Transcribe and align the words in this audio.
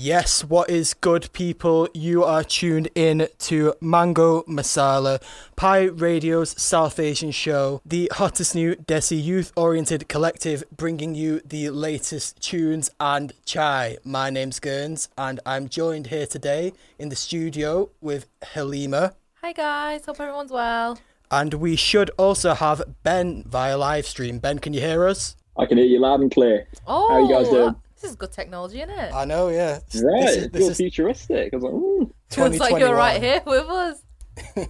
Yes, 0.00 0.44
what 0.44 0.70
is 0.70 0.94
good, 0.94 1.28
people? 1.32 1.88
You 1.92 2.22
are 2.22 2.44
tuned 2.44 2.88
in 2.94 3.26
to 3.40 3.74
Mango 3.80 4.42
Masala, 4.42 5.20
Pi 5.56 5.86
Radio's 5.86 6.50
South 6.50 7.00
Asian 7.00 7.32
show, 7.32 7.82
the 7.84 8.08
hottest 8.14 8.54
new 8.54 8.76
Desi 8.76 9.20
youth 9.20 9.50
oriented 9.56 10.08
collective 10.08 10.62
bringing 10.70 11.16
you 11.16 11.40
the 11.44 11.70
latest 11.70 12.40
tunes 12.40 12.92
and 13.00 13.32
chai. 13.44 13.96
My 14.04 14.30
name's 14.30 14.60
Gurns, 14.60 15.08
and 15.18 15.40
I'm 15.44 15.68
joined 15.68 16.06
here 16.06 16.28
today 16.28 16.74
in 16.96 17.08
the 17.08 17.16
studio 17.16 17.90
with 18.00 18.28
Halima. 18.52 19.14
Hi, 19.42 19.52
guys. 19.52 20.06
Hope 20.06 20.20
everyone's 20.20 20.52
well. 20.52 21.00
And 21.28 21.54
we 21.54 21.74
should 21.74 22.12
also 22.16 22.54
have 22.54 22.84
Ben 23.02 23.42
via 23.48 23.76
live 23.76 24.06
stream. 24.06 24.38
Ben, 24.38 24.60
can 24.60 24.72
you 24.72 24.80
hear 24.80 25.08
us? 25.08 25.34
I 25.56 25.66
can 25.66 25.76
hear 25.76 25.88
you 25.88 25.98
loud 25.98 26.20
and 26.20 26.30
clear. 26.30 26.68
Oh, 26.86 27.08
How 27.08 27.18
you 27.18 27.34
guys 27.34 27.48
oh, 27.48 27.52
doing? 27.52 27.76
This 28.00 28.10
is 28.10 28.16
good 28.16 28.30
technology, 28.32 28.80
isn't 28.80 28.90
it? 28.96 29.12
I 29.12 29.24
know, 29.24 29.48
yeah. 29.48 29.80
This- 29.90 30.02
Right, 30.02 30.24
This 30.24 30.36
is, 30.36 30.50
this 30.50 30.58
feels 30.60 30.70
is 30.72 30.76
futuristic. 30.76 31.52
I 31.52 31.56
was 31.56 31.64
like, 31.64 31.72
ooh, 31.72 32.12
Feels 32.30 32.58
like 32.60 32.78
you're 32.78 32.94
right 32.94 33.20
here 33.20 33.42
with 33.44 33.68
us. 33.68 34.02
I'm 34.56 34.68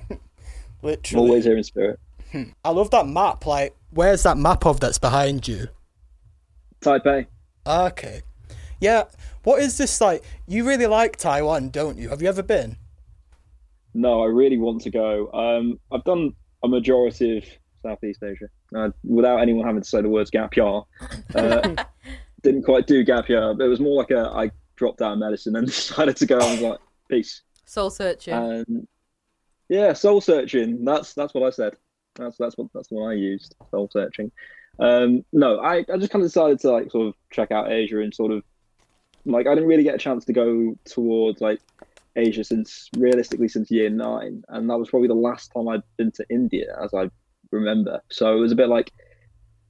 literally. 0.83 1.27
always 1.29 1.45
here 1.45 1.57
in 1.57 1.63
spirit. 1.65 2.01
I 2.65 2.71
love 2.71 2.91
that 2.93 3.07
map. 3.07 3.45
Like, 3.45 3.77
where's 3.91 4.23
that 4.23 4.39
map 4.39 4.65
of 4.65 4.81
that's 4.81 4.99
behind 4.99 5.47
you? 5.47 5.69
Taipei. 6.81 7.27
Okay. 7.67 8.23
Yeah. 8.81 9.05
What 9.43 9.61
is 9.61 9.77
this 9.77 10.01
like? 10.01 10.23
You 10.47 10.67
really 10.67 10.87
like 10.87 11.17
Taiwan, 11.17 11.71
don't 11.71 11.99
you? 11.99 12.09
Have 12.09 12.23
you 12.23 12.29
ever 12.29 12.43
been? 12.43 12.77
No, 13.95 14.23
I 14.23 14.27
really 14.27 14.59
want 14.59 14.83
to 14.83 14.91
go. 14.91 15.31
Um, 15.33 15.81
I've 15.93 16.05
done 16.05 16.33
a 16.63 16.69
majority 16.69 17.39
of 17.39 17.45
Southeast 17.83 18.23
Asia 18.23 18.47
uh, 18.77 18.91
without 19.05 19.41
anyone 19.41 19.67
having 19.67 19.83
to 19.83 19.89
say 19.89 20.01
the 20.01 20.09
words 20.09 20.31
gap 20.31 20.57
year. 20.57 20.83
Uh, 21.35 21.75
didn't 22.43 22.63
quite 22.63 22.87
do 22.87 23.05
gap 23.05 23.29
year. 23.29 23.55
But 23.55 23.65
it 23.65 23.69
was 23.69 23.81
more 23.81 23.97
like 23.97 24.11
a 24.11 24.31
I 24.35 24.51
dropped 24.77 25.03
out 25.03 25.13
of 25.13 25.19
medicine 25.19 25.57
and 25.57 25.67
decided 25.67 26.17
to 26.17 26.27
go. 26.27 26.39
I 26.39 26.51
was 26.53 26.61
like, 26.61 26.79
peace. 27.09 27.43
Soul 27.67 27.91
searching. 27.91 28.35
And 28.35 28.89
yeah, 29.69 29.93
soul 29.93 30.21
searching. 30.21 30.85
That's 30.85 31.15
that's 31.15 31.35
what 31.35 31.43
I 31.43 31.51
said. 31.51 31.77
That's 32.15 32.37
that's 32.39 32.57
what 32.57 32.69
that's 32.75 32.91
what 32.91 33.09
I 33.09 33.15
used. 33.15 33.55
Soul 33.71 33.89
searching. 33.93 34.33
Um, 34.79 35.25
no, 35.33 35.59
I, 35.59 35.79
I 35.93 35.97
just 35.99 36.11
kind 36.11 36.23
of 36.23 36.29
decided 36.29 36.61
to 36.61 36.71
like 36.71 36.91
sort 36.91 37.09
of 37.09 37.15
check 37.33 37.51
out 37.51 37.71
Asia 37.71 38.01
and 38.01 38.15
sort 38.15 38.33
of 38.33 38.45
like 39.25 39.47
I 39.47 39.55
didn't 39.55 39.69
really 39.69 39.83
get 39.83 39.95
a 39.95 39.99
chance 39.99 40.25
to 40.27 40.33
go 40.33 40.77
towards 40.85 41.41
like 41.41 41.61
Asia 42.17 42.45
since 42.45 42.89
realistically 42.97 43.49
since 43.49 43.71
year 43.71 43.91
nine, 43.91 44.45
and 44.49 44.71
that 44.71 44.79
was 44.79 44.89
probably 44.89 45.09
the 45.09 45.15
last 45.15 45.53
time 45.53 45.69
I'd 45.69 45.83
been 45.97 46.13
to 46.13 46.27
India 46.31 46.77
as 46.83 46.95
I 46.95 47.11
remember. 47.51 48.01
So 48.11 48.37
it 48.37 48.41
was 48.41 48.53
a 48.53 48.57
bit 48.57 48.69
like 48.69 48.93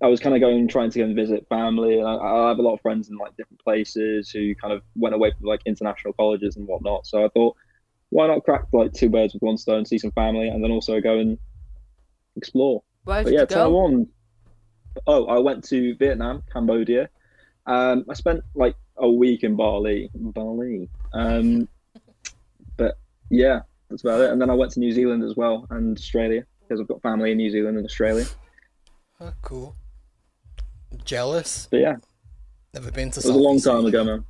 I 0.00 0.06
was 0.06 0.20
kind 0.20 0.34
of 0.34 0.40
going 0.40 0.68
trying 0.68 0.90
to 0.90 0.98
go 0.98 1.04
and 1.04 1.16
visit 1.16 1.46
family, 1.48 1.98
and 1.98 2.06
I, 2.06 2.14
I 2.14 2.48
have 2.48 2.58
a 2.58 2.62
lot 2.62 2.74
of 2.74 2.80
friends 2.80 3.08
in 3.08 3.16
like 3.16 3.36
different 3.36 3.62
places 3.62 4.30
who 4.30 4.54
kind 4.54 4.72
of 4.72 4.82
went 4.94 5.14
away 5.14 5.32
from 5.32 5.46
like 5.46 5.60
international 5.66 6.12
colleges 6.12 6.56
and 6.56 6.66
whatnot. 6.68 7.06
So 7.06 7.24
I 7.24 7.28
thought, 7.28 7.56
why 8.10 8.28
not 8.28 8.44
crack 8.44 8.64
like 8.72 8.92
two 8.92 9.08
birds 9.08 9.34
with 9.34 9.42
one 9.42 9.58
stone, 9.58 9.84
see 9.84 9.98
some 9.98 10.12
family, 10.12 10.48
and 10.48 10.62
then 10.62 10.70
also 10.70 11.00
go 11.00 11.18
and 11.18 11.38
explore. 12.36 12.82
Where 13.04 13.24
But 13.24 13.30
did 13.30 13.34
yeah, 13.34 13.40
you 13.40 13.46
go? 13.46 13.54
Taiwan. 13.54 14.08
Oh, 15.06 15.26
I 15.26 15.38
went 15.38 15.64
to 15.64 15.94
Vietnam, 15.96 16.42
Cambodia. 16.52 17.08
Um, 17.66 18.04
I 18.08 18.14
spent 18.14 18.42
like 18.54 18.76
a 18.96 19.10
week 19.10 19.42
in 19.42 19.56
Bali. 19.56 20.10
Bali. 20.14 20.88
Um, 21.12 21.68
but 22.76 22.98
yeah, 23.30 23.60
that's 23.90 24.02
about 24.02 24.20
it. 24.20 24.30
And 24.30 24.40
then 24.40 24.50
I 24.50 24.54
went 24.54 24.72
to 24.72 24.80
New 24.80 24.92
Zealand 24.92 25.22
as 25.22 25.36
well 25.36 25.66
and 25.70 25.96
Australia 25.96 26.44
because 26.60 26.80
I've 26.80 26.88
got 26.88 27.02
family 27.02 27.32
in 27.32 27.36
New 27.36 27.50
Zealand 27.50 27.76
and 27.76 27.86
Australia. 27.86 28.26
Oh, 29.20 29.32
cool. 29.42 29.76
Jealous. 31.04 31.68
But 31.70 31.80
yeah, 31.80 31.96
Never 32.74 32.90
been 32.90 33.10
to. 33.12 33.20
it 33.20 33.24
was 33.26 33.34
a 33.34 33.38
long 33.38 33.58
Southeast 33.58 33.66
time 33.66 33.78
Asia. 33.80 33.88
ago, 33.88 34.04
man. 34.04 34.24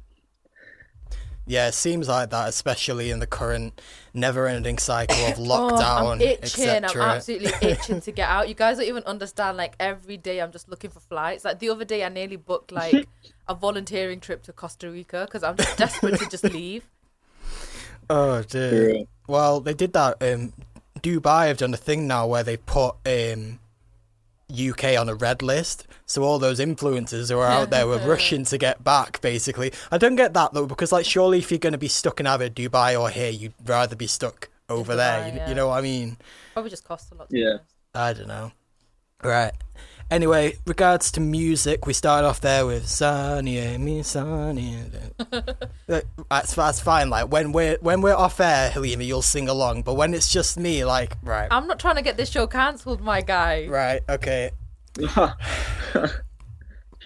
Yeah, 1.47 1.69
it 1.69 1.73
seems 1.75 2.09
like 2.09 2.29
that, 2.31 2.47
especially 2.51 3.11
in 3.11 3.21
the 3.21 3.27
current 3.27 3.81
never-ending 4.13 4.77
cycle 4.77 5.17
of 5.27 5.39
Oh, 5.39 5.43
lockdown, 5.43 6.13
I'm 6.13 6.21
itching. 6.21 6.69
I'm 6.85 7.01
absolutely 7.01 7.53
itching 7.67 8.03
to 8.03 8.13
get 8.13 8.29
out. 8.29 8.49
You 8.51 8.55
guys 8.55 8.77
don't 8.77 8.87
even 8.87 9.03
understand. 9.05 9.57
Like 9.57 9.75
every 9.81 10.19
day, 10.19 10.41
I'm 10.43 10.53
just 10.53 10.69
looking 10.69 10.91
for 10.91 11.01
flights. 11.01 11.47
Like 11.47 11.59
the 11.59 11.71
other 11.71 11.87
day, 11.87 12.05
I 12.05 12.11
nearly 12.11 12.37
booked 12.37 12.71
like 12.71 13.09
a 13.49 13.55
volunteering 13.55 14.21
trip 14.21 14.43
to 14.43 14.53
Costa 14.53 14.91
Rica 14.91 15.25
because 15.25 15.43
I'm 15.43 15.57
just 15.57 15.79
desperate 15.79 16.19
to 16.21 16.29
just 16.29 16.45
leave. 16.45 16.85
Oh 18.11 18.41
dear. 18.43 18.91
Yeah. 18.97 19.03
Well, 19.27 19.61
they 19.61 19.75
did 19.75 19.93
that. 19.93 20.23
Um, 20.23 20.55
Dubai 21.01 21.49
have 21.49 21.59
done 21.59 21.75
a 21.75 21.77
thing 21.77 22.07
now 22.07 22.27
where 22.27 22.43
they 22.43 22.57
put 22.57 22.95
um, 23.05 23.59
UK 24.51 24.99
on 24.99 25.09
a 25.09 25.15
red 25.15 25.43
list, 25.43 25.87
so 26.07 26.23
all 26.23 26.39
those 26.39 26.59
influencers 26.59 27.31
who 27.31 27.39
are 27.39 27.47
out 27.47 27.71
there 27.71 27.87
were 27.87 27.99
rushing 27.99 28.45
to 28.47 28.59
get 28.59 28.83
back. 28.83 29.21
Basically, 29.21 29.73
I 29.91 29.99
don't 29.99 30.17
get 30.17 30.35
that 30.35 30.55
though 30.55 30.67
because 30.67 30.93
like 30.93 31.05
surely 31.05 31.39
if 31.39 31.51
you're 31.51 31.59
going 31.59 31.73
to 31.73 31.79
be 31.79 31.89
stuck 31.89 32.21
in 32.21 32.27
either 32.27 32.49
Dubai 32.49 32.99
or 32.99 33.11
here, 33.11 33.31
you'd 33.31 33.55
rather 33.67 33.95
be 33.97 34.07
stuck 34.07 34.49
over 34.69 34.97
there. 34.97 35.21
Dubai, 35.23 35.33
You, 35.33 35.37
yeah. 35.39 35.49
you 35.51 35.55
know 35.55 35.69
what 35.69 35.79
I 35.79 35.81
mean? 35.83 36.17
Probably 36.55 36.71
just 36.71 36.85
costs 36.85 37.11
a 37.13 37.15
lot. 37.15 37.29
Yeah. 37.31 37.49
honest. 37.49 37.65
I 37.95 38.13
don't 38.13 38.29
know. 38.29 38.53
Right. 39.23 39.53
Anyway, 40.11 40.57
regards 40.67 41.13
to 41.13 41.21
music, 41.21 41.87
we 41.87 41.93
started 41.93 42.27
off 42.27 42.41
there 42.41 42.65
with 42.65 42.89
Sunny, 42.89 43.77
me 43.77 44.03
Sunny. 44.03 44.79
that's 46.29 46.55
that's 46.55 46.81
fine. 46.81 47.11
Like 47.11 47.31
when 47.31 47.53
we're 47.53 47.77
when 47.83 48.01
we're 48.01 48.15
off 48.15 48.41
air, 48.41 48.71
Halima, 48.71 49.05
you'll 49.05 49.21
sing 49.21 49.51
along. 49.51 49.83
But 49.83 49.95
when 49.95 50.15
it's 50.15 50.33
just 50.33 50.59
me, 50.59 50.87
like 50.87 51.15
right, 51.23 51.49
I'm 51.51 51.67
not 51.67 51.79
trying 51.79 51.97
to 51.97 52.03
get 52.03 52.17
this 52.17 52.31
show 52.31 52.47
cancelled, 52.47 53.03
my 53.03 53.21
guy. 53.21 53.67
right, 53.67 54.01
okay, 54.09 54.53
she 54.99 55.07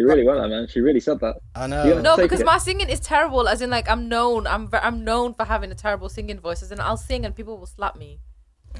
really 0.04 0.24
went 0.24 0.38
there, 0.38 0.48
man. 0.48 0.69
She 0.69 0.80
really 0.80 1.00
said 1.00 1.19
that. 1.20 1.38
I 1.56 1.66
know. 1.66 1.84
Yeah. 1.84 2.00
No, 2.00 2.16
because 2.16 2.40
it. 2.40 2.46
my 2.46 2.58
singing 2.58 2.88
is 2.88 3.00
terrible. 3.00 3.48
As 3.48 3.60
in, 3.60 3.70
like 3.70 3.90
I'm 3.90 4.08
known. 4.08 4.46
I'm 4.46 4.69
I'm 4.72 5.02
known 5.02 5.34
for 5.34 5.44
having 5.44 5.72
a 5.72 5.74
terrible 5.74 6.08
singing 6.08 6.38
voice. 6.38 6.62
As 6.62 6.70
in, 6.70 6.78
I'll 6.78 6.96
sing 6.96 7.26
and 7.26 7.34
people 7.34 7.58
will 7.58 7.66
slap 7.66 7.96
me. 7.96 8.20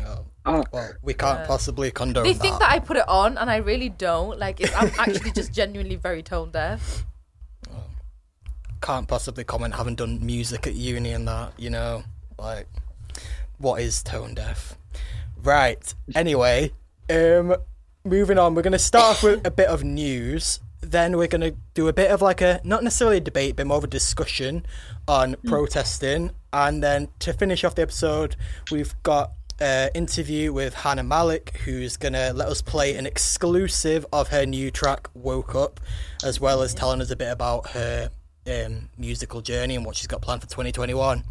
Oh, 0.04 0.25
Ah, 0.44 0.62
well, 0.72 0.92
we 1.03 1.14
can't 1.14 1.41
Yeah. 1.41 1.47
possibly 1.47 1.91
condone 1.92 2.25
They 2.25 2.34
think 2.34 2.58
that 2.58 2.70
I 2.70 2.80
put 2.80 2.97
it 2.97 3.08
on, 3.08 3.38
and 3.38 3.48
I 3.48 3.56
really 3.58 3.88
don't. 3.88 4.38
Like, 4.41 4.60
it's, 4.60 4.75
I'm 4.75 4.91
actually 4.98 5.30
just 5.30 5.53
genuinely 5.60 5.94
very 5.97 6.22
tone 6.22 6.50
deaf. 6.50 7.04
Can't 8.80 9.06
possibly 9.06 9.44
comment 9.44 9.75
having 9.75 9.94
done 9.94 10.25
music 10.26 10.66
at 10.66 10.75
uni 10.75 11.12
and 11.12 11.28
that. 11.28 11.53
You 11.56 11.70
know, 11.70 12.03
like 12.38 12.66
what 13.58 13.80
is 13.80 14.03
tone 14.03 14.34
deaf? 14.34 14.76
Right. 15.41 15.94
Anyway, 16.16 16.72
um, 17.09 17.54
moving 18.04 18.38
on. 18.38 18.56
We're 18.56 18.62
gonna 18.62 18.80
start 18.80 19.04
off 19.19 19.22
with 19.22 19.47
a 19.47 19.53
bit 19.53 19.69
of 19.69 19.84
news. 19.84 20.59
Then 20.80 21.16
we're 21.16 21.28
gonna 21.28 21.53
do 21.74 21.86
a 21.86 21.92
bit 21.92 22.10
of 22.10 22.20
like 22.22 22.41
a 22.41 22.60
not 22.64 22.82
necessarily 22.82 23.19
a 23.19 23.20
debate, 23.20 23.54
but 23.54 23.69
more 23.69 23.76
of 23.78 23.84
a 23.84 23.86
discussion 23.86 24.66
on 25.06 25.36
protesting. 25.47 26.32
And 26.53 26.82
then 26.82 27.06
to 27.20 27.32
finish 27.32 27.62
off 27.62 27.76
the 27.76 27.82
episode, 27.82 28.34
we've 28.72 29.00
got 29.04 29.30
an 29.62 29.91
interview 29.95 30.53
with 30.53 30.75
Hana 30.75 31.05
Malik, 31.05 31.56
who's 31.65 31.97
gonna 31.97 32.33
let 32.34 32.49
us 32.49 32.61
play 32.61 32.97
an 32.97 33.06
exclusive 33.06 34.05
of 34.12 34.28
her 34.28 34.45
new 34.45 34.73
track 34.73 35.09
"Woke 35.15 35.55
Up," 35.55 35.81
as 36.25 36.41
well 36.41 36.62
as 36.62 36.75
telling 36.75 37.00
us 37.00 37.11
a 37.11 37.17
bit 37.17 37.31
about 37.31 37.71
her 37.71 38.11
um, 38.47 38.89
musical 38.99 39.41
journey 39.41 39.77
and 39.77 39.87
what 39.87 39.95
she's 39.95 40.09
got 40.09 40.21
planned 40.21 40.43
for 40.43 40.49
2021. 40.49 41.22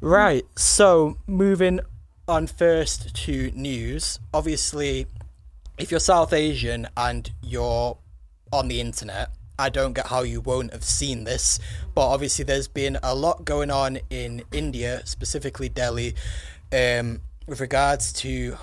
Right. 0.00 0.44
So 0.56 1.16
moving 1.26 1.80
on 2.28 2.46
first 2.46 3.16
to 3.24 3.50
news. 3.52 4.20
Obviously, 4.34 5.06
if 5.78 5.90
you're 5.90 6.00
South 6.00 6.34
Asian 6.34 6.86
and 6.96 7.32
you're 7.42 7.96
on 8.52 8.68
the 8.68 8.80
internet, 8.80 9.30
I 9.58 9.70
don't 9.70 9.94
get 9.94 10.08
how 10.08 10.22
you 10.22 10.42
won't 10.42 10.72
have 10.72 10.84
seen 10.84 11.24
this. 11.24 11.58
But 11.94 12.08
obviously, 12.08 12.44
there's 12.44 12.68
been 12.68 12.98
a 13.02 13.14
lot 13.14 13.46
going 13.46 13.70
on 13.70 14.00
in 14.10 14.42
India, 14.52 15.00
specifically 15.06 15.70
Delhi, 15.70 16.14
um, 16.72 17.22
with 17.48 17.60
regards 17.60 18.12
to 18.12 18.56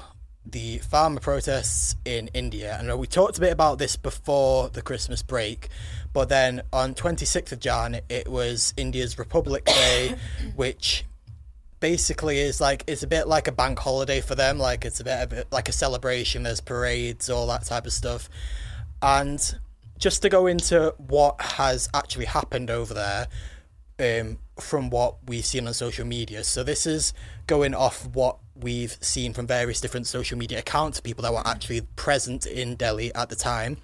the 0.46 0.78
farmer 0.78 1.20
protests 1.20 1.96
in 2.06 2.30
India. 2.34 2.80
Know 2.84 2.96
we 2.96 3.08
talked 3.08 3.40
a 3.40 3.42
bit 3.42 3.52
about 3.52 3.80
this 3.80 3.96
before 3.96 4.70
the 4.70 4.82
Christmas 4.82 5.24
break, 5.24 5.70
but 6.14 6.30
then 6.30 6.62
on 6.72 6.94
26th 6.94 7.52
of 7.52 7.60
Jan, 7.60 8.00
it 8.10 8.28
was 8.28 8.74
India's 8.78 9.18
Republic 9.18 9.66
Day, 9.66 10.16
which 10.56 11.04
basically 11.80 12.40
is 12.40 12.62
like 12.62 12.84
it's 12.88 13.04
a 13.04 13.08
bit 13.08 13.28
like 13.28 13.48
a 13.48 13.52
bank 13.52 13.78
holiday 13.78 14.22
for 14.22 14.34
them 14.34 14.58
like 14.58 14.86
it's 14.86 15.02
a 15.02 15.04
bit, 15.04 15.34
a 15.34 15.46
like 15.52 15.68
a 15.68 15.74
celebration 15.74 16.42
there's 16.42 16.62
parades 16.62 17.30
all 17.30 17.46
that 17.46 17.66
type 17.66 17.86
of 17.86 17.92
stuff 17.92 18.30
and 19.04 19.60
just 20.00 20.22
to 20.22 20.30
go 20.30 20.48
into 20.48 20.96
what 20.98 21.40
has 21.42 21.90
actually 21.94 22.26
happened 22.26 22.72
over 22.72 22.94
there 22.94 23.28
um, 24.00 24.40
from 24.60 24.90
what 24.90 25.18
we've 25.28 25.46
seen 25.46 25.68
on 25.68 25.74
social 25.74 26.08
media 26.08 26.44
so 26.46 26.64
this 26.64 26.88
is 26.88 27.14
going 27.46 27.76
off 27.76 28.08
what 28.08 28.38
we've 28.56 28.98
seen 29.02 29.34
from 29.34 29.46
various 29.46 29.82
different 29.82 30.08
social 30.08 30.38
media 30.38 30.60
accounts 30.60 31.00
people 31.00 31.22
that 31.24 31.34
were 31.34 31.46
actually 31.46 31.82
present 31.96 32.46
in 32.46 32.76
delhi 32.76 33.14
at 33.14 33.30
the 33.30 33.36
time 33.36 33.78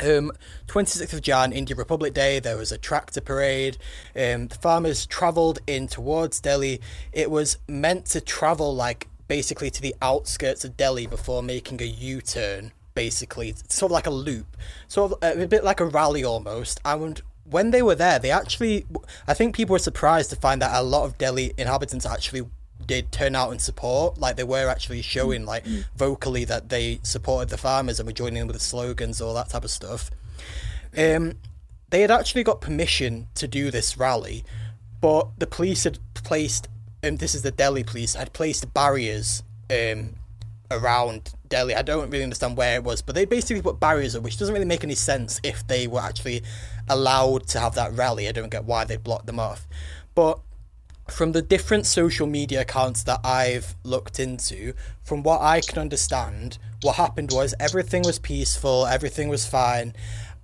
um, 0.00 0.30
26th 0.66 1.14
of 1.14 1.22
Jan, 1.22 1.52
India 1.52 1.74
Republic 1.74 2.12
Day, 2.12 2.38
there 2.38 2.58
was 2.58 2.70
a 2.70 2.76
tractor 2.76 3.20
parade. 3.20 3.78
Um, 4.14 4.48
the 4.48 4.58
farmers 4.60 5.06
travelled 5.06 5.60
in 5.66 5.88
towards 5.88 6.38
Delhi. 6.40 6.80
It 7.12 7.30
was 7.30 7.56
meant 7.66 8.04
to 8.06 8.20
travel 8.20 8.74
like 8.74 9.08
basically 9.28 9.70
to 9.70 9.82
the 9.82 9.94
outskirts 10.02 10.64
of 10.64 10.76
Delhi 10.76 11.06
before 11.06 11.42
making 11.42 11.80
a 11.80 11.86
U 11.86 12.20
turn, 12.20 12.72
basically, 12.94 13.54
sort 13.68 13.90
of 13.90 13.94
like 13.94 14.06
a 14.06 14.10
loop, 14.10 14.56
sort 14.88 15.12
of 15.12 15.18
a, 15.22 15.44
a 15.44 15.48
bit 15.48 15.64
like 15.64 15.80
a 15.80 15.86
rally 15.86 16.22
almost. 16.22 16.78
And 16.84 17.20
when 17.44 17.70
they 17.70 17.82
were 17.82 17.94
there, 17.94 18.18
they 18.18 18.30
actually, 18.30 18.84
I 19.26 19.34
think 19.34 19.56
people 19.56 19.72
were 19.72 19.78
surprised 19.78 20.30
to 20.30 20.36
find 20.36 20.60
that 20.60 20.78
a 20.78 20.82
lot 20.82 21.04
of 21.04 21.16
Delhi 21.16 21.54
inhabitants 21.56 22.04
actually 22.04 22.42
did 22.86 23.12
turn 23.12 23.34
out 23.34 23.50
and 23.50 23.60
support. 23.60 24.18
Like 24.18 24.36
they 24.36 24.44
were 24.44 24.68
actually 24.68 25.02
showing, 25.02 25.44
like 25.44 25.64
vocally, 25.96 26.44
that 26.44 26.68
they 26.68 27.00
supported 27.02 27.48
the 27.48 27.58
farmers 27.58 27.98
and 27.98 28.06
were 28.06 28.12
joining 28.12 28.38
in 28.38 28.46
with 28.46 28.56
the 28.56 28.62
slogans, 28.62 29.20
all 29.20 29.34
that 29.34 29.50
type 29.50 29.64
of 29.64 29.70
stuff. 29.70 30.10
Um, 30.96 31.34
they 31.90 32.00
had 32.00 32.10
actually 32.10 32.42
got 32.42 32.60
permission 32.60 33.28
to 33.34 33.46
do 33.46 33.70
this 33.70 33.96
rally, 33.96 34.44
but 35.00 35.28
the 35.38 35.46
police 35.46 35.84
had 35.84 35.98
placed, 36.14 36.68
and 37.02 37.18
this 37.18 37.34
is 37.34 37.42
the 37.42 37.50
Delhi 37.50 37.84
police, 37.84 38.14
had 38.14 38.32
placed 38.32 38.72
barriers 38.74 39.42
um, 39.70 40.14
around 40.70 41.32
Delhi. 41.48 41.74
I 41.74 41.82
don't 41.82 42.10
really 42.10 42.24
understand 42.24 42.56
where 42.56 42.76
it 42.76 42.84
was, 42.84 43.02
but 43.02 43.14
they 43.14 43.24
basically 43.24 43.62
put 43.62 43.78
barriers 43.78 44.16
up, 44.16 44.22
which 44.22 44.36
doesn't 44.38 44.52
really 44.52 44.66
make 44.66 44.84
any 44.84 44.94
sense 44.94 45.40
if 45.42 45.66
they 45.66 45.86
were 45.86 46.00
actually 46.00 46.42
allowed 46.88 47.46
to 47.48 47.60
have 47.60 47.74
that 47.74 47.92
rally. 47.92 48.28
I 48.28 48.32
don't 48.32 48.50
get 48.50 48.64
why 48.64 48.84
they 48.84 48.96
blocked 48.96 49.26
them 49.26 49.38
off. 49.38 49.66
But 50.14 50.40
from 51.08 51.32
the 51.32 51.42
different 51.42 51.86
social 51.86 52.26
media 52.26 52.62
accounts 52.62 53.02
that 53.04 53.20
I've 53.24 53.74
looked 53.84 54.18
into, 54.18 54.74
from 55.02 55.22
what 55.22 55.40
I 55.40 55.60
can 55.60 55.78
understand, 55.78 56.58
what 56.82 56.96
happened 56.96 57.30
was 57.32 57.54
everything 57.60 58.02
was 58.02 58.18
peaceful, 58.18 58.86
everything 58.86 59.28
was 59.28 59.46
fine, 59.46 59.94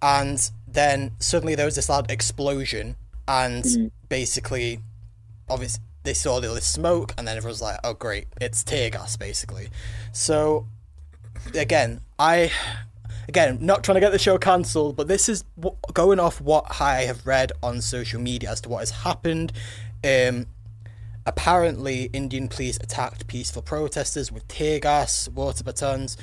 and 0.01 0.51
then 0.67 1.13
suddenly 1.19 1.55
there 1.55 1.67
was 1.67 1.77
this 1.77 1.89
loud 1.89 2.11
explosion, 2.11 2.97
and 3.27 3.65
hmm. 3.65 3.87
basically, 4.09 4.81
obviously, 5.49 5.83
they 6.05 6.15
saw 6.15 6.35
all 6.35 6.41
this 6.41 6.67
smoke, 6.67 7.15
and 7.17 7.27
then 7.27 7.37
everyone's 7.37 7.63
like, 7.63 7.79
"Oh, 7.85 7.95
great, 7.95 8.27
it's 8.41 8.65
tear 8.65 8.91
gas," 8.91 9.17
basically. 9.17 9.69
So, 10.13 10.67
again, 11.55 12.01
I 12.19 12.51
again, 13.29 13.59
not 13.61 13.85
trying 13.85 13.95
to 13.95 14.01
get 14.01 14.11
the 14.11 14.19
show 14.19 14.39
cancelled, 14.39 14.97
but 14.97 15.09
this 15.09 15.29
is 15.29 15.45
w- 15.57 15.77
going 15.93 16.19
off 16.19 16.41
what 16.41 16.81
I 16.81 17.03
have 17.03 17.27
read 17.27 17.53
on 17.63 17.81
social 17.81 18.21
media 18.21 18.51
as 18.51 18.61
to 18.63 18.69
what 18.69 18.81
has 18.81 18.91
happened. 18.91 19.53
Um, 20.05 20.47
apparently, 21.27 22.05
Indian 22.13 22.49
police 22.49 22.77
attacked 22.79 23.27
peaceful 23.27 23.63
protesters 23.63 24.33
with 24.33 24.47
tear 24.49 24.81
gas, 24.81 25.29
water 25.29 25.65
batons, 25.65 26.17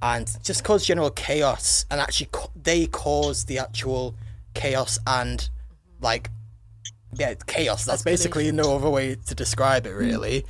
and 0.00 0.30
just 0.42 0.64
caused 0.64 0.86
general 0.86 1.10
chaos. 1.10 1.86
And 1.90 2.00
actually, 2.00 2.28
they 2.54 2.86
caused 2.86 3.48
the 3.48 3.58
actual 3.58 4.14
chaos 4.54 4.98
and 5.06 5.48
like 6.00 6.30
yeah, 7.14 7.34
chaos. 7.46 7.84
That's 7.84 8.02
basically 8.02 8.50
no 8.52 8.76
other 8.76 8.88
way 8.88 9.16
to 9.26 9.34
describe 9.34 9.86
it, 9.86 9.90
really. 9.90 10.44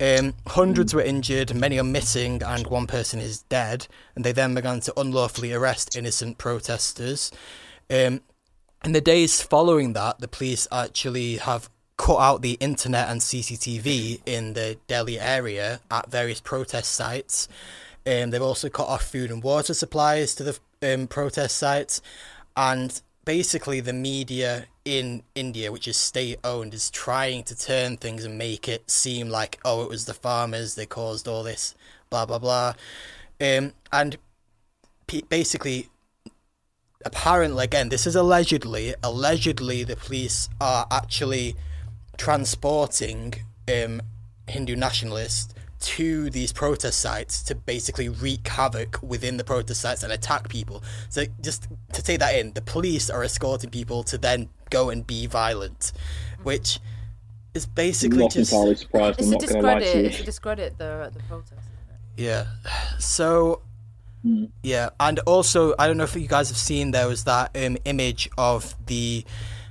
Um, 0.00 0.34
hundreds 0.46 0.94
were 0.94 1.02
injured, 1.02 1.54
many 1.54 1.78
are 1.78 1.84
missing, 1.84 2.42
and 2.42 2.66
one 2.68 2.86
person 2.86 3.18
is 3.18 3.42
dead. 3.42 3.88
And 4.14 4.24
they 4.24 4.32
then 4.32 4.54
began 4.54 4.80
to 4.80 4.98
unlawfully 4.98 5.52
arrest 5.52 5.96
innocent 5.96 6.38
protesters. 6.38 7.32
Um, 7.90 8.20
in 8.84 8.92
the 8.92 9.00
days 9.00 9.42
following 9.42 9.92
that, 9.94 10.20
the 10.20 10.28
police 10.28 10.68
actually 10.70 11.38
have 11.38 11.68
cut 11.98 12.18
out 12.18 12.40
the 12.40 12.56
internet 12.60 13.10
and 13.10 13.20
CCTV 13.20 14.22
in 14.24 14.54
the 14.54 14.78
Delhi 14.86 15.20
area 15.20 15.80
at 15.90 16.10
various 16.10 16.40
protest 16.40 16.92
sites. 16.92 17.48
Um, 18.06 18.30
they've 18.30 18.40
also 18.40 18.70
cut 18.70 18.86
off 18.86 19.02
food 19.02 19.30
and 19.30 19.42
water 19.42 19.74
supplies 19.74 20.34
to 20.36 20.44
the 20.44 20.94
um, 20.94 21.08
protest 21.08 21.58
sites. 21.58 22.00
And 22.56 22.98
basically, 23.24 23.80
the 23.80 23.92
media 23.92 24.66
in 24.84 25.22
India, 25.34 25.70
which 25.70 25.86
is 25.86 25.96
state 25.96 26.38
owned, 26.44 26.72
is 26.72 26.88
trying 26.90 27.42
to 27.44 27.58
turn 27.58 27.98
things 27.98 28.24
and 28.24 28.38
make 28.38 28.68
it 28.68 28.90
seem 28.90 29.28
like, 29.28 29.58
oh, 29.64 29.82
it 29.82 29.90
was 29.90 30.06
the 30.06 30.14
farmers, 30.14 30.76
they 30.76 30.86
caused 30.86 31.28
all 31.28 31.42
this, 31.42 31.74
blah, 32.08 32.24
blah, 32.24 32.38
blah. 32.38 32.74
Um, 33.40 33.72
and 33.92 34.16
p- 35.06 35.26
basically, 35.28 35.88
apparently, 37.04 37.64
again, 37.64 37.88
this 37.88 38.06
is 38.06 38.16
allegedly, 38.16 38.94
allegedly, 39.02 39.84
the 39.84 39.96
police 39.96 40.48
are 40.60 40.86
actually 40.90 41.54
transporting 42.18 43.34
um, 43.72 44.02
Hindu 44.48 44.76
nationalists 44.76 45.54
to 45.80 46.28
these 46.30 46.52
protest 46.52 46.98
sites 46.98 47.42
to 47.44 47.54
basically 47.54 48.08
wreak 48.08 48.46
havoc 48.48 49.00
within 49.02 49.36
the 49.36 49.44
protest 49.44 49.80
sites 49.80 50.02
and 50.02 50.12
attack 50.12 50.48
people. 50.48 50.82
So 51.08 51.24
just 51.40 51.68
to 51.92 52.02
take 52.02 52.18
that 52.18 52.34
in, 52.34 52.52
the 52.52 52.60
police 52.60 53.08
are 53.08 53.22
escorting 53.22 53.70
people 53.70 54.02
to 54.04 54.18
then 54.18 54.48
go 54.70 54.90
and 54.90 55.06
be 55.06 55.26
violent, 55.26 55.92
which 56.42 56.80
is 57.54 57.64
basically 57.66 58.18
not 58.18 58.32
just 58.32 58.52
entirely 58.52 58.74
surprised. 58.74 59.20
It's 59.20 59.28
I'm 59.28 59.34
a 59.34 59.38
not 59.38 59.48
going 59.48 59.62
lie 59.62 59.78
discredit. 59.78 59.92
to 59.92 59.98
you. 60.00 60.06
It's 60.06 60.20
a 60.20 60.24
discredit 60.24 60.78
the 60.78 61.10
the 61.14 61.22
protest. 61.24 61.68
Yeah. 62.16 62.46
So 62.98 63.62
yeah, 64.62 64.90
and 64.98 65.20
also 65.20 65.74
I 65.78 65.86
don't 65.86 65.96
know 65.96 66.04
if 66.04 66.16
you 66.16 66.26
guys 66.26 66.48
have 66.48 66.58
seen 66.58 66.90
there 66.90 67.06
was 67.06 67.24
that 67.24 67.56
um, 67.56 67.78
image 67.84 68.28
of 68.36 68.74
the 68.86 69.24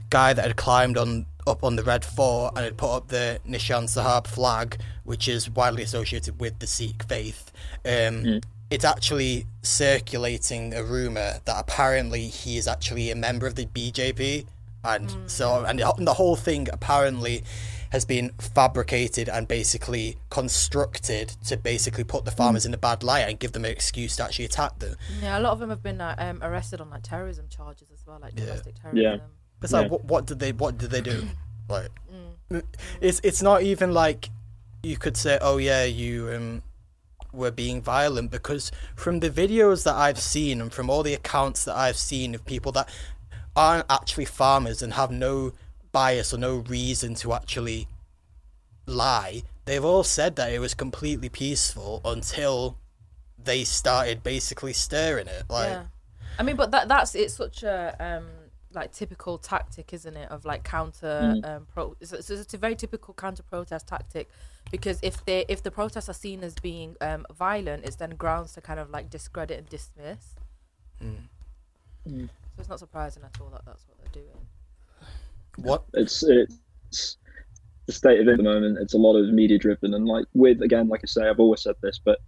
guy 0.10 0.32
that 0.34 0.46
had 0.46 0.56
climbed 0.56 0.98
on 0.98 1.26
up 1.48 1.64
on 1.64 1.76
the 1.76 1.84
Red 1.84 2.04
Fort 2.06 2.54
and 2.56 2.66
had 2.66 2.78
put 2.78 2.96
up 2.96 3.08
the 3.08 3.40
Nishan 3.48 3.88
Sahib 3.90 4.28
flag, 4.28 4.80
which 5.04 5.28
is 5.28 5.50
widely 5.50 5.84
associated 5.84 6.40
with 6.40 6.60
the 6.60 6.68
Sikh 6.68 7.04
faith. 7.04 7.52
Um, 7.86 8.42
It's 8.70 8.84
actually 8.84 9.46
circulating 9.62 10.74
a 10.74 10.84
rumor 10.84 11.40
that 11.46 11.56
apparently 11.58 12.28
he 12.28 12.58
is 12.58 12.68
actually 12.68 13.10
a 13.12 13.16
member 13.16 13.48
of 13.48 13.56
the 13.56 13.66
BJP, 13.66 14.46
and 14.84 15.10
so 15.28 15.64
and 15.64 15.80
the- 15.80 16.14
whole 16.14 16.36
thing 16.36 16.68
apparently 16.74 17.44
has 17.92 18.04
been 18.04 18.32
fabricated 18.38 19.30
and 19.30 19.48
basically 19.48 20.18
constructed 20.30 21.30
to 21.46 21.56
basically 21.56 22.04
put 22.04 22.26
the 22.26 22.32
farmers 22.32 22.66
in 22.66 22.74
a 22.74 22.78
bad 22.78 23.02
light 23.04 23.22
and 23.30 23.40
give 23.40 23.54
them 23.54 23.64
an 23.64 23.72
excuse 23.72 24.18
to 24.18 24.24
actually 24.26 24.44
attack 24.44 24.78
them. 24.80 24.98
Yeah, 25.22 25.40
a 25.40 25.42
lot 25.42 25.54
of 25.54 25.60
them 25.60 25.70
have 25.70 25.82
been 25.82 26.02
uh, 26.02 26.16
um, 26.18 26.40
arrested 26.44 26.82
on 26.82 26.90
like 26.90 27.04
terrorism 27.04 27.46
charges 27.50 27.88
as 27.94 28.06
well, 28.06 28.20
like 28.22 28.36
domestic 28.36 28.76
terrorism. 28.82 29.02
Yeah. 29.02 29.18
It's 29.62 29.74
like 29.74 29.92
what, 29.92 30.06
what 30.06 30.26
did 30.26 30.40
they 30.40 30.52
what 30.52 30.78
did 30.78 30.92
they 30.92 31.02
do? 31.02 31.28
Like 31.70 31.90
it's 33.02 33.20
it's 33.26 33.42
not 33.42 33.62
even 33.62 33.94
like 33.94 34.30
you 34.82 34.96
could 34.96 35.18
say, 35.18 35.38
oh 35.42 35.58
yeah, 35.58 35.84
you 35.84 36.32
um 36.32 36.64
were 37.34 37.52
being 37.52 37.82
violent 37.82 38.32
because 38.32 38.72
from 38.96 39.20
the 39.20 39.30
videos 39.30 39.84
that 39.84 39.96
I've 39.96 40.20
seen 40.20 40.62
and 40.62 40.72
from 40.72 40.90
all 40.90 41.04
the 41.04 41.14
accounts 41.14 41.66
that 41.66 41.76
I've 41.76 41.98
seen 41.98 42.34
of 42.34 42.46
people 42.46 42.72
that 42.72 42.90
aren't 43.56 43.86
actually 43.90 44.26
farmers 44.26 44.82
and 44.82 44.94
have 44.94 45.12
no 45.12 45.52
bias 45.92 46.34
or 46.34 46.38
no 46.38 46.58
reason 46.58 47.16
to 47.16 47.34
actually 47.34 47.88
lie, 48.86 49.44
they've 49.66 49.84
all 49.84 50.04
said 50.04 50.36
that 50.38 50.52
it 50.52 50.60
was 50.60 50.74
completely 50.74 51.28
peaceful 51.28 52.02
until 52.06 52.78
they 53.38 53.64
started 53.64 54.24
basically 54.24 54.74
stirring 54.74 55.28
it. 55.28 55.44
Like 55.50 55.70
yeah. 55.70 55.84
I 56.40 56.44
mean, 56.44 56.56
but 56.56 56.72
that 56.72 56.88
that's 56.88 57.14
it's 57.16 57.34
such 57.34 57.64
a 57.64 57.96
um 58.00 58.26
like 58.78 58.92
typical 58.94 59.38
tactic, 59.38 59.94
isn't 59.94 60.16
it? 60.18 60.30
Of 60.32 60.46
like 60.46 60.64
counter 60.64 61.38
um 61.44 61.68
pro. 61.74 61.96
It's, 62.00 62.14
it's, 62.14 62.30
it's 62.30 62.54
a 62.54 62.58
very 62.58 62.76
typical 62.76 63.14
counter 63.14 63.44
protest 63.44 63.88
tactic 63.88 64.30
because 64.72 65.00
if 65.02 65.26
they 65.26 65.46
if 65.48 65.64
the 65.64 65.72
protests 65.72 66.10
are 66.10 66.14
seen 66.14 66.44
as 66.44 66.56
being 66.56 66.96
um 67.02 67.26
violent, 67.34 67.86
it's 67.86 67.98
then 67.98 68.12
grounds 68.12 68.54
to 68.54 68.62
kind 68.62 68.80
of 68.80 68.90
like 68.90 69.10
discredit 69.10 69.58
and 69.60 69.70
dismiss. 69.70 70.36
So 72.06 72.62
it's 72.62 72.70
not 72.70 72.80
surprising 72.80 73.24
at 73.24 73.40
all 73.42 73.50
that 73.50 73.66
that's 73.66 73.86
what 73.88 73.98
they're 74.00 74.24
doing. 74.24 74.48
what 75.58 75.84
It's 75.94 76.24
it's 76.24 77.18
the 77.88 77.94
state 77.94 78.20
of 78.20 78.28
it 78.28 78.32
at 78.32 78.38
the 78.38 78.44
moment. 78.44 78.78
It's 78.80 78.94
a 78.94 78.98
lot 78.98 79.16
of 79.16 79.34
media 79.34 79.58
driven, 79.58 79.94
and 79.94 80.06
like 80.06 80.26
with 80.34 80.62
again, 80.62 80.88
like 80.88 81.02
I 81.04 81.08
say, 81.08 81.28
I've 81.28 81.40
always 81.40 81.62
said 81.62 81.76
this, 81.82 82.00
but 82.04 82.20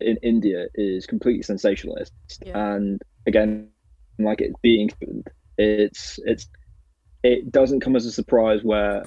in 0.00 0.16
India 0.22 0.66
is 0.74 1.06
completely 1.06 1.42
sensationalist, 1.42 2.12
Yeah. 2.44 2.74
and 2.76 3.02
again, 3.26 3.70
like 4.18 4.40
it 4.40 4.52
being, 4.62 4.90
it's 5.56 6.18
it's 6.24 6.48
it 7.22 7.50
doesn't 7.50 7.80
come 7.80 7.96
as 7.96 8.06
a 8.06 8.12
surprise 8.12 8.60
where 8.62 9.04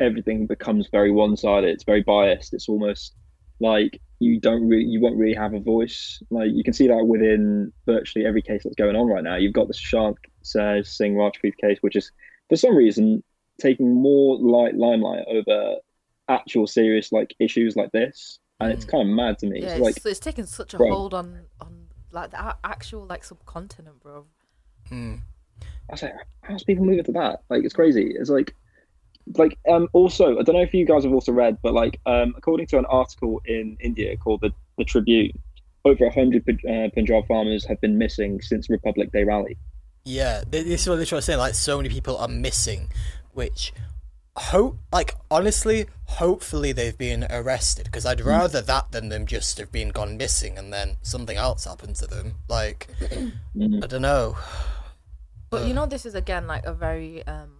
everything 0.00 0.46
becomes 0.46 0.88
very 0.88 1.10
one 1.10 1.36
sided. 1.36 1.70
It's 1.70 1.84
very 1.84 2.02
biased. 2.02 2.52
It's 2.52 2.68
almost 2.68 3.14
like 3.60 4.00
you 4.18 4.40
don't 4.40 4.68
really 4.68 4.84
you 4.84 5.00
won't 5.00 5.16
really 5.16 5.34
have 5.34 5.54
a 5.54 5.60
voice. 5.60 6.22
Like 6.30 6.50
you 6.52 6.64
can 6.64 6.72
see 6.72 6.88
that 6.88 7.06
within 7.06 7.72
virtually 7.86 8.26
every 8.26 8.42
case 8.42 8.62
that's 8.64 8.76
going 8.76 8.96
on 8.96 9.06
right 9.06 9.24
now. 9.24 9.36
You've 9.36 9.52
got 9.52 9.68
the 9.68 9.74
Shant 9.74 10.16
says 10.42 10.88
Singh 10.90 11.16
Rajput 11.16 11.56
case, 11.56 11.78
which 11.80 11.96
is 11.96 12.10
for 12.48 12.56
some 12.56 12.76
reason 12.76 13.22
taking 13.60 13.94
more 13.94 14.36
light 14.38 14.74
limelight 14.74 15.24
over 15.28 15.76
actual 16.28 16.66
serious 16.66 17.12
like 17.12 17.34
issues 17.38 17.76
like 17.76 17.92
this, 17.92 18.38
and 18.60 18.72
it's 18.72 18.84
mm. 18.84 18.90
kind 18.90 19.08
of 19.08 19.14
mad 19.14 19.38
to 19.38 19.46
me. 19.46 19.60
Yeah, 19.60 19.66
It's 19.66 19.74
it's, 19.74 19.82
like 20.04 20.12
it's 20.12 20.20
taken 20.20 20.46
such 20.46 20.74
a 20.74 20.76
bro. 20.76 20.90
hold 20.90 21.14
on 21.14 21.40
on 21.60 21.86
like 22.10 22.30
the 22.30 22.56
actual 22.64 23.06
like 23.06 23.24
subcontinent, 23.24 24.00
bro. 24.00 24.26
Hmm. 24.88 25.14
I 25.88 25.92
was 25.92 26.02
like, 26.02 26.14
how's 26.42 26.64
people 26.64 26.84
moving 26.84 27.04
to 27.04 27.12
that? 27.12 27.42
Like, 27.50 27.64
it's 27.64 27.74
crazy. 27.74 28.14
It's 28.18 28.30
like, 28.30 28.54
like, 29.36 29.58
um, 29.68 29.88
also, 29.92 30.38
I 30.38 30.42
don't 30.42 30.54
know 30.54 30.62
if 30.62 30.74
you 30.74 30.86
guys 30.86 31.04
have 31.04 31.12
also 31.12 31.32
read, 31.32 31.58
but 31.62 31.74
like, 31.74 32.00
um, 32.06 32.34
according 32.36 32.66
to 32.68 32.78
an 32.78 32.86
article 32.86 33.40
in 33.46 33.76
India 33.80 34.16
called 34.16 34.40
the, 34.40 34.52
the 34.78 34.84
Tribune, 34.84 35.32
over 35.84 36.06
100 36.06 36.42
uh, 36.48 36.88
Punjab 36.94 37.26
farmers 37.26 37.64
have 37.66 37.80
been 37.80 37.98
missing 37.98 38.40
since 38.40 38.70
Republic 38.70 39.12
Day 39.12 39.24
rally. 39.24 39.56
Yeah, 40.04 40.42
th- 40.50 40.66
this 40.66 40.82
is 40.82 40.88
what 40.88 40.96
they're 40.96 41.06
trying 41.06 41.20
to 41.20 41.26
say. 41.26 41.36
Like, 41.36 41.54
so 41.54 41.76
many 41.76 41.88
people 41.88 42.16
are 42.16 42.28
missing, 42.28 42.88
which 43.32 43.72
hope, 44.36 44.78
like, 44.92 45.14
honestly, 45.30 45.86
hopefully 46.06 46.72
they've 46.72 46.96
been 46.96 47.26
arrested 47.30 47.84
because 47.84 48.04
I'd 48.04 48.20
rather 48.20 48.60
that 48.60 48.92
than 48.92 49.08
them 49.08 49.26
just 49.26 49.58
have 49.58 49.70
been 49.70 49.90
gone 49.90 50.16
missing 50.16 50.58
and 50.58 50.72
then 50.72 50.96
something 51.02 51.36
else 51.36 51.64
happened 51.64 51.96
to 51.96 52.06
them. 52.06 52.34
Like, 52.48 52.88
I 53.02 53.86
don't 53.86 54.02
know. 54.02 54.36
But 55.50 55.66
you 55.66 55.74
know, 55.74 55.86
this 55.86 56.04
is 56.06 56.14
again 56.14 56.46
like 56.46 56.64
a 56.64 56.72
very 56.74 57.26
um 57.26 57.58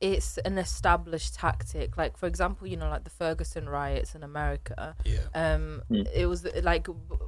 it's 0.00 0.38
an 0.38 0.56
established 0.56 1.34
tactic. 1.34 1.96
Like 1.98 2.16
for 2.16 2.26
example, 2.26 2.66
you 2.66 2.76
know, 2.76 2.88
like 2.88 3.04
the 3.04 3.10
Ferguson 3.10 3.68
riots 3.68 4.14
in 4.14 4.22
America. 4.22 4.96
Yeah. 5.04 5.18
Um, 5.34 5.82
Mm. 5.90 6.06
it 6.14 6.26
was 6.26 6.46
like 6.62 6.86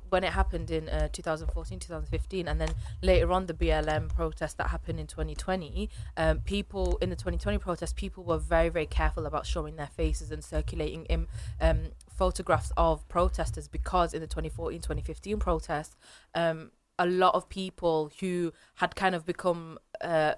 when 0.09 0.25
it 0.25 0.33
happened 0.33 0.71
in 0.71 0.89
uh, 0.89 1.09
2014, 1.13 1.79
2015, 1.81 2.49
and 2.49 2.59
then 2.61 2.71
later 3.03 3.31
on 3.33 3.45
the 3.47 3.53
BLM 3.55 4.09
protest 4.09 4.57
that 4.57 4.69
happened 4.69 4.99
in 5.01 5.07
2020. 5.07 5.91
Um, 6.17 6.39
people 6.41 6.97
in 7.03 7.11
the 7.11 7.17
2020 7.17 7.59
protest, 7.59 7.95
people 7.97 8.25
were 8.25 8.39
very, 8.39 8.71
very 8.71 8.87
careful 8.87 9.27
about 9.27 9.45
showing 9.47 9.77
their 9.77 9.89
faces 9.89 10.31
and 10.31 10.43
circulating 10.43 11.05
in, 11.07 11.27
um, 11.61 11.91
photographs 12.17 12.73
of 12.77 13.07
protesters 13.09 13.69
because 13.69 14.15
in 14.15 14.21
the 14.21 14.27
2014, 14.27 14.81
2015 14.81 15.39
protests, 15.39 15.97
um, 16.35 16.71
a 16.99 17.07
lot 17.07 17.35
of 17.35 17.49
people 17.49 18.11
who 18.21 18.53
had 18.77 18.95
kind 18.95 19.15
of 19.15 19.25
become 19.25 19.79
uh, 20.01 20.35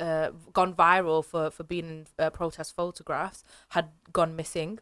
uh, 0.00 0.30
gone 0.52 0.74
viral 0.74 1.24
for 1.24 1.50
for 1.50 1.62
being 1.62 1.88
in 1.88 2.06
uh, 2.18 2.30
protest 2.30 2.74
photographs 2.74 3.44
had 3.68 3.88
gone 4.12 4.36
missing. 4.36 4.78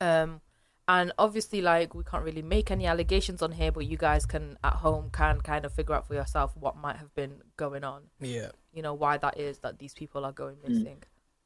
Um, 0.00 0.40
and 0.88 1.12
obviously, 1.18 1.62
like 1.62 1.94
we 1.94 2.02
can't 2.02 2.24
really 2.24 2.42
make 2.42 2.70
any 2.70 2.86
allegations 2.86 3.42
on 3.42 3.52
here, 3.52 3.70
but 3.70 3.86
you 3.86 3.96
guys 3.96 4.26
can 4.26 4.58
at 4.64 4.74
home 4.74 5.10
can 5.12 5.40
kind 5.40 5.64
of 5.64 5.72
figure 5.72 5.94
out 5.94 6.06
for 6.06 6.14
yourself 6.14 6.56
what 6.56 6.76
might 6.76 6.96
have 6.96 7.14
been 7.14 7.42
going 7.56 7.84
on. 7.84 8.02
Yeah. 8.20 8.50
You 8.72 8.82
know 8.82 8.94
why 8.94 9.16
that 9.18 9.38
is 9.38 9.58
that 9.58 9.78
these 9.78 9.94
people 9.94 10.24
are 10.24 10.32
going 10.32 10.56
missing. 10.66 11.02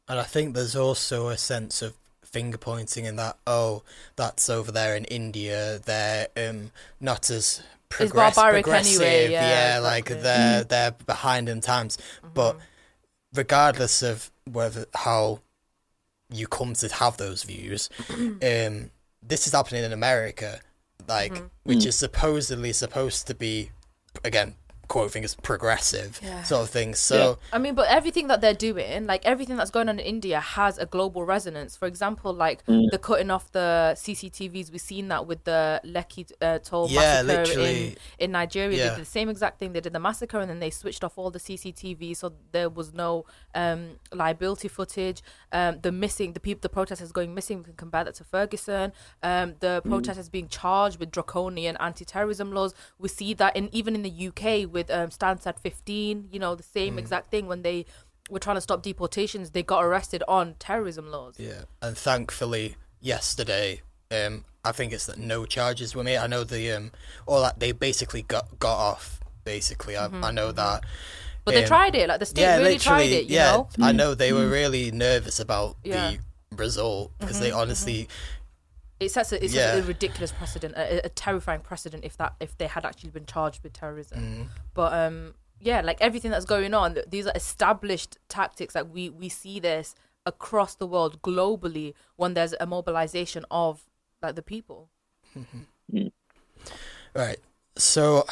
And 0.09 0.18
I 0.18 0.23
think 0.23 0.54
there's 0.54 0.76
also 0.76 1.28
a 1.28 1.37
sense 1.37 1.83
of 1.83 1.94
finger 2.25 2.59
pointing 2.59 3.04
in 3.04 3.16
that, 3.16 3.37
oh, 3.47 3.83
that's 4.16 4.49
over 4.50 4.73
there 4.73 4.97
in 4.97 5.04
India. 5.06 5.78
They're 5.78 6.28
um, 6.37 6.71
not 7.00 7.30
as 7.30 7.62
progress- 7.96 8.36
barbaric 8.36 8.64
progressive. 8.64 9.02
anyway, 9.02 9.32
yeah, 9.32 9.80
like 9.82 10.10
exactly. 10.10 10.22
they're 10.22 10.64
they're 10.64 10.90
behind 11.06 11.48
in 11.48 11.60
times. 11.60 11.96
Mm-hmm. 11.96 12.28
But 12.34 12.58
regardless 13.34 14.02
of 14.02 14.30
whether 14.50 14.86
how 14.94 15.40
you 16.30 16.46
come 16.46 16.74
to 16.74 16.88
have 16.94 17.16
those 17.16 17.42
views, 17.42 17.90
mm-hmm. 17.98 18.74
um, 18.84 18.90
this 19.22 19.46
is 19.46 19.52
happening 19.52 19.84
in 19.84 19.92
America, 19.92 20.60
like 21.08 21.32
mm-hmm. 21.32 21.46
which 21.64 21.86
is 21.86 21.96
supposedly 21.96 22.72
supposed 22.72 23.26
to 23.26 23.34
be, 23.34 23.70
again, 24.24 24.54
quote 24.88 25.10
fingers 25.10 25.34
progressive 25.36 26.20
Yeah. 26.22 26.42
sort 26.42 26.62
of 26.62 26.70
thing. 26.70 26.94
So 26.94 27.38
I 27.52 27.58
mean, 27.58 27.74
but 27.74 27.88
everything 27.88 28.28
that 28.28 28.40
they're 28.40 28.54
doing, 28.54 29.06
like 29.06 29.24
everything 29.24 29.56
that's 29.56 29.70
going 29.70 29.88
on 29.88 29.98
in 29.98 30.04
India, 30.04 30.40
has 30.40 30.78
a 30.78 30.86
global 30.86 31.24
resonance. 31.24 31.76
For 31.76 31.86
example, 31.86 32.32
like 32.32 32.64
the 32.66 32.98
cutting 33.00 33.30
off 33.30 33.50
the 33.52 33.94
CCTVs, 33.96 34.70
we've 34.70 34.80
seen 34.80 35.08
that 35.08 35.26
with 35.26 35.44
the 35.44 35.80
Lekki 35.84 36.30
uh, 36.40 36.58
toll 36.58 36.88
Yeah, 36.90 37.22
massacre 37.22 37.30
in, 37.32 37.36
literally. 37.48 37.96
in 38.18 38.32
Nigeria. 38.32 38.76
Yeah. 38.76 38.84
They 38.90 38.96
did 38.96 39.00
the 39.02 39.10
same 39.10 39.28
exact 39.28 39.58
thing. 39.58 39.72
They 39.72 39.80
did 39.80 39.92
the 39.92 40.00
massacre 40.00 40.38
and 40.38 40.48
then 40.50 40.60
they 40.60 40.70
switched 40.70 41.02
off 41.04 41.16
all 41.18 41.30
the 41.30 41.38
CCTV, 41.40 42.16
so 42.16 42.32
there 42.52 42.68
was 42.68 42.92
no 42.92 43.24
um, 43.54 43.98
liability 44.12 44.68
footage. 44.68 45.22
Um, 45.52 45.78
the 45.82 45.92
missing, 45.92 46.32
the 46.32 46.40
people, 46.40 46.60
the 46.62 46.68
protesters 46.68 47.12
going 47.12 47.34
missing. 47.34 47.58
We 47.58 47.64
can 47.64 47.74
compare 47.74 48.04
that 48.04 48.14
to 48.16 48.24
Ferguson. 48.24 48.92
Um, 49.22 49.54
the 49.60 49.82
protesters 49.84 50.28
being 50.28 50.48
charged 50.48 50.98
with 50.98 51.10
draconian 51.10 51.76
anti-terrorism 51.78 52.52
laws. 52.52 52.74
We 52.98 53.08
see 53.08 53.34
that 53.34 53.56
in 53.56 53.68
even 53.72 53.94
in 53.94 54.02
the 54.02 54.28
UK 54.28 54.72
with 54.74 54.90
um, 54.90 55.08
Stansted 55.08 55.58
15. 55.58 56.28
You 56.30 56.38
know 56.38 56.54
the 56.54 56.62
same 56.62 56.98
exact 56.98 57.30
thing 57.30 57.46
when 57.46 57.62
they 57.62 57.86
were 58.28 58.38
trying 58.40 58.56
to 58.56 58.60
stop 58.60 58.82
deportations. 58.82 59.50
They 59.52 59.62
got 59.62 59.82
arrested 59.82 60.22
on 60.28 60.54
terrorism 60.58 61.10
laws. 61.10 61.36
Yeah, 61.38 61.62
and 61.80 61.96
thankfully 61.96 62.76
yesterday, 63.00 63.80
um, 64.10 64.44
I 64.64 64.72
think 64.72 64.92
it's 64.92 65.06
that 65.06 65.18
no 65.18 65.46
charges 65.46 65.94
were 65.94 66.04
made. 66.04 66.18
I 66.18 66.26
know 66.26 66.44
the 66.44 66.70
um, 66.72 66.90
all 67.26 67.40
that 67.42 67.60
they 67.60 67.72
basically 67.72 68.22
got 68.22 68.58
got 68.58 68.76
off. 68.76 69.20
Basically, 69.44 69.96
I, 69.96 70.06
I 70.06 70.30
know 70.30 70.52
that. 70.52 70.84
But 71.44 71.54
they 71.54 71.62
Um, 71.64 71.68
tried 71.68 71.94
it. 71.94 72.08
Like 72.08 72.20
the 72.20 72.26
state 72.26 72.40
yeah, 72.40 72.56
really 72.56 72.78
tried 72.78 73.10
it. 73.10 73.24
You 73.26 73.34
yeah, 73.36 73.52
know. 73.52 73.68
I 73.82 73.92
know 73.92 74.14
they 74.14 74.32
were 74.32 74.48
really 74.48 74.90
nervous 74.90 75.38
about 75.38 75.76
Yeah. 75.84 76.12
the 76.50 76.56
result 76.56 77.12
because 77.18 77.40
they 77.40 77.50
honestly, 77.50 78.08
it 79.00 79.10
sets 79.10 79.32
a, 79.32 79.36
it 79.36 79.50
sets 79.50 79.54
Yeah. 79.54 79.76
a 79.76 79.82
ridiculous 79.82 80.32
precedent, 80.32 80.74
a, 80.76 81.06
a 81.06 81.08
terrifying 81.08 81.60
precedent 81.60 82.04
if 82.04 82.16
that 82.16 82.34
if 82.40 82.56
they 82.58 82.66
had 82.66 82.84
actually 82.84 83.10
been 83.10 83.26
charged 83.26 83.62
with 83.62 83.72
terrorism. 83.72 84.50
But 84.74 84.92
um, 84.92 85.34
yeah, 85.60 85.80
like 85.80 86.00
everything 86.00 86.30
that's 86.30 86.44
going 86.44 86.74
on, 86.74 86.96
these 87.08 87.26
are 87.26 87.32
established 87.34 88.18
tactics. 88.28 88.74
Like 88.74 88.86
we 88.92 89.10
we 89.10 89.28
see 89.28 89.60
this 89.60 89.94
across 90.26 90.74
the 90.74 90.86
world 90.86 91.20
globally 91.22 91.92
when 92.16 92.34
there's 92.34 92.54
a 92.60 92.66
mobilization 92.66 93.44
of 93.50 93.82
like 94.22 94.34
the 94.36 94.42
people. 94.42 94.88
Right. 97.14 97.38
So, 97.76 98.26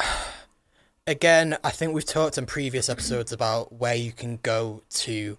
again, 1.07 1.57
I 1.63 1.69
think 1.69 1.93
we've 1.93 2.05
talked 2.05 2.37
in 2.37 2.45
previous 2.45 2.89
episodes 2.89 3.31
about 3.31 3.73
where 3.73 3.95
you 3.95 4.11
can 4.11 4.39
go 4.41 4.83
to 4.91 5.37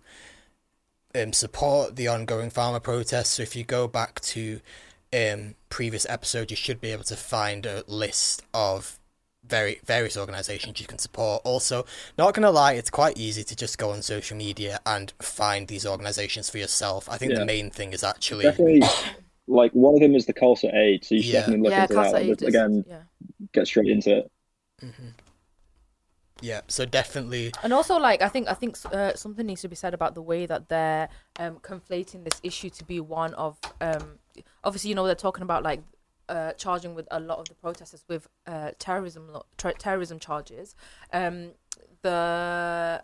um, 1.14 1.32
support 1.32 1.96
the 1.96 2.08
ongoing 2.08 2.50
farmer 2.50 2.80
protests. 2.80 3.30
So, 3.30 3.42
if 3.42 3.56
you 3.56 3.64
go 3.64 3.86
back 3.88 4.20
to 4.20 4.60
um, 5.14 5.54
previous 5.68 6.06
episodes, 6.08 6.50
you 6.50 6.56
should 6.56 6.80
be 6.80 6.90
able 6.90 7.04
to 7.04 7.16
find 7.16 7.64
a 7.66 7.84
list 7.86 8.42
of 8.52 8.98
very 9.46 9.78
various 9.84 10.16
organizations 10.16 10.80
you 10.80 10.86
can 10.86 10.98
support. 10.98 11.42
Also, 11.44 11.84
not 12.16 12.32
gonna 12.34 12.50
lie, 12.50 12.72
it's 12.72 12.90
quite 12.90 13.18
easy 13.18 13.44
to 13.44 13.54
just 13.54 13.76
go 13.78 13.90
on 13.90 14.02
social 14.02 14.36
media 14.36 14.80
and 14.86 15.12
find 15.20 15.68
these 15.68 15.86
organizations 15.86 16.48
for 16.50 16.58
yourself. 16.58 17.08
I 17.10 17.18
think 17.18 17.32
Yeah. 17.32 17.40
the 17.40 17.46
main 17.46 17.70
thing 17.70 17.92
is 17.92 18.02
actually 18.02 18.44
Definitely, 18.44 18.82
like 19.46 19.72
one 19.72 19.94
of 19.94 20.00
them 20.00 20.14
is 20.14 20.26
the 20.26 20.32
Khalsa 20.32 20.74
Aid, 20.74 21.04
so 21.04 21.14
you 21.14 21.22
should 21.22 21.32
Yeah. 21.34 21.40
definitely 21.40 21.62
look 21.62 21.72
yeah, 21.72 21.82
into 21.82 21.94
that. 21.94 22.14
Aid 22.14 22.42
again, 22.42 22.84
yeah. 22.88 23.02
get 23.52 23.66
straight 23.66 23.88
into 23.88 24.16
it. 24.18 24.30
yeah. 26.40 26.62
So 26.68 26.86
definitely, 26.86 27.52
And 27.62 27.72
also, 27.72 27.98
like 27.98 28.22
I 28.22 28.28
think 28.28 28.48
I 28.48 28.54
think 28.54 28.78
uh, 28.92 29.14
something 29.14 29.46
needs 29.46 29.60
to 29.60 29.68
be 29.68 29.76
said 29.76 29.92
about 29.94 30.14
the 30.14 30.22
way 30.22 30.46
that 30.46 30.68
they're 30.70 31.08
um, 31.38 31.58
conflating 31.60 32.24
this 32.24 32.40
issue 32.42 32.70
to 32.70 32.84
be 32.84 32.98
one 33.00 33.34
of 33.34 33.58
um, 33.82 34.18
obviously 34.64 34.88
you 34.88 34.94
know 34.94 35.06
they're 35.06 35.14
talking 35.14 35.42
about 35.42 35.62
like 35.62 35.82
uh, 36.28 36.52
charging 36.52 36.94
with 36.94 37.06
a 37.10 37.20
lot 37.20 37.38
of 37.38 37.48
the 37.48 37.54
protesters 37.54 38.04
with 38.08 38.28
uh, 38.46 38.70
terrorism 38.78 39.30
terrorism 39.78 40.18
charges. 40.18 40.74
Um, 41.12 41.52
the 42.02 43.02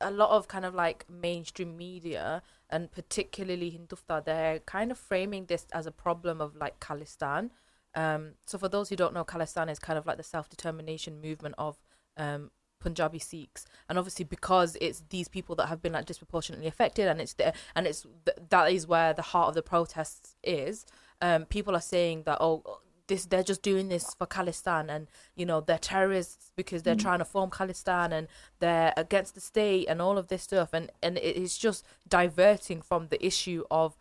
a 0.00 0.10
lot 0.10 0.30
of 0.30 0.46
kind 0.46 0.64
of 0.64 0.74
like 0.74 1.06
mainstream 1.08 1.76
media 1.76 2.42
and 2.70 2.90
particularly 2.90 3.70
Hindutva, 3.70 4.24
they're 4.24 4.58
kind 4.60 4.90
of 4.90 4.98
framing 4.98 5.46
this 5.46 5.66
as 5.72 5.86
a 5.86 5.92
problem 5.92 6.40
of 6.40 6.56
like 6.56 6.80
Khalistan. 6.80 7.50
Um, 7.94 8.32
so 8.46 8.58
for 8.58 8.68
those 8.68 8.88
who 8.88 8.96
don't 8.96 9.14
know, 9.14 9.24
Khalistan 9.24 9.70
is 9.70 9.78
kind 9.78 9.98
of 9.98 10.06
like 10.06 10.16
the 10.16 10.22
self-determination 10.22 11.20
movement 11.20 11.54
of 11.56 11.78
um, 12.16 12.50
Punjabi 12.84 13.18
Sikhs, 13.18 13.66
and 13.88 13.98
obviously 13.98 14.24
because 14.24 14.76
it's 14.80 15.02
these 15.08 15.26
people 15.26 15.56
that 15.56 15.66
have 15.66 15.82
been 15.82 15.94
like 15.94 16.06
disproportionately 16.06 16.68
affected, 16.68 17.08
and 17.08 17.20
it's 17.20 17.32
there, 17.32 17.54
and 17.74 17.86
it's 17.86 18.06
th- 18.24 18.38
that 18.50 18.70
is 18.70 18.86
where 18.86 19.12
the 19.12 19.22
heart 19.22 19.48
of 19.48 19.54
the 19.54 19.62
protests 19.62 20.36
is. 20.44 20.86
Um, 21.20 21.46
people 21.46 21.74
are 21.74 21.80
saying 21.80 22.24
that 22.26 22.38
oh, 22.40 22.80
this 23.06 23.26
they're 23.26 23.42
just 23.42 23.62
doing 23.62 23.88
this 23.88 24.14
for 24.14 24.26
Khalistan, 24.26 24.88
and 24.88 25.08
you 25.34 25.46
know 25.46 25.60
they're 25.60 25.78
terrorists 25.78 26.52
because 26.56 26.82
they're 26.82 26.94
trying 26.94 27.18
to 27.18 27.24
form 27.24 27.50
Khalistan, 27.50 28.12
and 28.12 28.28
they're 28.60 28.92
against 28.96 29.34
the 29.34 29.40
state, 29.40 29.86
and 29.88 30.00
all 30.00 30.18
of 30.18 30.28
this 30.28 30.42
stuff, 30.42 30.70
and 30.72 30.90
and 31.02 31.18
it 31.18 31.36
is 31.36 31.56
just 31.58 31.84
diverting 32.08 32.82
from 32.82 33.08
the 33.08 33.24
issue 33.24 33.64
of 33.70 33.96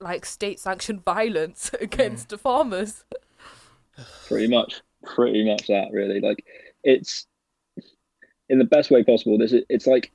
like 0.00 0.24
state-sanctioned 0.24 1.02
violence 1.14 1.70
against 1.80 2.28
the 2.28 2.38
farmers. 2.38 3.04
Pretty 4.26 4.46
much, 4.46 4.80
pretty 5.02 5.44
much 5.44 5.66
that. 5.66 5.88
Really, 5.92 6.20
like 6.20 6.44
it's 6.84 7.26
in 8.48 8.58
the 8.58 8.64
best 8.64 8.90
way 8.90 9.04
possible. 9.04 9.38
This 9.38 9.52
is, 9.52 9.64
it's 9.68 9.86
like 9.86 10.10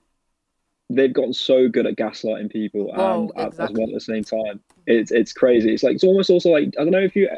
they've 0.90 1.14
gotten 1.14 1.34
so 1.34 1.68
good 1.68 1.86
at 1.86 1.96
gaslighting 1.96 2.52
people, 2.52 2.92
Whoa, 2.94 3.22
and 3.22 3.32
at- 3.38 3.60
as 3.60 3.72
well 3.72 3.88
at 3.88 3.94
the 3.94 4.00
same 4.00 4.24
time, 4.24 4.60
it's 4.88 5.12
it's 5.12 5.34
crazy. 5.34 5.74
It's 5.74 5.84
like 5.84 5.96
it's 5.96 6.04
almost 6.04 6.30
also 6.30 6.50
like 6.50 6.74
I 6.80 6.84
don't 6.84 6.92
know 6.92 7.00
if 7.00 7.16
you. 7.16 7.30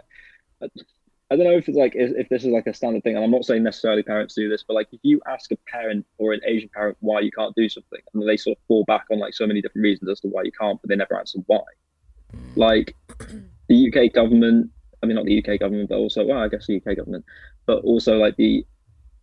I 1.32 1.36
don't 1.36 1.46
know 1.46 1.58
if 1.58 1.67
it's 1.67 1.77
like 1.77 1.96
if, 1.96 2.12
if 2.15 2.29
this 2.29 2.44
is 2.44 2.50
like 2.50 2.67
a 2.67 2.74
standard 2.74 3.03
thing, 3.03 3.15
and 3.15 3.24
I'm 3.24 3.32
not 3.32 3.46
saying 3.46 3.63
necessarily 3.63 4.03
parents 4.03 4.36
do 4.36 4.48
this, 4.48 4.63
but 4.65 4.75
like 4.75 4.88
if 4.91 5.00
you 5.01 5.20
ask 5.27 5.51
a 5.51 5.58
parent 5.67 6.05
or 6.20 6.34
an 6.34 6.41
Asian 6.46 6.70
parent 6.70 6.98
why 7.00 7.20
you 7.22 7.32
can't 7.32 7.55
do 7.55 7.67
something, 7.67 8.00
and 8.13 8.27
they 8.27 8.38
sort 8.38 8.58
of 8.58 8.63
fall 8.67 8.84
back 8.86 9.05
on 9.12 9.20
like 9.20 9.34
so 9.34 9.48
many 9.48 9.62
different 9.62 9.84
reasons 9.84 10.10
as 10.10 10.20
to 10.20 10.27
why 10.27 10.44
you 10.44 10.51
can't, 10.51 10.79
but 10.82 10.89
they 10.89 10.96
never 10.96 11.17
answer 11.17 11.39
why. 11.48 11.63
Hmm. 12.32 12.38
Like 12.55 12.96
the 13.67 13.88
UK 13.91 14.13
government, 14.13 14.70
I 15.01 15.08
mean 15.08 15.15
not 15.15 15.25
the 15.25 15.39
UK 15.39 15.60
government, 15.60 15.89
but 15.89 15.98
also 15.98 16.24
well, 16.25 16.39
I 16.39 16.48
guess 16.48 16.67
the 16.67 16.77
UK 16.77 16.96
government, 16.96 17.25
but 17.65 17.84
also 17.84 18.17
like 18.17 18.36
the 18.36 18.65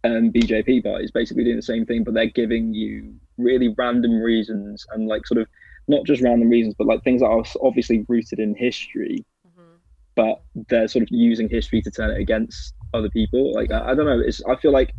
um, 0.05 0.33
BJP 0.33 0.83
party 0.85 1.05
is 1.05 1.11
basically 1.11 1.45
doing 1.45 1.57
the 1.57 1.63
same 1.63 1.87
thing, 1.87 2.05
but 2.05 2.15
they're 2.15 2.27
giving 2.27 2.73
you 2.75 3.15
really 3.39 3.75
random 3.79 4.21
reasons 4.21 4.85
and 4.93 5.07
like 5.09 5.27
sort 5.27 5.41
of 5.41 5.47
not 5.89 6.05
just 6.05 6.23
random 6.23 6.49
reasons, 6.49 6.75
but 6.79 6.87
like 6.87 7.03
things 7.05 7.21
that 7.21 7.29
are 7.29 7.45
obviously 7.63 8.05
rooted 8.09 8.39
in 8.39 8.55
history 8.55 9.25
but 10.15 10.43
they're 10.69 10.89
sort 10.89 11.03
of 11.03 11.09
using 11.11 11.49
history 11.49 11.81
to 11.81 11.91
turn 11.91 12.11
it 12.11 12.21
against 12.21 12.75
other 12.93 13.09
people. 13.09 13.51
Like 13.55 13.73
I, 13.73 13.93
I 13.93 13.95
don't 13.95 14.05
know. 14.05 14.21
It's 14.21 14.43
I 14.45 14.57
feel 14.57 14.71
like 14.71 14.93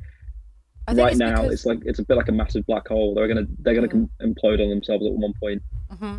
right 0.87 1.11
it's 1.11 1.19
now 1.19 1.35
because- 1.35 1.51
it's 1.53 1.65
like 1.67 1.79
it's 1.85 1.99
a 1.99 2.03
bit 2.03 2.17
like 2.17 2.29
a 2.29 2.31
massive 2.31 2.65
black 2.65 2.87
hole. 2.87 3.13
They're 3.13 3.27
gonna 3.27 3.45
they're 3.59 3.75
gonna 3.75 3.87
com- 3.87 4.09
implode 4.23 4.59
on 4.59 4.69
themselves 4.71 5.05
at 5.05 5.11
one 5.13 5.33
point. 5.39 5.61
hmm 5.99 6.15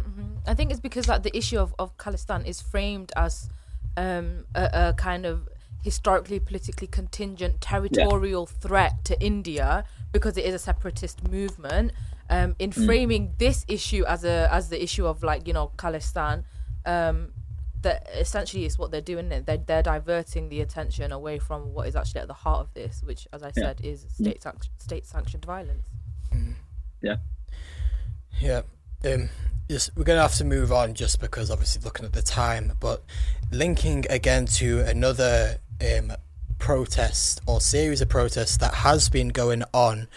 I 0.47 0.55
think 0.55 0.71
it's 0.71 0.79
because 0.79 1.09
like 1.09 1.25
the 1.25 1.37
issue 1.37 1.59
of 1.59 1.75
of 1.81 1.97
Khalistan 1.97 2.47
is 2.47 2.61
framed 2.63 3.11
as 3.17 3.51
um 3.97 4.45
a, 4.55 4.71
a 4.73 4.93
kind 4.97 5.27
of 5.27 5.49
historically 5.85 6.41
politically 6.41 6.87
contingent 6.87 7.61
territorial 7.61 8.49
yeah. 8.51 8.59
threat 8.61 9.05
to 9.05 9.21
India 9.21 9.85
because 10.13 10.39
it 10.39 10.45
is 10.47 10.55
a 10.55 10.59
separatist 10.59 11.29
movement. 11.29 11.93
Um, 12.31 12.57
in 12.59 12.71
mm. 12.71 12.87
framing 12.87 13.35
this 13.37 13.67
issue 13.69 14.03
as 14.07 14.25
a 14.25 14.49
as 14.51 14.71
the 14.71 14.83
issue 14.83 15.07
of 15.07 15.23
like 15.23 15.47
you 15.47 15.53
know 15.53 15.73
Khalistan, 15.77 16.45
um, 16.87 17.33
that 17.83 18.09
essentially 18.19 18.65
is 18.65 18.79
what 18.79 18.91
they're 18.91 19.03
doing. 19.03 19.29
They're 19.29 19.59
they're 19.59 19.83
diverting 19.83 20.49
the 20.49 20.63
attention 20.63 21.13
away 21.13 21.39
from 21.39 21.75
what 21.75 21.87
is 21.87 21.95
actually 21.95 22.23
at 22.23 22.29
the 22.29 22.33
heart 22.33 22.61
of 22.61 22.73
this, 22.73 23.03
which, 23.05 23.29
as 23.35 23.43
I 23.43 23.51
said, 23.51 23.83
is 23.83 24.07
state 24.09 24.43
sanct- 24.43 24.71
state 24.79 25.05
sanctioned 25.05 25.45
violence. 25.45 25.87
Mm. 26.33 26.55
Yeah. 27.03 27.17
Yeah. 28.41 28.63
Um, 29.05 29.29
just, 29.69 29.97
we're 29.97 30.05
going 30.05 30.17
to 30.17 30.23
have 30.23 30.35
to 30.37 30.45
move 30.45 30.73
on 30.73 30.95
just 30.95 31.21
because 31.21 31.51
obviously 31.51 31.83
looking 31.83 32.05
at 32.05 32.13
the 32.13 32.23
time, 32.23 32.73
but 32.81 33.03
linking 33.51 34.05
again 34.11 34.47
to 34.47 34.81
another 34.81 35.59
um, 35.81 36.13
protest 36.59 37.41
or 37.47 37.61
series 37.61 38.01
of 38.01 38.09
protests 38.09 38.57
that 38.59 38.75
has 38.75 39.09
been 39.09 39.29
going 39.29 39.63
on 39.73 40.09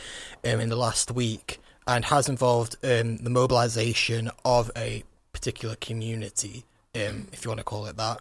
um, 0.45 0.59
in 0.59 0.69
the 0.69 0.75
last 0.75 1.11
week 1.11 1.59
and 1.87 2.05
has 2.05 2.29
involved 2.29 2.75
um, 2.83 3.17
the 3.17 3.29
mobilization 3.29 4.29
of 4.43 4.71
a 4.75 5.03
particular 5.33 5.75
community, 5.75 6.65
um, 6.95 7.27
if 7.31 7.43
you 7.43 7.49
want 7.49 7.59
to 7.59 7.63
call 7.63 7.85
it 7.85 7.97
that. 7.97 8.19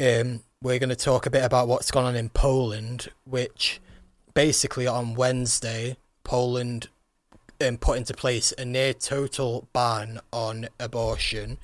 Um, 0.00 0.42
we're 0.62 0.78
going 0.78 0.90
to 0.90 0.96
talk 0.96 1.26
a 1.26 1.30
bit 1.30 1.44
about 1.44 1.68
what's 1.68 1.90
gone 1.90 2.04
on 2.04 2.16
in 2.16 2.28
Poland, 2.28 3.08
which 3.24 3.80
basically 4.34 4.86
on 4.86 5.14
Wednesday, 5.14 5.96
Poland 6.24 6.88
um, 7.60 7.76
put 7.76 7.98
into 7.98 8.14
place 8.14 8.52
a 8.58 8.64
near 8.64 8.94
total 8.94 9.68
ban 9.72 10.20
on 10.32 10.68
abortion, 10.78 11.58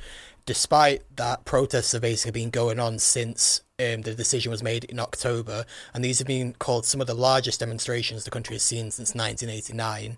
despite 0.49 1.02
that 1.14 1.45
protests 1.45 1.93
have 1.93 2.00
basically 2.00 2.40
been 2.40 2.49
going 2.49 2.81
on 2.81 2.99
since 2.99 3.61
um, 3.78 4.00
the 4.00 4.14
decision 4.14 4.50
was 4.50 4.62
made 4.62 4.85
in 4.85 4.99
October, 4.99 5.67
and 5.93 6.02
these 6.02 6.21
have 6.21 6.26
been 6.26 6.55
called 6.55 6.87
some 6.87 7.02
of 7.02 7.07
the 7.07 7.12
largest 7.12 7.61
demonstrations 7.61 8.25
the 8.25 8.31
country 8.31 8.55
has 8.55 8.62
seen 8.62 8.90
since 8.90 9.14
1989. 9.14 10.17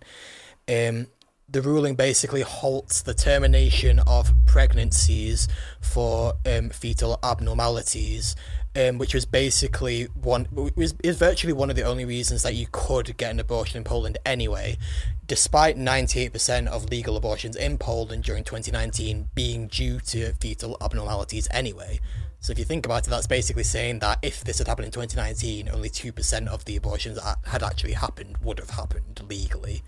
Um, 0.69 1.09
the 1.49 1.61
ruling 1.61 1.97
basically 1.97 2.43
halts 2.43 3.03
the 3.03 3.13
termination 3.13 3.99
of 4.07 4.33
pregnancies 4.47 5.49
for 5.81 6.35
um, 6.47 6.71
fetal 6.71 7.19
abnormalities 7.25 8.37
um, 8.77 8.99
which 8.99 9.15
was 9.15 9.25
basically 9.27 10.05
one 10.05 10.47
was 10.53 10.95
is 11.03 11.19
virtually 11.19 11.53
one 11.53 11.71
of 11.71 11.77
the 11.77 11.83
only 11.83 12.05
reasons 12.05 12.43
that 12.43 12.55
you 12.55 12.67
could 12.71 13.17
get 13.17 13.31
an 13.31 13.41
abortion 13.41 13.79
in 13.79 13.85
Poland 13.85 14.19
anyway, 14.25 14.79
despite 15.27 15.77
98% 15.77 16.67
of 16.69 16.89
legal 16.91 17.17
abortions 17.17 17.57
in 17.57 17.79
Poland 17.79 18.25
during 18.25 18.45
2019 18.45 19.29
being 19.35 19.67
due 19.67 19.99
to 20.01 20.33
fetal 20.35 20.77
abnormalities 20.81 21.49
anyway. 21.51 22.01
So 22.41 22.53
if 22.53 22.59
you 22.59 22.65
think 22.65 22.87
about 22.87 23.07
it, 23.07 23.11
that's 23.11 23.27
basically 23.27 23.65
saying 23.65 23.99
that 23.99 24.19
if 24.23 24.45
this 24.45 24.59
had 24.59 24.67
happened 24.67 24.87
in 24.87 24.93
2019, 24.93 25.69
only 25.69 25.91
2% 25.91 26.47
of 26.47 26.65
the 26.65 26.77
abortions 26.77 27.21
that 27.23 27.39
had 27.45 27.63
actually 27.63 27.93
happened 27.93 28.39
would 28.39 28.59
have 28.59 28.71
happened 28.71 29.21
legally. 29.29 29.83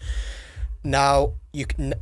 Now, 0.85 1.35
you 1.53 1.65
can 1.65 1.95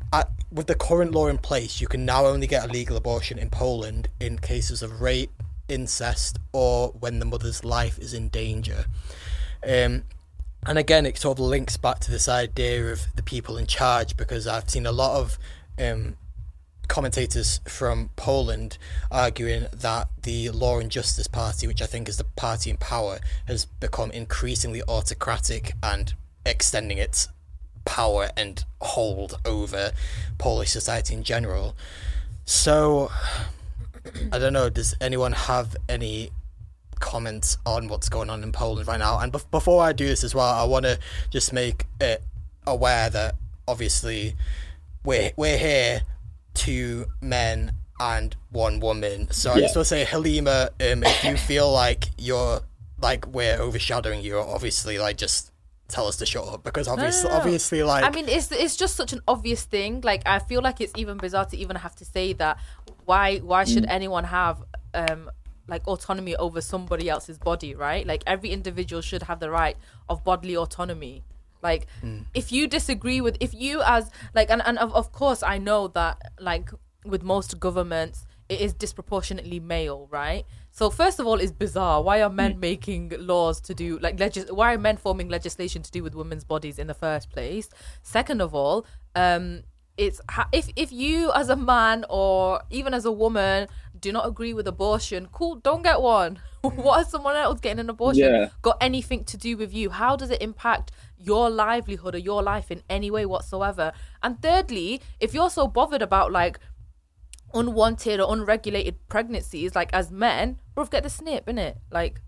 with 0.50 0.66
the 0.66 0.74
current 0.74 1.12
law 1.12 1.28
in 1.28 1.38
place, 1.38 1.80
you 1.80 1.86
can 1.86 2.04
now 2.04 2.26
only 2.26 2.46
get 2.46 2.64
a 2.64 2.72
legal 2.72 2.96
abortion 2.96 3.38
in 3.38 3.50
Poland 3.50 4.08
in 4.18 4.38
cases 4.38 4.82
of 4.82 5.00
rape, 5.00 5.30
incest 5.70 6.38
or 6.52 6.88
when 6.88 7.18
the 7.18 7.24
mother's 7.24 7.64
life 7.64 7.98
is 7.98 8.12
in 8.12 8.28
danger. 8.28 8.84
Um, 9.62 10.04
and 10.66 10.78
again, 10.78 11.06
it 11.06 11.16
sort 11.16 11.38
of 11.38 11.46
links 11.46 11.76
back 11.76 12.00
to 12.00 12.10
this 12.10 12.28
idea 12.28 12.92
of 12.92 13.06
the 13.14 13.22
people 13.22 13.56
in 13.56 13.66
charge 13.66 14.16
because 14.16 14.46
I've 14.46 14.68
seen 14.68 14.84
a 14.84 14.92
lot 14.92 15.18
of 15.18 15.38
um, 15.78 16.16
commentators 16.88 17.60
from 17.66 18.10
Poland 18.16 18.76
arguing 19.10 19.66
that 19.72 20.08
the 20.22 20.50
Law 20.50 20.78
and 20.80 20.90
Justice 20.90 21.28
Party, 21.28 21.66
which 21.66 21.80
I 21.80 21.86
think 21.86 22.08
is 22.08 22.18
the 22.18 22.24
party 22.24 22.68
in 22.68 22.76
power, 22.76 23.20
has 23.46 23.64
become 23.64 24.10
increasingly 24.10 24.82
autocratic 24.82 25.72
and 25.82 26.12
extending 26.44 26.98
its 26.98 27.28
power 27.84 28.30
and 28.36 28.64
hold 28.82 29.38
over 29.44 29.92
Polish 30.36 30.70
society 30.70 31.14
in 31.14 31.22
general. 31.22 31.76
So 32.44 33.10
I 34.32 34.38
don't 34.38 34.52
know. 34.52 34.70
Does 34.70 34.94
anyone 35.00 35.32
have 35.32 35.76
any 35.88 36.30
comments 36.98 37.56
on 37.64 37.88
what's 37.88 38.08
going 38.08 38.30
on 38.30 38.42
in 38.42 38.52
Poland 38.52 38.88
right 38.88 38.98
now? 38.98 39.18
And 39.18 39.32
be- 39.32 39.38
before 39.50 39.82
I 39.82 39.92
do 39.92 40.06
this 40.06 40.24
as 40.24 40.34
well, 40.34 40.52
I 40.52 40.64
want 40.64 40.84
to 40.84 40.98
just 41.30 41.52
make 41.52 41.86
it 42.00 42.22
aware 42.66 43.10
that 43.10 43.36
obviously 43.66 44.36
we're 45.04 45.32
we're 45.36 45.58
here 45.58 46.02
two 46.54 47.06
men 47.20 47.72
and 47.98 48.34
one 48.50 48.80
woman. 48.80 49.30
So 49.30 49.50
yeah. 49.50 49.56
I 49.56 49.60
just 49.60 49.76
want 49.76 49.86
to 49.86 49.88
say, 49.88 50.04
Halima, 50.04 50.70
um, 50.80 51.04
if 51.04 51.24
you 51.24 51.36
feel 51.36 51.70
like 51.70 52.06
you're 52.18 52.60
like 53.00 53.26
we're 53.26 53.56
overshadowing 53.58 54.22
you, 54.22 54.38
obviously, 54.38 54.98
like 54.98 55.16
just 55.16 55.52
tell 55.88 56.06
us 56.06 56.16
to 56.16 56.26
shut 56.26 56.46
up 56.46 56.62
because 56.62 56.86
obviously, 56.86 57.24
no, 57.24 57.28
no, 57.28 57.34
no. 57.34 57.40
obviously, 57.40 57.82
like 57.82 58.04
I 58.04 58.10
mean, 58.10 58.28
it's 58.28 58.50
it's 58.50 58.76
just 58.76 58.96
such 58.96 59.12
an 59.12 59.20
obvious 59.28 59.64
thing. 59.64 60.00
Like 60.02 60.22
I 60.26 60.38
feel 60.38 60.62
like 60.62 60.80
it's 60.80 60.92
even 60.96 61.18
bizarre 61.18 61.46
to 61.46 61.56
even 61.56 61.76
have 61.76 61.94
to 61.96 62.04
say 62.04 62.32
that. 62.34 62.58
Why 63.10 63.38
why 63.38 63.64
should 63.64 63.86
mm. 63.86 63.98
anyone 63.98 64.24
have 64.24 64.56
um 64.94 65.30
like 65.66 65.82
autonomy 65.88 66.34
over 66.36 66.60
somebody 66.60 67.08
else's 67.08 67.38
body, 67.38 67.74
right? 67.74 68.06
Like 68.06 68.22
every 68.34 68.50
individual 68.50 69.02
should 69.02 69.24
have 69.24 69.40
the 69.40 69.50
right 69.50 69.76
of 70.08 70.22
bodily 70.22 70.56
autonomy. 70.56 71.24
Like 71.60 71.86
mm. 72.04 72.24
if 72.34 72.52
you 72.52 72.68
disagree 72.68 73.20
with 73.20 73.36
if 73.40 73.52
you 73.52 73.82
as 73.84 74.10
like 74.32 74.48
and, 74.48 74.62
and 74.64 74.78
of, 74.78 74.94
of 74.94 75.10
course 75.10 75.42
I 75.42 75.58
know 75.58 75.88
that 75.88 76.14
like 76.38 76.70
with 77.04 77.22
most 77.24 77.58
governments 77.58 78.26
it 78.48 78.60
is 78.60 78.72
disproportionately 78.74 79.58
male, 79.58 80.08
right? 80.10 80.44
So 80.70 80.90
first 80.90 81.18
of 81.20 81.26
all, 81.26 81.38
it's 81.40 81.52
bizarre. 81.52 82.02
Why 82.02 82.22
are 82.22 82.30
men 82.30 82.54
mm. 82.54 82.60
making 82.60 83.12
laws 83.18 83.60
to 83.62 83.74
do 83.74 83.98
like 83.98 84.20
legis- 84.20 84.52
Why 84.52 84.74
are 84.74 84.78
men 84.78 84.96
forming 84.96 85.28
legislation 85.28 85.82
to 85.82 85.90
do 85.90 86.02
with 86.04 86.14
women's 86.14 86.44
bodies 86.44 86.78
in 86.78 86.86
the 86.86 86.98
first 87.06 87.30
place? 87.30 87.68
Second 88.02 88.40
of 88.40 88.54
all, 88.54 88.86
um, 89.16 89.62
it's 89.96 90.20
if 90.52 90.68
if 90.76 90.92
you 90.92 91.30
as 91.32 91.48
a 91.48 91.56
man 91.56 92.04
or 92.08 92.62
even 92.70 92.94
as 92.94 93.04
a 93.04 93.12
woman 93.12 93.68
do 93.98 94.12
not 94.12 94.26
agree 94.26 94.54
with 94.54 94.66
abortion, 94.66 95.28
cool, 95.32 95.56
don't 95.56 95.82
get 95.82 96.00
one. 96.00 96.40
what 96.60 96.98
has 96.98 97.10
someone 97.10 97.36
else 97.36 97.60
getting 97.60 97.80
an 97.80 97.90
abortion 97.90 98.32
yeah. 98.32 98.48
got 98.62 98.76
anything 98.80 99.24
to 99.24 99.36
do 99.36 99.56
with 99.56 99.72
you? 99.72 99.90
How 99.90 100.16
does 100.16 100.30
it 100.30 100.42
impact 100.42 100.92
your 101.18 101.50
livelihood 101.50 102.14
or 102.14 102.18
your 102.18 102.42
life 102.42 102.70
in 102.70 102.82
any 102.88 103.10
way 103.10 103.26
whatsoever? 103.26 103.92
And 104.22 104.40
thirdly, 104.40 105.00
if 105.20 105.34
you're 105.34 105.50
so 105.50 105.66
bothered 105.66 106.02
about 106.02 106.32
like 106.32 106.58
unwanted 107.54 108.20
or 108.20 108.32
unregulated 108.32 108.96
pregnancies, 109.08 109.74
like 109.74 109.90
as 109.92 110.10
men, 110.10 110.58
bro, 110.74 110.84
get 110.84 111.02
the 111.02 111.10
snip, 111.10 111.46
innit? 111.46 111.76
Like, 111.90 112.20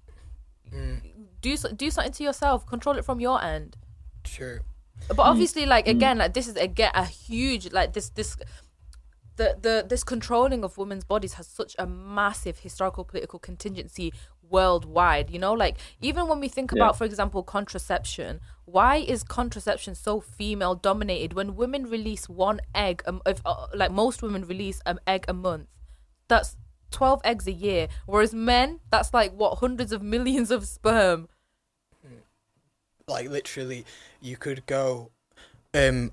mm. 0.73 1.01
do 1.41 1.57
do 1.57 1.91
something 1.91 2.13
to 2.13 2.25
yourself. 2.25 2.67
Control 2.67 2.97
it 2.97 3.05
from 3.05 3.21
your 3.21 3.43
end. 3.43 3.77
True. 4.25 4.61
But 5.09 5.21
obviously, 5.21 5.67
like 5.67 5.87
mm. 5.87 5.91
again, 5.91 6.19
like 6.19 6.35
this 6.35 6.49
is 6.49 6.57
again 6.57 6.93
a 6.95 7.05
huge 7.05 7.73
like 7.73 7.93
this 7.93 8.09
this 8.11 8.37
the 9.37 9.57
the 9.61 9.87
this 9.89 10.05
controlling 10.05 10.65
of 10.65 10.79
women's 10.79 11.05
bodies 11.05 11.35
has 11.35 11.47
such 11.47 11.75
a 11.79 11.87
massive 11.87 12.59
historical 12.61 13.05
political 13.05 13.39
contingency 13.39 14.13
worldwide 14.51 15.31
you 15.31 15.39
know 15.39 15.55
like 15.55 15.79
even 16.03 16.29
when 16.29 16.39
we 16.39 16.49
think 16.49 16.73
yeah. 16.73 16.83
about 16.83 16.99
for 16.99 17.05
example 17.05 17.43
contraception 17.43 18.39
why 18.67 18.97
is 18.97 19.23
contraception 19.23 19.95
so 19.95 20.21
female 20.21 20.75
dominated 20.75 21.33
when 21.33 21.57
women 21.57 21.85
release 21.85 22.29
one 22.29 22.61
egg 22.75 23.03
um, 23.07 23.23
if, 23.25 23.41
uh, 23.47 23.67
like 23.75 23.91
most 23.91 24.23
women 24.23 24.45
release 24.45 24.81
an 24.85 24.99
egg 25.07 25.25
a 25.27 25.33
month 25.33 25.79
that's 26.29 26.57
12 26.91 27.23
eggs 27.25 27.47
a 27.47 27.53
year 27.53 27.89
whereas 28.05 28.35
men 28.35 28.81
that's 28.91 29.15
like 29.15 29.33
what 29.33 29.59
hundreds 29.59 29.91
of 29.93 30.03
millions 30.03 30.51
of 30.51 30.67
sperm 30.67 31.27
like 33.07 33.29
literally 33.29 33.85
you 34.21 34.37
could 34.37 34.65
go 34.67 35.11
um 35.75 36.13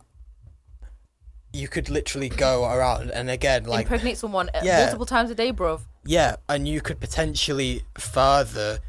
you 1.53 1.67
could 1.67 1.89
literally 1.89 2.29
go 2.29 2.65
around 2.65 3.11
and 3.11 3.29
again 3.29 3.63
like 3.63 3.81
impregnate 3.81 4.17
someone 4.17 4.49
uh, 4.49 4.61
yeah, 4.63 4.81
multiple 4.81 5.05
times 5.05 5.31
a 5.31 5.35
day, 5.35 5.51
bro. 5.51 5.79
Yeah, 6.05 6.35
and 6.47 6.67
you 6.67 6.81
could 6.81 6.99
potentially 6.99 7.83
further 7.97 8.79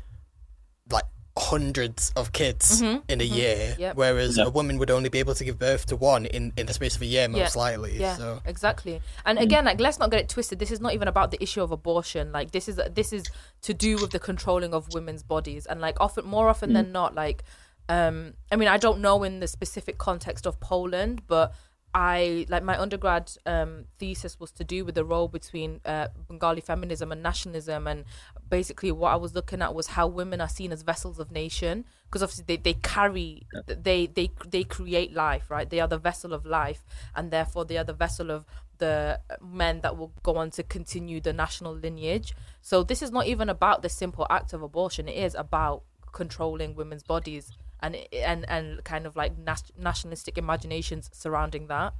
like 0.90 1.04
hundreds 1.38 2.12
of 2.16 2.32
kids 2.32 2.82
mm-hmm, 2.82 2.98
in 3.08 3.20
a 3.20 3.24
mm-hmm, 3.24 3.34
year, 3.34 3.76
yep. 3.78 3.96
whereas 3.96 4.36
a 4.36 4.50
woman 4.50 4.78
would 4.78 4.90
only 4.90 5.08
be 5.08 5.18
able 5.18 5.34
to 5.34 5.44
give 5.44 5.58
birth 5.58 5.86
to 5.86 5.96
one 5.96 6.26
in, 6.26 6.52
in 6.56 6.66
the 6.66 6.74
space 6.74 6.96
of 6.96 7.02
a 7.02 7.06
year, 7.06 7.28
most 7.28 7.56
yeah. 7.56 7.60
likely. 7.60 7.98
Yeah, 7.98 8.16
so. 8.16 8.42
exactly. 8.44 9.00
And 9.24 9.38
mm. 9.38 9.42
again, 9.42 9.64
like 9.64 9.80
let's 9.80 9.98
not 9.98 10.10
get 10.10 10.20
it 10.20 10.28
twisted. 10.28 10.58
This 10.58 10.70
is 10.70 10.80
not 10.80 10.92
even 10.92 11.08
about 11.08 11.30
the 11.30 11.42
issue 11.42 11.62
of 11.62 11.72
abortion. 11.72 12.30
Like 12.30 12.50
this 12.50 12.68
is 12.68 12.78
this 12.94 13.12
is 13.12 13.24
to 13.62 13.72
do 13.72 13.96
with 13.96 14.10
the 14.10 14.20
controlling 14.20 14.74
of 14.74 14.92
women's 14.92 15.22
bodies, 15.22 15.64
and 15.64 15.80
like 15.80 15.96
often 15.98 16.26
more 16.26 16.48
often 16.48 16.70
mm. 16.70 16.74
than 16.74 16.92
not, 16.92 17.14
like 17.14 17.42
um, 17.90 18.34
I 18.52 18.56
mean, 18.56 18.68
I 18.68 18.76
don't 18.76 19.00
know 19.00 19.24
in 19.24 19.40
the 19.40 19.48
specific 19.48 19.98
context 19.98 20.46
of 20.46 20.60
Poland, 20.60 21.22
but 21.26 21.52
I 21.92 22.46
like 22.48 22.62
my 22.62 22.80
undergrad 22.80 23.32
um, 23.46 23.86
thesis 23.98 24.38
was 24.38 24.52
to 24.52 24.64
do 24.64 24.84
with 24.84 24.94
the 24.94 25.04
role 25.04 25.26
between 25.26 25.80
uh, 25.84 26.06
Bengali 26.28 26.60
feminism 26.60 27.10
and 27.10 27.20
nationalism, 27.20 27.88
and 27.88 28.04
basically 28.48 28.92
what 28.92 29.12
I 29.12 29.16
was 29.16 29.34
looking 29.34 29.60
at 29.60 29.74
was 29.74 29.88
how 29.88 30.06
women 30.06 30.40
are 30.40 30.48
seen 30.48 30.70
as 30.70 30.82
vessels 30.82 31.18
of 31.18 31.32
nation 31.32 31.84
because 32.04 32.22
obviously 32.22 32.44
they, 32.46 32.58
they 32.58 32.74
carry 32.74 33.42
they 33.66 34.06
they 34.06 34.30
they 34.48 34.62
create 34.62 35.12
life 35.12 35.50
right? 35.50 35.68
They 35.68 35.80
are 35.80 35.88
the 35.88 35.98
vessel 35.98 36.32
of 36.32 36.46
life 36.46 36.84
and 37.16 37.32
therefore 37.32 37.64
they 37.64 37.76
are 37.76 37.84
the 37.84 37.92
vessel 37.92 38.30
of 38.30 38.46
the 38.78 39.18
men 39.42 39.80
that 39.80 39.96
will 39.96 40.12
go 40.22 40.36
on 40.36 40.52
to 40.52 40.62
continue 40.62 41.20
the 41.20 41.32
national 41.32 41.74
lineage. 41.74 42.34
So 42.62 42.84
this 42.84 43.02
is 43.02 43.10
not 43.10 43.26
even 43.26 43.48
about 43.48 43.82
the 43.82 43.88
simple 43.88 44.28
act 44.30 44.52
of 44.52 44.62
abortion. 44.62 45.08
It 45.08 45.16
is 45.16 45.34
about 45.34 45.82
controlling 46.12 46.76
women's 46.76 47.02
bodies 47.02 47.50
and 47.82 47.96
and 48.12 48.48
and 48.48 48.84
kind 48.84 49.06
of 49.06 49.16
like 49.16 49.36
nas- 49.38 49.72
nationalistic 49.78 50.36
imaginations 50.38 51.10
surrounding 51.12 51.66
that 51.66 51.94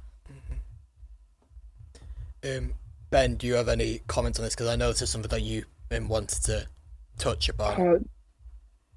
Um, 2.43 2.73
ben, 3.09 3.35
do 3.35 3.47
you 3.47 3.53
have 3.53 3.69
any 3.69 4.01
comments 4.07 4.39
on 4.39 4.45
this? 4.45 4.55
Because 4.55 4.67
I 4.67 4.75
know 4.75 4.89
this 4.89 5.01
is 5.01 5.09
something 5.09 5.29
that 5.29 5.41
you 5.41 5.65
um, 5.91 6.07
wanted 6.07 6.43
to 6.45 6.67
touch 7.17 7.49
upon. 7.49 7.81
Uh, 7.81 7.99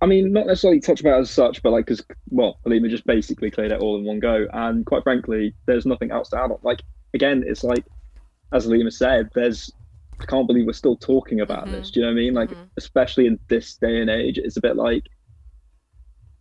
I 0.01 0.07
mean, 0.07 0.33
not 0.33 0.47
necessarily 0.47 0.81
touch 0.81 1.01
about 1.01 1.19
it 1.19 1.23
as 1.23 1.31
such, 1.31 1.63
but 1.63 1.71
like, 1.71 1.87
because 1.87 2.05
well, 2.31 2.59
Halima 2.65 2.89
just 2.89 3.07
basically 3.07 3.51
cleared 3.51 3.73
it 3.73 3.81
all 3.81 3.97
in 3.97 4.05
one 4.05 4.21
go, 4.21 4.47
and 4.53 4.85
quite 4.85 5.03
frankly, 5.03 5.55
there's 5.67 5.87
nothing 5.87 6.11
else 6.11 6.31
to 6.31 6.39
add 6.39 6.51
on. 6.51 6.59
Like, 6.63 6.83
again, 7.13 7.45
it's 7.47 7.65
like, 7.65 7.85
as 8.53 8.65
Halima 8.65 8.91
said, 8.91 9.31
there's, 9.35 9.73
I 10.21 10.25
can't 10.27 10.47
believe 10.47 10.67
we're 10.67 10.73
still 10.73 10.97
talking 10.97 11.41
about 11.41 11.71
this. 11.71 11.91
Do 11.91 12.01
you 12.01 12.07
know 12.07 12.13
what 12.13 12.19
I 12.19 12.23
mean? 12.23 12.35
Like, 12.35 12.51
especially 12.77 13.27
in 13.27 13.39
this 13.49 13.77
day 13.77 14.01
and 14.01 14.11
age, 14.11 14.39
it's 14.39 14.57
a 14.57 14.61
bit 14.61 14.77
like, 14.77 15.05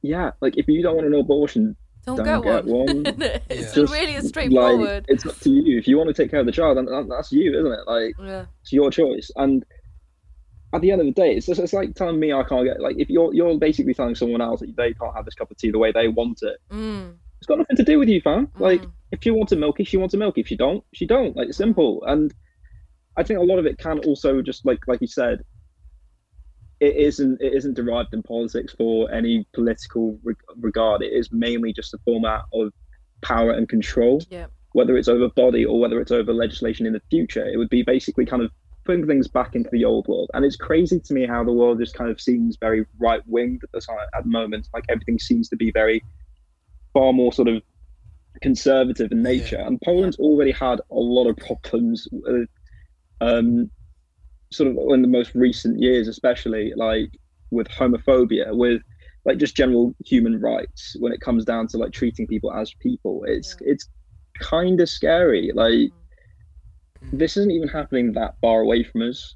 yeah, 0.03 0.31
like 0.41 0.57
if 0.57 0.67
you 0.67 0.83
don't 0.83 0.95
want 0.95 1.07
an 1.07 1.15
abortion, 1.15 1.75
don't, 2.05 2.17
don't 2.17 2.43
get, 2.43 2.65
get 2.65 2.65
one, 2.65 3.03
one. 3.03 3.41
it's 3.49 3.73
Just, 3.73 3.91
really 3.91 4.13
like, 4.15 4.23
straightforward 4.23 5.05
it's 5.07 5.25
up 5.25 5.39
to 5.39 5.49
you. 5.49 5.79
If 5.79 5.87
you 5.87 5.97
want 5.97 6.09
to 6.09 6.13
take 6.13 6.29
care 6.29 6.41
of 6.41 6.45
the 6.45 6.51
child, 6.51 6.77
then 6.77 7.07
that's 7.09 7.31
you, 7.31 7.57
isn't 7.57 7.71
it? 7.71 7.87
Like, 7.87 8.13
yeah 8.19 8.45
it's 8.61 8.71
your 8.73 8.91
choice. 8.91 9.31
And 9.37 9.65
at 10.73 10.81
the 10.81 10.91
end 10.91 11.01
of 11.01 11.07
the 11.07 11.13
day, 11.13 11.35
it's 11.35 11.45
just, 11.45 11.59
it's 11.59 11.71
like 11.73 11.95
telling 11.95 12.19
me 12.19 12.33
I 12.33 12.43
can't 12.43 12.65
get 12.65 12.81
like 12.81 12.97
if 12.99 13.09
you're 13.09 13.33
you're 13.33 13.57
basically 13.57 13.93
telling 13.93 14.15
someone 14.15 14.41
else 14.41 14.59
that 14.61 14.75
they 14.75 14.93
can't 14.93 15.15
have 15.15 15.25
this 15.25 15.35
cup 15.35 15.49
of 15.51 15.57
tea 15.57 15.71
the 15.71 15.77
way 15.79 15.91
they 15.91 16.07
want 16.07 16.41
it. 16.43 16.57
mm, 16.71 17.13
It's 17.39 17.47
got 17.47 17.57
nothing 17.59 17.77
to 17.77 17.83
do 17.83 17.99
with 17.99 18.09
you, 18.09 18.19
fam. 18.21 18.49
Like 18.59 18.81
Mm. 18.81 18.91
if 19.11 19.19
she 19.23 19.31
wants 19.31 19.51
a 19.51 19.55
milky, 19.55 19.83
she 19.83 19.97
wants 19.97 20.13
a 20.13 20.17
milky. 20.17 20.41
If 20.41 20.47
she 20.47 20.57
don't, 20.57 20.83
she 20.93 21.05
don't. 21.05 21.35
Like 21.37 21.49
it's 21.49 21.57
simple. 21.57 22.03
And 22.07 22.33
I 23.15 23.23
think 23.23 23.39
a 23.39 23.43
lot 23.43 23.59
of 23.59 23.65
it 23.67 23.77
can 23.77 23.99
also 23.99 24.41
just 24.41 24.65
like 24.65 24.79
like 24.87 24.99
you 24.99 25.07
said, 25.07 25.43
it 26.83 26.95
isn't 26.95 27.41
it 27.41 27.53
isn't 27.53 27.75
derived 27.75 28.13
in 28.13 28.21
politics 28.23 28.73
for 28.77 29.11
any 29.11 29.47
political 29.53 30.19
reg- 30.23 30.37
regard. 30.57 31.01
It 31.01 31.13
is 31.13 31.29
mainly 31.31 31.73
just 31.73 31.93
a 31.93 31.99
format 32.05 32.43
of 32.53 32.71
power 33.21 33.51
and 33.51 33.69
control 33.69 34.21
yeah 34.29 34.47
whether 34.73 34.97
it's 34.97 35.07
over 35.07 35.29
body 35.29 35.65
or 35.65 35.79
whether 35.79 36.01
it's 36.01 36.11
over 36.11 36.33
legislation 36.33 36.85
in 36.85 36.93
the 36.93 37.01
future. 37.09 37.47
It 37.47 37.57
would 37.57 37.69
be 37.69 37.83
basically 37.83 38.25
kind 38.25 38.41
of 38.43 38.51
putting 38.85 39.07
things 39.07 39.27
back 39.27 39.55
into 39.55 39.69
the 39.71 39.85
old 39.85 40.07
world. 40.07 40.29
And 40.33 40.43
it's 40.43 40.57
crazy 40.57 40.99
to 40.99 41.13
me 41.13 41.25
how 41.25 41.43
the 41.43 41.51
world 41.51 41.79
just 41.79 41.95
kind 41.95 42.11
of 42.11 42.19
seems 42.19 42.57
very 42.59 42.85
right 42.99 43.21
winged 43.27 43.63
at 43.63 43.71
the 43.71 43.79
time 43.79 43.97
at 44.15 44.23
the 44.23 44.29
moment. 44.29 44.67
Like 44.73 44.85
everything 44.89 45.19
seems 45.19 45.47
to 45.49 45.55
be 45.55 45.71
very 45.71 46.03
far 46.91 47.13
more 47.13 47.31
sort 47.31 47.47
of 47.47 47.61
conservative 48.41 49.11
in 49.11 49.21
nature. 49.21 49.57
And 49.57 49.79
Poland's 49.81 50.17
already 50.17 50.51
had 50.51 50.79
a 50.79 50.95
lot 50.95 51.27
of 51.27 51.37
problems 51.37 52.07
with 52.11 52.49
um 53.21 53.71
sort 54.53 54.69
of 54.71 54.77
in 54.93 55.01
the 55.01 55.07
most 55.07 55.33
recent 55.35 55.79
years, 55.79 56.07
especially 56.07 56.73
like 56.75 57.11
with 57.51 57.67
homophobia, 57.69 58.55
with 58.55 58.81
like 59.25 59.37
just 59.37 59.55
general 59.55 59.95
human 60.05 60.39
rights 60.39 60.95
when 60.99 61.13
it 61.13 61.21
comes 61.21 61.45
down 61.45 61.67
to 61.67 61.77
like 61.77 61.91
treating 61.91 62.27
people 62.27 62.53
as 62.53 62.73
people. 62.79 63.23
It's 63.27 63.55
it's 63.61 63.89
kind 64.39 64.79
of 64.81 64.89
scary. 64.89 65.51
Like 65.53 65.91
this 67.11 67.37
isn't 67.37 67.51
even 67.51 67.67
happening 67.67 68.13
that 68.13 68.35
far 68.41 68.61
away 68.61 68.83
from 68.83 69.01
us. 69.01 69.35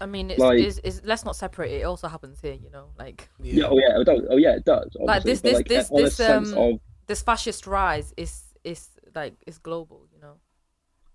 I 0.00 0.06
mean, 0.06 0.30
it's, 0.30 0.40
Like- 0.40 0.58
it's, 0.58 0.80
it's 0.82 1.00
let's 1.04 1.24
not 1.24 1.36
separate 1.36 1.70
it. 1.70 1.80
It 1.82 1.84
also 1.84 2.08
happens 2.08 2.40
here, 2.40 2.54
you 2.54 2.70
know. 2.70 2.90
Like 2.98 3.28
Yeah, 3.40 3.66
oh 3.66 3.78
yeah, 3.78 4.00
it 4.00 4.04
does. 4.04 4.22
Oh 4.28 4.36
yeah, 4.36 4.56
it 4.56 4.64
does. 4.64 4.90
Like, 5.00 5.22
this- 5.22 5.40
this- 5.40 5.54
like, 5.54 5.68
this- 5.68 5.90
on 5.90 6.02
this, 6.02 6.20
um, 6.20 6.54
of 6.56 6.80
this 7.06 7.22
fascist 7.22 7.66
rise 7.66 8.12
is 8.16 8.42
is 8.64 8.88
like 9.14 9.34
is 9.46 9.58
global, 9.58 10.06
you 10.12 10.20
know. 10.20 10.34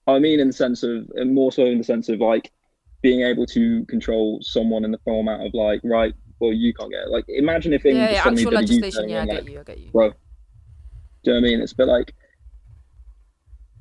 I 0.08 0.20
mean, 0.20 0.40
in 0.40 0.48
the 0.48 0.54
sense 0.54 0.82
of, 0.84 1.08
and 1.16 1.34
more 1.36 1.52
so 1.52 1.66
in 1.66 1.78
the 1.78 1.84
sense 1.84 2.10
of 2.10 2.20
like 2.20 2.52
being 3.02 3.22
able 3.22 3.46
to 3.48 3.86
control 3.86 4.40
someone 4.42 4.84
in 4.84 4.92
the 4.92 4.98
format 5.00 5.46
of 5.46 5.54
like, 5.54 5.82
right, 5.84 6.14
well, 6.40 6.54
you 6.54 6.74
can't 6.74 6.92
get 6.92 7.04
it. 7.04 7.10
Like, 7.10 7.26
imagine 7.28 7.74
if 7.74 7.86
England 7.86 8.10
Yeah, 8.10 8.16
yeah, 8.16 8.24
suddenly 8.24 8.44
actual 8.44 8.52
did 8.52 8.58
a 8.58 8.62
legislation. 8.62 9.10
Yeah, 9.10 9.22
I 9.22 9.26
get 9.26 9.36
like, 9.36 9.50
you. 9.54 9.60
I 9.60 9.64
get 9.64 9.78
you. 9.80 9.92
bro, 9.92 10.10
do 10.10 10.16
you 11.24 11.34
know 11.34 11.40
what 11.42 11.48
I 11.48 11.52
mean? 11.52 11.62
It's 11.62 11.72
a 11.72 11.76
bit 11.76 11.88
like 11.88 12.16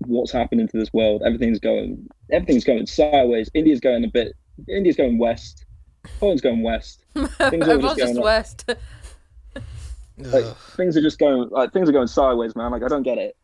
what's 0.07 0.33
happening 0.33 0.69
to 0.69 0.79
this 0.79 0.93
world. 0.93 1.23
Everything's 1.25 1.59
going, 1.59 2.09
everything's 2.31 2.65
going 2.65 2.87
sideways. 2.87 3.51
India's 3.55 3.81
going 3.81 4.05
a 4.05 4.09
bit. 4.09 4.35
India's 4.69 4.97
going 4.97 5.19
west. 5.19 5.65
Poland's 6.21 6.43
going 6.43 6.63
west. 6.63 7.05
Things 7.15 7.29
are 7.39 7.39
just 7.39 7.69
Everyone's 7.69 7.99
just 7.99 8.15
going 8.15 8.25
west. 8.25 8.71
like 10.19 10.45
things 10.77 10.97
are 10.97 11.01
just 11.01 11.19
going 11.19 11.49
like 11.51 11.73
things 11.73 11.89
are 11.89 11.93
going 11.93 12.07
sideways 12.09 12.57
man 12.57 12.73
like 12.73 12.83
i 12.83 12.89
don't 12.89 13.05
get 13.05 13.19
it 13.19 13.37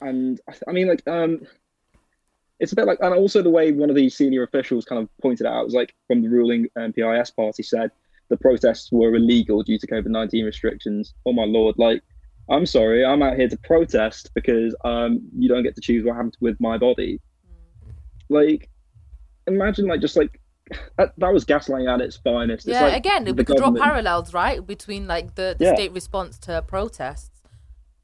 and 0.00 0.40
I- 0.48 0.54
i 0.68 0.72
mean 0.72 0.88
like 0.88 1.06
um 1.06 1.42
it's 2.60 2.72
a 2.72 2.76
bit 2.76 2.86
like 2.86 2.98
and 3.00 3.14
also 3.14 3.42
the 3.42 3.50
way 3.50 3.72
one 3.72 3.90
of 3.90 3.96
the 3.96 4.08
senior 4.08 4.42
officials 4.42 4.84
kind 4.84 5.02
of 5.02 5.08
pointed 5.22 5.46
out 5.46 5.64
was 5.64 5.74
like 5.74 5.94
from 6.06 6.22
the 6.22 6.28
ruling 6.28 6.68
um, 6.76 6.92
pis 6.92 7.30
party 7.30 7.62
said 7.62 7.90
the 8.28 8.36
protests 8.36 8.92
were 8.92 9.14
illegal 9.16 9.62
due 9.62 9.78
to 9.78 9.86
covid-19 9.86 10.44
restrictions. 10.44 11.14
Oh 11.26 11.32
my 11.32 11.44
lord 11.44 11.74
like 11.78 12.02
i'm 12.48 12.66
sorry 12.66 13.04
i'm 13.04 13.22
out 13.22 13.36
here 13.36 13.48
to 13.48 13.58
protest 13.58 14.30
because 14.34 14.74
um 14.84 15.20
you 15.36 15.48
don't 15.48 15.62
get 15.62 15.74
to 15.74 15.80
choose 15.80 16.04
what 16.04 16.16
happens 16.16 16.36
with 16.40 16.56
my 16.60 16.78
body. 16.78 17.20
Like 18.28 18.68
imagine 19.46 19.86
like 19.86 20.00
just 20.00 20.16
like 20.16 20.40
that, 20.98 21.12
that 21.18 21.32
was 21.32 21.44
gaslighting 21.44 21.92
at 21.92 22.00
its 22.00 22.16
finest. 22.18 22.68
It's 22.68 22.78
yeah, 22.78 22.84
like 22.84 22.96
again, 22.96 23.24
we 23.24 23.44
could 23.44 23.56
draw 23.56 23.72
parallels, 23.72 24.32
right, 24.32 24.64
between 24.64 25.08
like 25.08 25.34
the, 25.34 25.56
the 25.58 25.64
Yeah. 25.64 25.74
state 25.74 25.92
response 25.92 26.38
to 26.40 26.62
protests 26.62 27.40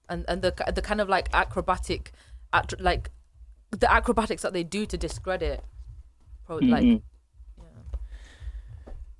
and 0.09 0.25
and 0.29 0.43
the 0.43 0.53
the 0.75 0.83
kind 0.83 1.01
of 1.01 1.09
like 1.09 1.29
acrobatic, 1.33 2.13
act, 2.53 2.75
like 2.81 3.11
the 3.79 3.93
acrobatics 3.93 4.43
that 4.43 4.53
they 4.53 4.65
do 4.65 4.87
to 4.87 4.97
discredit, 4.97 5.63
pro, 6.47 6.57
like 6.57 6.83
Mhm. 6.85 7.03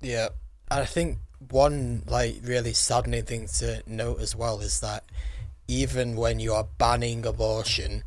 Yeah, 0.01 0.29
and 0.69 0.81
I 0.81 0.85
think 0.85 1.19
one 1.49 2.03
like 2.07 2.39
really 2.43 2.73
saddening 2.73 3.23
thing 3.23 3.47
to 3.59 3.83
note 3.87 4.19
as 4.21 4.35
well 4.35 4.59
is 4.59 4.79
that 4.81 5.03
even 5.67 6.15
when 6.15 6.39
you 6.39 6.53
are 6.53 6.67
banning 6.77 7.25
abortion, 7.25 8.03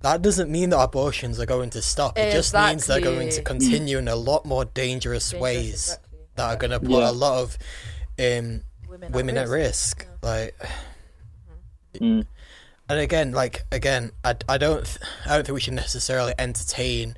that 0.00 0.22
doesn't 0.22 0.50
mean 0.50 0.70
that 0.70 0.80
abortions 0.80 1.38
are 1.40 1.46
going 1.46 1.70
to 1.70 1.82
stop. 1.82 2.18
It 2.18 2.32
just 2.32 2.54
means 2.54 2.86
they're 2.86 3.00
going 3.00 3.30
to 3.30 3.42
continue 3.42 3.98
in 3.98 4.08
a 4.08 4.16
lot 4.16 4.44
more 4.44 4.64
dangerous, 4.64 5.30
dangerous, 5.30 5.40
ways 5.42 5.68
exactly. 5.72 6.18
that 6.36 6.44
are 6.50 6.56
going 6.56 6.70
to 6.70 6.80
put 6.80 6.90
Yeah. 7.00 7.10
a 7.10 7.12
lot 7.12 7.42
of 7.42 7.58
um, 8.20 8.62
women, 8.88 9.12
women 9.12 9.36
at 9.38 9.48
risk. 9.48 10.06
Like, 10.22 10.54
Mm. 11.94 12.26
And 12.88 12.98
again, 13.00 13.32
like 13.32 13.64
again, 13.72 14.12
I, 14.24 14.36
I 14.48 14.58
don't 14.58 14.84
th- 14.84 14.98
I 15.26 15.34
don't 15.36 15.44
think 15.46 15.54
we 15.54 15.60
should 15.60 15.74
necessarily 15.74 16.34
entertain 16.38 17.16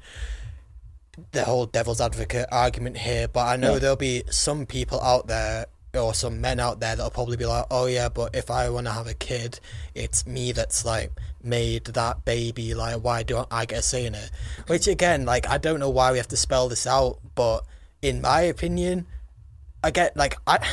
the 1.33 1.44
whole 1.44 1.66
devil's 1.66 2.00
advocate 2.00 2.46
argument 2.50 2.96
here, 2.98 3.28
but 3.28 3.46
I 3.46 3.56
know 3.56 3.74
Yeah. 3.74 3.78
there'll 3.80 3.96
be 3.96 4.22
some 4.30 4.66
people 4.66 5.00
out 5.00 5.26
there 5.26 5.66
or 5.94 6.14
some 6.14 6.40
men 6.40 6.61
out 6.61 6.78
there 6.80 6.94
that'll 6.96 7.11
probably 7.11 7.37
be 7.37 7.44
like, 7.46 7.66
oh 7.70 7.87
yeah, 7.87 8.09
but 8.09 8.35
if 8.35 8.50
I 8.50 8.68
want 8.70 8.87
to 8.87 8.92
have 8.92 9.06
a 9.09 9.14
kid, 9.14 9.59
it's 9.94 10.26
me 10.26 10.52
that's 10.52 10.85
like 10.85 11.11
made 11.42 11.85
that 11.87 12.24
baby. 12.24 12.74
Like, 12.74 13.02
why 13.02 13.22
don't 13.24 13.48
I 13.50 13.66
get 13.66 13.80
a 13.80 13.83
say 13.83 14.06
in 14.06 14.14
it? 14.14 14.30
Which 14.68 14.87
again, 14.87 15.24
like, 15.26 15.48
I 15.48 15.59
don't 15.59 15.80
know 15.80 15.90
why 15.90 16.12
we 16.12 16.18
have 16.18 16.28
to 16.28 16.37
spell 16.37 16.68
this 16.68 16.87
out, 16.87 17.18
but 17.35 17.64
in 18.02 18.20
my 18.22 18.42
opinion, 18.42 19.06
I 19.83 19.90
get 19.90 20.16
like 20.16 20.37
I. 20.46 20.66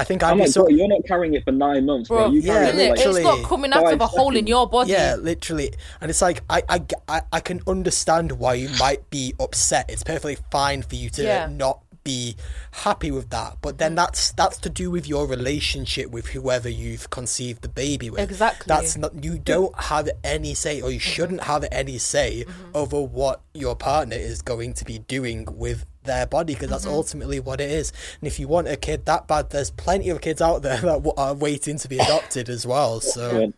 I 0.00 0.04
think 0.04 0.22
I'd 0.22 0.30
I'm 0.30 0.36
be 0.38 0.44
like, 0.44 0.52
so 0.52 0.62
bro, 0.62 0.70
you're 0.70 0.88
not 0.88 1.04
carrying 1.06 1.34
it 1.34 1.44
for 1.44 1.52
nine 1.52 1.84
months, 1.84 2.08
bro. 2.08 2.18
Bro, 2.18 2.30
You 2.30 2.40
yeah, 2.40 2.68
Isn't 2.68 2.80
it 2.80 2.82
it? 2.82 2.88
like, 2.90 2.98
literally. 2.98 3.20
It's 3.20 3.42
not 3.42 3.48
coming 3.48 3.72
out 3.72 3.92
of 3.92 3.92
a 3.92 3.98
five 3.98 4.08
hole 4.08 4.36
in 4.36 4.46
your 4.46 4.68
body. 4.68 4.92
Yeah, 4.92 5.16
literally. 5.16 5.72
And 6.00 6.10
it's 6.10 6.22
like 6.22 6.42
I, 6.48 6.62
I, 6.68 6.80
I, 7.08 7.20
I 7.32 7.40
can 7.40 7.60
understand 7.66 8.32
why 8.32 8.54
you 8.54 8.70
might 8.78 9.10
be 9.10 9.34
upset. 9.38 9.90
It's 9.90 10.02
perfectly 10.02 10.38
fine 10.50 10.82
for 10.82 10.94
you 10.94 11.10
to 11.10 11.22
Yeah. 11.22 11.48
not 11.48 11.82
be 12.02 12.36
happy 12.72 13.10
with 13.10 13.30
that. 13.30 13.58
But 13.60 13.78
then 13.78 13.92
mm. 13.92 13.96
that's 13.96 14.32
that's 14.32 14.58
to 14.58 14.70
do 14.70 14.90
with 14.90 15.06
your 15.06 15.26
relationship 15.26 16.10
with 16.10 16.28
whoever 16.28 16.68
you've 16.68 17.10
conceived 17.10 17.62
the 17.62 17.68
baby 17.68 18.10
with. 18.10 18.20
Exactly. 18.20 18.64
That's 18.66 18.96
not 18.96 19.22
you 19.22 19.38
don't 19.38 19.78
have 19.78 20.08
any 20.24 20.54
say 20.54 20.80
or 20.80 20.90
you 20.90 20.98
mm-hmm. 20.98 21.10
shouldn't 21.10 21.42
have 21.44 21.64
any 21.70 21.98
say 21.98 22.44
mm-hmm. 22.46 22.70
over 22.74 23.00
what 23.00 23.42
your 23.54 23.76
partner 23.76 24.16
is 24.16 24.42
going 24.42 24.74
to 24.74 24.84
be 24.84 24.98
doing 25.00 25.46
with 25.50 25.84
their 26.04 26.26
body 26.26 26.54
because 26.54 26.70
that's 26.70 26.84
mm-hmm. 26.84 26.94
ultimately 26.94 27.40
what 27.40 27.60
it 27.60 27.70
is. 27.70 27.92
And 28.20 28.26
if 28.26 28.38
you 28.40 28.48
want 28.48 28.68
a 28.68 28.76
kid 28.76 29.06
that 29.06 29.26
bad, 29.28 29.50
there's 29.50 29.70
plenty 29.70 30.08
of 30.10 30.20
kids 30.20 30.40
out 30.40 30.62
there 30.62 30.76
that 30.80 31.02
w- 31.04 31.12
are 31.16 31.34
waiting 31.34 31.78
to 31.78 31.88
be 31.88 31.98
adopted 32.06 32.48
as 32.48 32.66
well. 32.66 33.00
So 33.00 33.52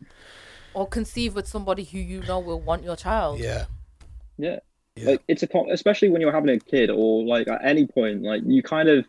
Or 0.75 0.87
conceive 0.87 1.35
with 1.35 1.47
somebody 1.47 1.85
who 1.85 1.99
you 1.99 2.23
know 2.23 2.39
will 2.41 2.61
want 2.61 2.83
your 2.85 2.97
child. 2.97 3.39
yeah. 3.41 3.67
Yeah. 4.39 4.59
Yeah. 4.97 5.11
Like 5.13 5.23
it's 5.29 5.43
a 5.43 5.47
con- 5.47 5.71
especially 5.71 6.11
when 6.11 6.21
you're 6.21 6.33
having 6.33 6.51
a 6.51 6.59
kid 6.59 6.91
or 6.91 7.25
like 7.25 7.49
at 7.49 7.65
any 7.65 7.87
point, 7.87 8.23
like 8.23 8.43
you 8.45 8.63
kind 8.63 8.89
of, 8.89 9.07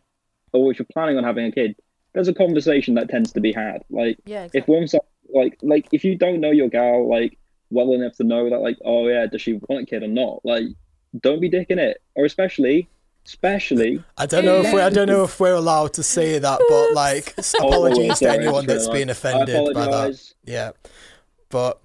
or 0.54 0.72
if 0.72 0.80
you're 0.80 0.86
planning 0.94 1.18
on 1.18 1.24
having 1.24 1.46
a 1.46 1.52
kid, 1.52 1.76
there's 2.14 2.28
a 2.28 2.34
conversation 2.34 2.94
that 2.96 3.10
tends 3.10 3.34
to 3.34 3.42
be 3.42 3.52
had. 3.52 3.84
Like 3.90 4.18
Yeah, 4.26 4.44
if 4.46 4.54
exactly. 4.56 4.76
one 4.76 4.88
side, 4.88 5.02
like 5.34 5.58
like 5.62 5.88
if 5.92 6.04
you 6.06 6.16
don't 6.16 6.40
know 6.40 6.52
your 6.52 6.70
gal 6.70 7.10
like 7.10 7.38
well 7.72 7.92
enough 7.94 8.16
to 8.18 8.24
know 8.24 8.50
that 8.52 8.60
like 8.62 8.78
oh 8.86 9.08
yeah 9.08 9.26
does 9.26 9.42
she 9.42 9.54
want 9.68 9.82
a 9.82 9.86
kid 9.86 10.04
or 10.04 10.08
not 10.08 10.40
like 10.44 10.66
don't 11.22 11.42
be 11.42 11.50
dicking 11.50 11.80
it 11.80 11.98
or 12.14 12.24
especially 12.24 12.88
especially. 13.26 14.04
I 14.18 14.26
don't 14.26 14.46
know 14.46 14.62
if 14.62 14.74
we 14.74 14.82
I 14.82 14.90
don't 14.90 15.08
know 15.08 15.24
if 15.24 15.40
we're 15.40 15.54
allowed 15.54 15.94
to 15.94 16.04
say 16.04 16.40
that, 16.40 16.60
but 16.70 16.94
like 16.94 17.34
Oh, 17.60 17.68
apologies 17.68 18.20
to 18.20 18.30
anyone 18.32 18.54
sorry, 18.56 18.66
that's 18.68 18.88
I- 18.88 18.94
been 18.94 19.10
offended 19.10 19.74
by 19.74 19.86
that. 19.86 20.34
Yeah, 20.46 20.72
but 21.50 21.82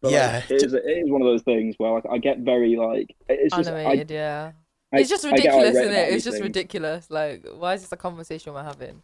But 0.00 0.12
yeah, 0.12 0.42
like, 0.48 0.50
it, 0.50 0.62
is, 0.62 0.72
it 0.72 0.84
is 0.84 1.10
one 1.10 1.22
of 1.22 1.26
those 1.26 1.42
things 1.42 1.74
where 1.78 1.92
like 1.92 2.04
I 2.10 2.18
get 2.18 2.38
very 2.38 2.76
like 2.76 3.14
it's 3.28 3.54
just 3.54 3.68
I, 3.68 3.80
Animated, 3.80 4.10
yeah. 4.10 4.52
I- 4.92 4.98
It's 5.00 5.10
just 5.10 5.24
I 5.24 5.36
get 5.36 5.52
how 5.52 5.58
I 5.58 5.62
ridiculous, 5.62 5.76
isn't 5.76 5.92
it? 5.92 6.14
It's 6.14 6.24
just 6.24 6.34
things. 6.36 6.42
ridiculous. 6.46 7.10
Like, 7.10 7.46
why 7.56 7.74
is 7.74 7.82
this 7.82 7.92
a 7.92 7.96
conversation 7.96 8.52
we're 8.54 8.64
having? 8.64 9.02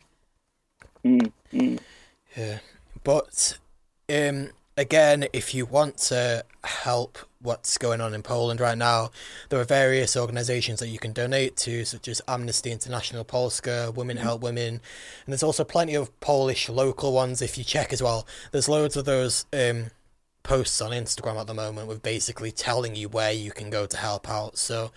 Mm, 1.05 1.33
mm. 1.53 1.79
Yeah, 2.37 2.59
but 3.05 3.59
um, 4.13 4.51
again, 4.77 5.27
if 5.33 5.55
you 5.55 5.65
want 5.67 5.99
to 5.99 6.45
help 6.65 7.19
what's 7.47 7.79
going 7.79 8.01
on 8.01 8.13
in 8.13 8.23
Poland 8.23 8.61
right 8.61 8.77
now, 8.77 9.11
there 9.49 9.61
are 9.61 9.65
various 9.65 10.17
organisations 10.17 10.81
that 10.81 10.89
you 10.89 10.99
can 10.99 11.13
donate 11.13 11.57
to, 11.59 11.85
such 11.85 12.09
as 12.09 12.21
Amnesty 12.29 12.71
International 12.71 13.25
Polska, 13.25 13.93
Women 13.95 14.19
Help 14.19 14.43
Women, 14.43 14.75
and 14.75 14.81
there's 15.29 15.43
also 15.43 15.65
plenty 15.65 15.95
of 15.95 16.19
Polish 16.21 16.69
local 16.69 17.13
ones. 17.13 17.41
If 17.41 17.57
you 17.57 17.65
check 17.65 17.93
as 17.93 18.03
well, 18.03 18.27
there's 18.53 18.69
loads 18.69 18.97
of 18.97 19.07
those 19.07 19.47
um, 19.53 19.87
posts 20.43 20.81
on 20.81 20.91
Instagram 20.91 21.41
at 21.41 21.47
the 21.47 21.55
moment 21.55 21.89
with 21.89 22.03
basically 22.03 22.53
telling 22.53 22.95
you 22.95 23.09
where 23.09 23.33
you 23.33 23.51
can 23.51 23.71
go 23.71 23.87
to 23.87 23.97
help 23.97 24.29
out. 24.29 24.59
So 24.59 24.91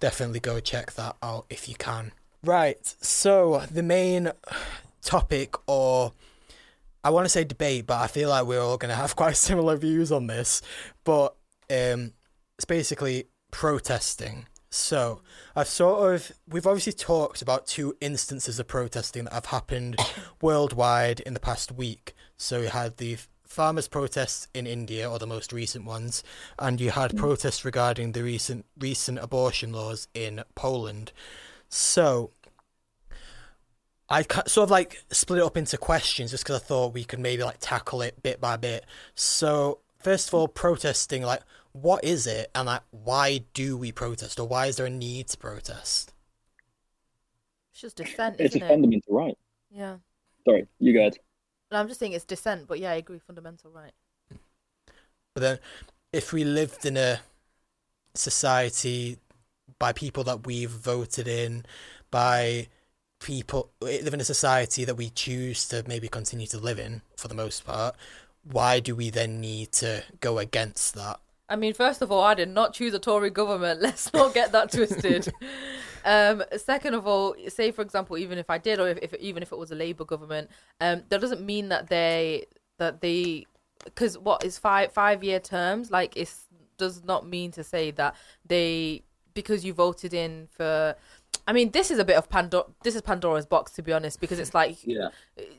definitely 0.00 0.40
go 0.40 0.60
check 0.60 0.92
that 0.92 1.16
out 1.22 1.46
if 1.48 1.68
you 1.68 1.74
can. 1.74 2.12
Right, 2.44 2.84
so 3.00 3.64
the 3.70 3.84
main 3.84 4.32
topic 5.02 5.54
or 5.68 6.12
I 7.04 7.10
want 7.10 7.24
to 7.24 7.28
say 7.28 7.42
debate, 7.44 7.86
but 7.86 8.00
I 8.00 8.06
feel 8.06 8.28
like 8.28 8.46
we're 8.46 8.60
all 8.60 8.76
going 8.76 8.90
to 8.90 8.96
have 8.96 9.16
quite 9.16 9.36
similar 9.36 9.76
views 9.76 10.12
on 10.12 10.26
this. 10.26 10.62
But 11.04 11.34
um, 11.70 12.12
it's 12.58 12.64
basically 12.66 13.26
protesting. 13.50 14.46
So 14.70 15.20
I've 15.54 15.68
sort 15.68 16.14
of 16.14 16.32
we've 16.48 16.66
obviously 16.66 16.94
talked 16.94 17.42
about 17.42 17.66
two 17.66 17.94
instances 18.00 18.58
of 18.58 18.66
protesting 18.66 19.24
that 19.24 19.32
have 19.34 19.46
happened 19.46 19.96
worldwide 20.40 21.20
in 21.20 21.34
the 21.34 21.40
past 21.40 21.72
week. 21.72 22.14
So 22.36 22.60
you 22.62 22.68
had 22.68 22.96
the 22.96 23.18
farmers' 23.52 23.86
protests 23.86 24.48
in 24.54 24.66
India, 24.66 25.08
or 25.08 25.18
the 25.18 25.26
most 25.26 25.52
recent 25.52 25.84
ones, 25.84 26.24
and 26.58 26.80
you 26.80 26.90
had 26.90 27.16
protests 27.16 27.64
regarding 27.64 28.12
the 28.12 28.22
recent 28.22 28.64
recent 28.78 29.18
abortion 29.18 29.72
laws 29.72 30.08
in 30.14 30.42
Poland. 30.54 31.12
So 31.68 32.30
I 34.08 34.22
sort 34.46 34.64
of 34.64 34.70
like 34.70 35.02
split 35.10 35.40
it 35.40 35.44
up 35.44 35.56
into 35.56 35.76
questions 35.76 36.30
just 36.30 36.44
because 36.44 36.62
I 36.62 36.64
thought 36.64 36.94
we 36.94 37.04
could 37.04 37.20
maybe 37.20 37.44
like 37.44 37.58
tackle 37.60 38.00
it 38.02 38.22
bit 38.22 38.40
by 38.40 38.56
bit. 38.56 38.86
So 39.14 39.80
first 40.02 40.28
of 40.28 40.34
all, 40.34 40.48
protesting, 40.48 41.22
like 41.22 41.42
what 41.72 42.04
is 42.04 42.26
it, 42.26 42.50
and 42.54 42.66
like 42.66 42.82
why 42.90 43.44
do 43.54 43.76
we 43.76 43.92
protest, 43.92 44.38
or 44.38 44.46
why 44.46 44.66
is 44.66 44.76
there 44.76 44.86
a 44.86 44.90
need 44.90 45.28
to 45.28 45.38
protest? 45.38 46.12
It's 47.72 47.80
just 47.80 47.96
dissent, 47.96 48.36
it's 48.38 48.54
a 48.56 48.58
isn't 48.58 48.62
it? 48.62 48.68
fundamental 48.68 49.14
right. 49.14 49.38
Yeah. 49.70 49.96
Sorry, 50.46 50.66
you 50.78 50.92
go 50.92 51.00
ahead. 51.00 51.18
No, 51.70 51.78
I'm 51.78 51.88
just 51.88 52.00
saying 52.00 52.12
it's 52.12 52.24
dissent, 52.24 52.66
but 52.66 52.78
yeah, 52.78 52.90
I 52.90 52.96
agree. 52.96 53.18
Fundamental 53.18 53.70
right. 53.70 53.92
But 55.34 55.40
then, 55.40 55.58
if 56.12 56.32
we 56.32 56.44
lived 56.44 56.84
in 56.84 56.96
a 56.96 57.20
society 58.14 59.18
by 59.78 59.92
people 59.92 60.24
that 60.24 60.46
we've 60.46 60.70
voted 60.70 61.26
in, 61.26 61.64
by 62.10 62.68
people 63.20 63.70
live 63.80 64.12
in 64.12 64.20
a 64.20 64.24
society 64.24 64.84
that 64.84 64.96
we 64.96 65.08
choose 65.08 65.66
to 65.68 65.84
maybe 65.86 66.08
continue 66.08 66.46
to 66.48 66.58
live 66.58 66.78
in 66.78 67.02
for 67.16 67.28
the 67.28 67.34
most 67.34 67.64
part, 67.64 67.94
why 68.44 68.80
do 68.80 68.94
we 68.94 69.10
then 69.10 69.40
need 69.40 69.72
to 69.72 70.02
go 70.20 70.38
against 70.38 70.94
that? 70.94 71.20
I 71.48 71.56
mean, 71.56 71.74
first 71.74 72.00
of 72.00 72.10
all, 72.10 72.22
I 72.22 72.34
did 72.34 72.48
not 72.48 72.72
choose 72.72 72.94
a 72.94 72.98
Tory 72.98 73.30
government. 73.30 73.80
Let's 73.82 74.12
not 74.12 74.32
get 74.34 74.52
that 74.52 74.72
twisted. 74.72 75.30
um, 76.04 76.42
second 76.56 76.94
of 76.94 77.06
all, 77.06 77.36
say 77.48 77.70
for 77.70 77.82
example, 77.82 78.16
even 78.16 78.38
if 78.38 78.48
I 78.48 78.58
did, 78.58 78.80
or 78.80 78.88
if, 78.88 78.98
if 79.02 79.14
even 79.14 79.42
if 79.42 79.52
it 79.52 79.58
was 79.58 79.70
a 79.70 79.74
Labour 79.74 80.04
government, 80.04 80.50
um, 80.80 81.02
that 81.08 81.20
doesn't 81.20 81.42
mean 81.44 81.68
that 81.68 81.88
they 81.88 82.46
that 82.78 83.00
they 83.00 83.46
because 83.84 84.16
what 84.16 84.44
is 84.44 84.58
five 84.58 84.92
five 84.92 85.22
year 85.22 85.40
terms 85.40 85.90
like 85.90 86.16
it 86.16 86.32
does 86.78 87.04
not 87.04 87.28
mean 87.28 87.50
to 87.50 87.62
say 87.62 87.90
that 87.90 88.16
they 88.46 89.02
because 89.34 89.64
you 89.64 89.74
voted 89.74 90.14
in 90.14 90.48
for. 90.50 90.96
I 91.46 91.52
mean, 91.52 91.70
this 91.72 91.90
is 91.90 91.98
a 91.98 92.04
bit 92.04 92.16
of 92.16 92.28
Pandora. 92.28 92.64
This 92.84 92.94
is 92.94 93.02
Pandora's 93.02 93.46
box, 93.46 93.72
to 93.72 93.82
be 93.82 93.92
honest, 93.92 94.20
because 94.20 94.38
it's 94.38 94.54
like 94.54 94.76
Yeah. 94.86 95.08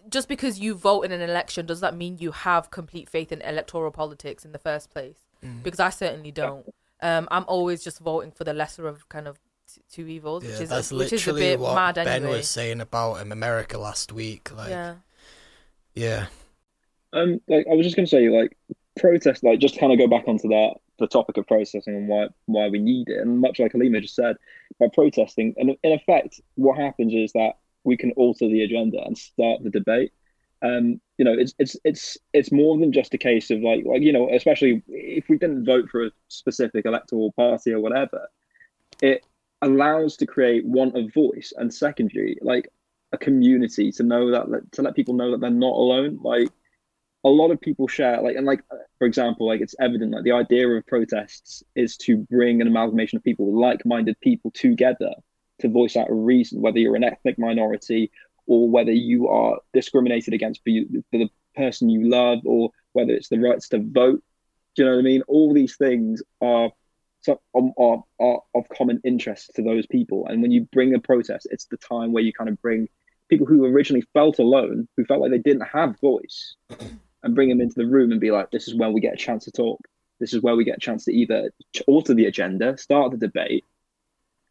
just 0.10 0.28
because 0.30 0.60
you 0.60 0.76
vote 0.76 1.02
in 1.02 1.12
an 1.12 1.22
election 1.22 1.66
does 1.66 1.82
that 1.82 1.96
mean 1.96 2.18
you 2.20 2.32
have 2.32 2.72
complete 2.72 3.10
faith 3.10 3.32
in 3.32 3.42
electoral 3.42 3.92
politics 3.92 4.46
in 4.46 4.52
the 4.54 4.60
first 4.60 4.90
place? 4.92 5.18
Because 5.62 5.82
I 5.82 5.90
certainly 5.90 6.32
don't. 6.32 6.74
Um, 7.02 7.28
I'm 7.30 7.44
always 7.50 7.84
just 7.84 8.00
voting 8.00 8.32
for 8.32 8.46
the 8.46 8.54
lesser 8.54 8.88
of 8.88 9.10
kind 9.10 9.28
of 9.28 9.38
t- 9.74 9.82
two 9.92 10.08
evils, 10.08 10.46
Yeah, 10.46 10.52
which 10.52 10.62
is 10.62 10.70
that's 10.70 10.90
which 10.94 11.12
is 11.12 11.28
a 11.28 11.34
bit 11.34 11.60
what 11.60 11.76
mad 11.76 11.96
Ben 11.96 12.08
anyway. 12.08 12.38
was 12.38 12.48
saying 12.48 12.80
about 12.80 13.20
um, 13.20 13.34
America 13.34 13.78
last 13.78 14.14
week. 14.14 14.56
Like, 14.56 14.70
yeah, 14.70 14.96
yeah, 15.96 16.28
Um, 17.12 17.42
like 17.50 17.66
I 17.70 17.74
was 17.76 17.86
just 17.86 17.98
gonna 17.98 18.08
say, 18.08 18.30
like 18.30 18.56
protest, 18.98 19.44
like 19.44 19.60
just 19.60 19.78
kind 19.78 19.92
of 19.92 20.00
go 20.00 20.08
back 20.08 20.30
onto 20.30 20.48
that 20.48 20.76
the 21.00 21.08
topic 21.08 21.38
of 21.38 21.48
protesting 21.48 21.96
and 21.96 22.08
why 22.08 22.28
why 22.46 22.70
we 22.70 22.80
need 22.80 23.10
it, 23.10 23.20
and 23.20 23.40
much 23.40 23.60
like 23.60 23.74
Alima 23.74 24.02
just 24.02 24.16
said, 24.16 24.38
by 24.80 24.88
protesting, 24.94 25.54
and 25.58 25.76
in 25.84 25.92
effect, 25.92 26.42
what 26.56 26.78
happens 26.78 27.14
is 27.14 27.32
that 27.34 27.54
we 27.84 27.98
can 27.98 28.12
alter 28.12 28.48
the 28.48 28.64
agenda 28.64 29.04
and 29.04 29.18
start 29.18 29.64
the 29.64 29.70
debate. 29.70 30.12
Um, 30.62 31.02
you 31.18 31.26
know, 31.26 31.34
it's 31.34 31.54
it's 31.60 31.76
it's 31.84 32.18
it's 32.34 32.52
more 32.52 32.78
than 32.78 32.94
just 32.94 33.14
a 33.14 33.18
case 33.18 33.50
of 33.52 33.60
like 33.60 33.84
like 33.86 34.02
you 34.02 34.14
know, 34.14 34.30
especially 34.34 34.82
if 34.88 35.28
we 35.30 35.38
didn't 35.38 35.66
vote 35.66 35.90
for 35.90 36.06
a 36.06 36.12
specific 36.30 36.86
electoral 36.86 37.32
party 37.34 37.74
or 37.74 37.82
whatever, 37.82 38.30
it 39.02 39.26
allows 39.62 40.18
to 40.18 40.26
create 40.26 40.66
one 40.66 40.92
a 40.96 41.08
voice 41.10 41.54
and 41.58 41.74
secondary 41.74 42.38
like 42.42 42.70
a 43.14 43.18
community 43.18 43.92
to 43.94 44.04
know 44.04 44.32
that 44.32 44.72
to 44.74 44.82
let 44.82 44.96
people 44.96 45.14
know 45.14 45.32
that 45.32 45.42
they're 45.42 45.50
not 45.50 45.74
alone. 45.74 46.20
Like 46.22 46.50
a 47.24 47.30
lot 47.30 47.52
of 47.52 47.62
people 47.62 47.88
share 47.88 48.22
like 48.22 48.36
and 48.36 48.46
like 48.46 48.62
uh, 48.72 48.76
for 48.98 49.06
example 49.06 49.48
like 49.48 49.62
it's 49.62 49.76
evident 49.80 50.12
like 50.12 50.24
the 50.24 50.32
idea 50.32 50.68
of 50.68 50.86
protests 50.86 51.64
is 51.76 51.96
to 51.98 52.18
bring 52.18 52.62
an 52.62 52.68
amalgamation 52.68 53.18
of 53.18 53.24
people 53.24 53.58
like-minded 53.60 54.20
people 54.20 54.52
together 54.52 55.14
to 55.60 55.70
voice 55.70 55.96
out 55.96 56.10
a 56.10 56.14
reason 56.14 56.62
whether 56.62 56.80
you're 56.80 56.96
an 56.96 57.04
ethnic 57.04 57.40
minority 57.40 58.12
or 58.46 58.70
whether 58.70 58.92
you 58.92 59.28
are 59.28 59.60
discriminated 59.74 60.34
against 60.34 60.62
for, 60.64 60.70
you, 60.70 61.04
for 61.12 61.18
the 61.18 61.30
person 61.56 61.90
you 61.90 62.10
love 62.10 62.40
or 62.46 62.72
whether 62.94 63.12
it's 63.12 63.30
the 63.30 63.40
rights 63.40 63.70
to 63.70 63.80
vote. 63.80 64.22
Do 64.76 64.84
you 64.84 64.90
know 64.90 64.96
what 64.96 65.00
i 65.00 65.04
mean? 65.04 65.22
All 65.28 65.54
these 65.54 65.78
things 65.78 66.22
are 66.42 66.72
so 67.22 67.40
um, 67.56 67.72
are, 67.78 68.04
are 68.20 68.42
of 68.54 68.68
common 68.76 69.00
interest 69.06 69.52
to 69.56 69.62
those 69.62 69.88
people. 69.88 70.28
And 70.28 70.42
when 70.42 70.52
you 70.52 70.68
bring 70.74 70.94
a 70.94 71.00
protest 71.00 71.48
it's 71.52 71.66
the 71.66 71.78
time 71.78 72.12
where 72.12 72.24
you 72.24 72.34
kind 72.34 72.50
of 72.50 72.62
bring 72.62 72.90
people 73.30 73.48
who 73.48 73.66
originally 73.66 74.06
felt 74.14 74.40
alone 74.40 74.88
who 74.98 75.06
felt 75.06 75.22
like 75.22 75.32
they 75.32 75.38
didn't 75.38 75.68
have 75.68 76.00
voice 76.02 76.56
and 77.24 77.36
bring 77.36 77.50
them 77.50 77.62
into 77.62 77.76
the 77.76 77.88
room 77.88 78.12
and 78.12 78.20
be 78.20 78.32
like, 78.32 78.52
this 78.52 78.68
is 78.68 78.76
where 78.76 78.92
we 78.92 79.02
get 79.02 79.14
a 79.14 79.18
chance 79.18 79.46
to 79.46 79.52
talk. 79.52 79.80
This 80.20 80.34
is 80.34 80.42
where 80.42 80.56
we 80.56 80.64
get 80.64 80.78
a 80.78 80.80
chance 80.80 81.06
to 81.06 81.14
either 81.14 81.52
alter 81.88 82.14
the 82.14 82.26
agenda, 82.26 82.78
start 82.78 83.12
the 83.12 83.18
debate, 83.18 83.66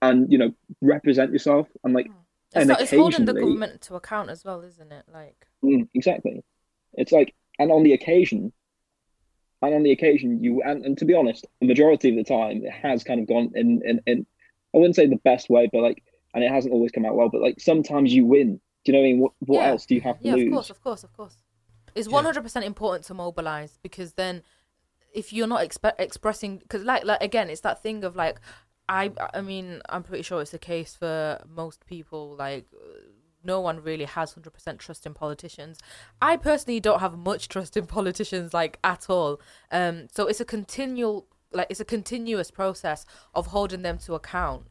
and 0.00 0.30
you 0.30 0.38
know 0.38 0.52
represent 0.80 1.32
yourself. 1.32 1.68
And 1.84 1.94
like, 1.94 2.06
it's, 2.06 2.56
and 2.56 2.68
not, 2.68 2.80
it's 2.80 2.90
holding 2.90 3.24
the 3.24 3.32
government 3.32 3.80
to 3.82 3.94
account 3.94 4.28
as 4.28 4.44
well, 4.44 4.60
isn't 4.62 4.92
it? 4.92 5.04
Like, 5.12 5.46
mm, 5.64 5.88
exactly, 5.94 6.42
it's 6.94 7.12
like, 7.12 7.34
and 7.58 7.70
on 7.70 7.84
the 7.84 7.92
occasion, 7.92 8.52
and 9.62 9.74
on 9.74 9.82
the 9.82 9.92
occasion, 9.92 10.42
you 10.42 10.62
and, 10.62 10.84
and 10.84 10.98
to 10.98 11.04
be 11.04 11.14
honest, 11.14 11.46
the 11.60 11.66
majority 11.68 12.10
of 12.10 12.16
the 12.16 12.24
time, 12.24 12.62
it 12.64 12.72
has 12.72 13.04
kind 13.04 13.20
of 13.20 13.28
gone 13.28 13.52
in 13.54 13.80
in 13.84 14.00
in. 14.06 14.26
I 14.74 14.78
wouldn't 14.78 14.96
say 14.96 15.06
the 15.06 15.16
best 15.16 15.48
way, 15.48 15.68
but 15.72 15.82
like, 15.82 16.02
and 16.34 16.42
it 16.42 16.50
hasn't 16.50 16.74
always 16.74 16.90
come 16.90 17.04
out 17.06 17.14
well. 17.14 17.28
But 17.28 17.42
like, 17.42 17.60
sometimes 17.60 18.12
you 18.12 18.24
win. 18.24 18.60
Do 18.84 18.90
you 18.90 18.94
know 18.94 18.98
what 18.98 19.04
I 19.04 19.12
mean? 19.12 19.20
What, 19.20 19.32
what 19.40 19.62
Yeah. 19.62 19.68
else 19.68 19.86
do 19.86 19.94
you 19.94 20.00
have 20.00 20.18
to 20.20 20.26
yeah, 20.26 20.34
lose? 20.34 20.46
of 20.46 20.52
course, 20.52 20.70
of 20.70 20.82
course, 20.82 21.04
of 21.04 21.12
course. 21.12 21.36
It's 21.94 22.08
one 22.08 22.24
hundred 22.24 22.42
percent 22.42 22.64
important 22.64 23.04
to 23.06 23.14
mobilize 23.14 23.78
because 23.82 24.14
then, 24.14 24.42
if 25.12 25.32
you're 25.32 25.46
not 25.46 25.62
expe- 25.62 25.94
expressing, 25.98 26.58
because 26.58 26.82
like 26.84 27.04
like 27.04 27.22
again, 27.22 27.50
it's 27.50 27.60
that 27.62 27.82
thing 27.82 28.04
of 28.04 28.16
like, 28.16 28.40
I 28.88 29.12
I 29.34 29.40
mean, 29.40 29.82
I'm 29.88 30.02
pretty 30.02 30.22
sure 30.22 30.40
it's 30.40 30.52
the 30.52 30.58
case 30.58 30.94
for 30.94 31.42
most 31.48 31.86
people. 31.86 32.36
Like, 32.38 32.66
no 33.44 33.60
one 33.60 33.82
really 33.82 34.04
has 34.04 34.32
hundred 34.32 34.52
percent 34.52 34.78
trust 34.78 35.06
in 35.06 35.14
politicians. 35.14 35.78
I 36.20 36.36
personally 36.36 36.80
don't 36.80 37.00
have 37.00 37.16
much 37.16 37.48
trust 37.48 37.76
in 37.76 37.86
politicians, 37.86 38.54
like 38.54 38.78
at 38.82 39.10
all. 39.10 39.40
Um, 39.70 40.08
so 40.12 40.26
it's 40.26 40.40
a 40.40 40.44
continual. 40.44 41.26
Like 41.54 41.66
it's 41.68 41.80
a 41.80 41.84
continuous 41.84 42.50
process 42.50 43.04
of 43.34 43.48
holding 43.48 43.82
them 43.82 43.98
to 43.98 44.14
account. 44.14 44.68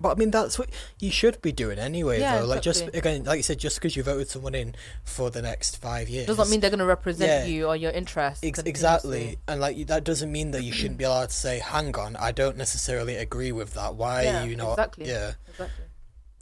But 0.00 0.10
I 0.10 0.14
mean 0.16 0.30
that's 0.30 0.58
what 0.58 0.70
you 0.98 1.10
should 1.10 1.40
be 1.40 1.52
doing 1.52 1.78
anyway, 1.78 2.20
Yeah, 2.20 2.40
though. 2.40 2.46
Like 2.46 2.62
just 2.62 2.88
again, 2.94 3.24
like 3.24 3.36
you 3.36 3.42
said, 3.42 3.58
just 3.58 3.76
because 3.76 3.96
you 3.96 4.02
voted 4.02 4.28
someone 4.28 4.54
in 4.54 4.74
for 5.04 5.30
the 5.30 5.40
next 5.42 5.76
five 5.80 6.08
years 6.08 6.26
Doesn't 6.26 6.50
mean 6.50 6.60
they're 6.60 6.70
going 6.70 6.78
to 6.80 6.84
represent 6.86 7.46
Yeah. 7.48 7.52
you 7.52 7.66
or 7.66 7.76
your 7.76 7.92
interests. 7.92 8.42
Ex- 8.44 8.58
exactly, 8.60 9.38
and 9.46 9.60
like 9.60 9.86
that 9.86 10.04
doesn't 10.04 10.30
mean 10.32 10.50
that 10.52 10.62
you 10.64 10.72
shouldn't 10.72 10.98
be 10.98 11.04
allowed 11.04 11.28
to 11.30 11.34
say, 11.34 11.60
"Hang 11.60 11.96
on, 11.96 12.16
I 12.16 12.32
don't 12.32 12.56
necessarily 12.56 13.16
agree 13.16 13.52
with 13.52 13.74
that. 13.74 13.94
Why 13.94 14.22
Yeah, 14.24 14.42
are 14.42 14.46
you 14.46 14.56
not?" 14.56 14.72
exactly. 14.72 15.06
Yeah, 15.06 15.32
Exactly. 15.48 15.84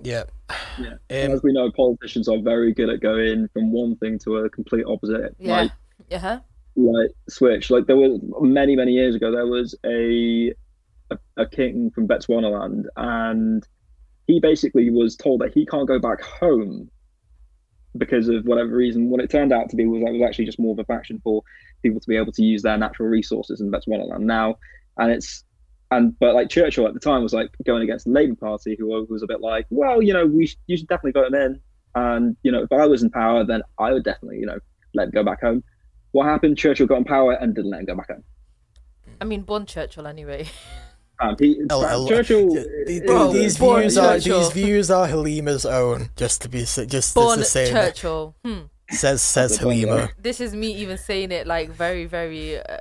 yeah. 0.01 0.25
Yeah. 0.79 0.93
Um, 1.25 1.33
As 1.33 1.43
we 1.43 1.53
know, 1.53 1.71
politicians 1.71 2.29
are 2.29 2.39
very 2.41 2.73
good 2.73 2.89
at 2.89 3.01
going 3.01 3.49
from 3.49 3.73
one 3.73 3.97
thing 3.97 4.19
to 4.21 4.39
a 4.39 4.51
complete 4.51 4.85
opposite. 4.87 5.35
Yeah. 5.39 5.53
Like, 5.63 5.73
Yeah. 6.11 6.19
huh? 6.19 6.41
like 6.77 7.11
switch. 7.29 7.71
Like 7.71 7.87
there 7.87 7.97
was 7.97 8.19
many, 8.41 8.77
many 8.77 8.93
years 8.93 9.15
ago, 9.15 9.31
there 9.31 9.47
was 9.47 9.75
a 9.85 10.53
a, 11.13 11.43
a 11.43 11.47
king 11.47 11.91
from 11.91 12.09
Bechuanaland, 12.09 12.85
and 12.97 13.67
he 14.27 14.41
basically 14.41 14.91
was 14.91 15.17
told 15.17 15.41
that 15.41 15.53
he 15.53 15.67
can't 15.67 15.89
go 15.89 15.99
back 15.99 16.21
home 16.23 16.91
because 17.97 18.29
of 18.29 18.45
whatever 18.45 18.75
reason. 18.75 19.11
What 19.11 19.21
it 19.21 19.31
turned 19.31 19.53
out 19.53 19.71
to 19.71 19.77
be 19.77 19.87
was 19.87 20.03
that 20.03 20.13
was 20.13 20.23
actually 20.23 20.47
just 20.47 20.59
more 20.59 20.73
of 20.73 20.79
a 20.79 20.85
faction 20.85 21.21
for 21.23 21.43
people 21.83 22.01
to 22.01 22.09
be 22.09 22.17
able 22.17 22.33
to 22.33 22.43
use 22.43 22.63
their 22.63 22.79
natural 22.79 23.09
resources 23.09 23.61
in 23.61 23.71
Bechuanaland 23.71 24.21
now, 24.21 24.57
and 24.99 25.11
it's 25.11 25.45
and 25.91 26.19
but 26.19 26.35
like 26.35 26.49
Churchill 26.49 26.87
at 26.87 26.95
the 26.95 27.01
time 27.01 27.23
was 27.23 27.35
like 27.35 27.51
going 27.67 27.83
against 27.83 28.07
the 28.07 28.13
Labour 28.13 28.35
Party, 28.35 28.77
who 28.79 29.07
was 29.09 29.23
a 29.23 29.27
bit 29.27 29.41
like, 29.41 29.67
well, 29.71 30.03
you 30.03 30.13
know, 30.13 30.27
we 30.27 30.51
you 30.67 30.77
should 30.77 30.89
definitely 30.89 31.21
vote 31.21 31.33
him 31.33 31.35
in, 31.35 31.61
and 31.95 32.37
you 32.43 32.51
know, 32.51 32.63
if 32.63 32.73
I 32.73 32.87
was 32.87 33.03
in 33.03 33.11
power, 33.11 33.45
then 33.45 33.63
I 33.79 33.93
would 33.93 34.05
definitely 34.05 34.39
you 34.39 34.47
know 34.47 34.59
let 34.95 35.05
him 35.05 35.11
go 35.11 35.25
back 35.25 35.41
home. 35.41 35.63
What 36.13 36.25
happened? 36.25 36.59
Churchill 36.59 36.87
got 36.87 36.99
in 36.99 37.05
power 37.05 37.33
and 37.33 37.55
didn't 37.55 37.71
let 37.71 37.81
him 37.81 37.87
go 37.87 37.97
back 37.97 38.09
home. 38.09 38.25
I 39.21 39.25
mean, 39.25 39.43
born 39.43 39.67
Churchill 39.67 40.07
anyway. 40.07 40.49
Um, 41.23 41.37
he, 41.39 41.55
Churchill. 41.69 42.57
yeah, 42.89 43.01
Bro, 43.07 43.33
these 43.33 43.57
born 43.59 43.83
views 43.83 43.99
are 43.99 44.15
Churchill. 44.15 44.41
these 44.41 44.51
views 44.53 44.91
are 44.91 45.07
Halima's 45.07 45.65
own. 45.65 46.11
Just 46.17 46.43
to 46.43 46.49
be 46.49 46.61
just 46.61 47.15
Born 47.15 47.39
to 47.39 47.45
say 47.45 47.71
Churchill. 47.71 48.35
Hmm. 48.45 48.63
says 48.91 49.23
says 49.23 49.53
That's 49.53 49.61
a 49.61 49.65
good 49.65 49.67
one, 49.67 49.77
Halima. 49.77 50.11
This 50.19 50.41
is 50.41 50.55
me 50.55 50.75
even 50.77 50.99
saying 50.99 51.31
it 51.31 51.47
like 51.47 51.71
very, 51.71 52.07
very 52.07 52.59
uh, 52.59 52.79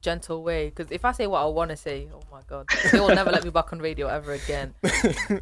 gentle 0.00 0.42
way. 0.42 0.70
Because 0.70 0.90
if 0.90 1.04
I 1.04 1.12
say 1.12 1.26
what 1.26 1.42
I 1.42 1.46
want 1.46 1.70
to 1.70 1.76
say, 1.76 2.08
oh 2.12 2.22
my 2.32 2.40
god, 2.48 2.66
they 2.90 2.98
will 2.98 3.14
never 3.14 3.30
let 3.30 3.44
me 3.44 3.50
back 3.50 3.72
on 3.72 3.78
radio 3.78 4.08
ever 4.08 4.32
again. 4.32 4.74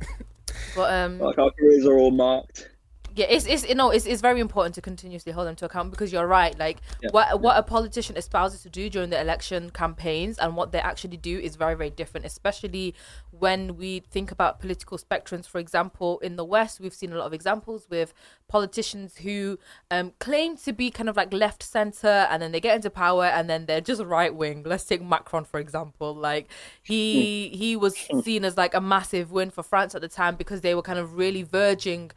But 0.77 0.93
um, 0.93 1.19
like 1.19 1.39
our 1.39 1.51
careers 1.53 1.87
are 1.87 1.99
all 1.99 2.11
marked. 2.11 2.71
Yeah, 3.15 3.27
it's 3.29 3.47
it's 3.47 3.69
you 3.69 3.77
know 3.77 3.91
it's, 3.91 4.07
it's 4.07 4.21
very 4.21 4.41
important 4.41 4.75
to 4.75 4.81
continuously 4.81 5.31
hold 5.33 5.47
them 5.47 5.55
to 5.57 5.67
account 5.67 5.93
because 5.93 6.13
you're 6.13 6.27
right. 6.27 6.59
Like 6.59 6.79
Yeah, 7.01 7.11
what 7.13 7.41
what 7.41 7.57
a 7.57 7.63
politician 7.63 8.17
espouses 8.17 8.63
to 8.63 8.71
do 8.71 8.91
during 8.91 9.11
the 9.11 9.21
election 9.21 9.71
campaigns 9.71 10.37
and 10.39 10.57
what 10.57 10.73
they 10.73 10.81
actually 10.81 11.17
do 11.17 11.39
is 11.39 11.55
very 11.55 11.77
very 11.77 11.91
different. 11.91 12.27
Especially 12.27 12.95
when 13.31 13.77
we 13.77 14.01
think 14.01 14.33
about 14.33 14.59
political 14.59 14.99
spectrums. 14.99 15.47
For 15.47 15.59
example, 15.59 16.19
in 16.21 16.35
the 16.35 16.45
West, 16.45 16.81
we've 16.81 16.95
seen 16.95 17.13
a 17.13 17.17
lot 17.17 17.27
of 17.27 17.33
examples 17.33 17.87
with 17.89 18.13
politicians 18.49 19.19
who 19.19 19.59
um, 19.91 20.13
claim 20.19 20.57
to 20.59 20.73
be 20.73 20.91
kind 20.91 21.09
of 21.09 21.17
like 21.17 21.33
left 21.33 21.63
center 21.63 22.27
and 22.31 22.43
then 22.43 22.53
they 22.53 22.61
get 22.61 22.75
into 22.75 22.91
power 22.91 23.27
and 23.27 23.49
then 23.49 23.67
they're 23.67 23.81
just 23.81 24.03
right 24.03 24.35
wing. 24.35 24.65
Let's 24.67 24.85
take 24.85 25.03
Macron 25.03 25.45
for 25.45 25.61
example. 25.61 26.15
Like 26.15 26.51
he 26.83 27.51
he 27.55 27.77
was 27.77 27.97
seen 28.25 28.45
as 28.45 28.57
like 28.57 28.75
a 28.75 28.81
massive 28.81 29.31
win 29.31 29.51
for 29.51 29.63
France 29.63 29.95
at 29.95 30.01
the 30.01 30.09
time 30.09 30.35
because 30.35 30.63
they 30.63 30.75
were 30.75 30.83
kind 30.83 30.99
of 30.99 31.15
really 31.15 31.45
verging 31.45 32.11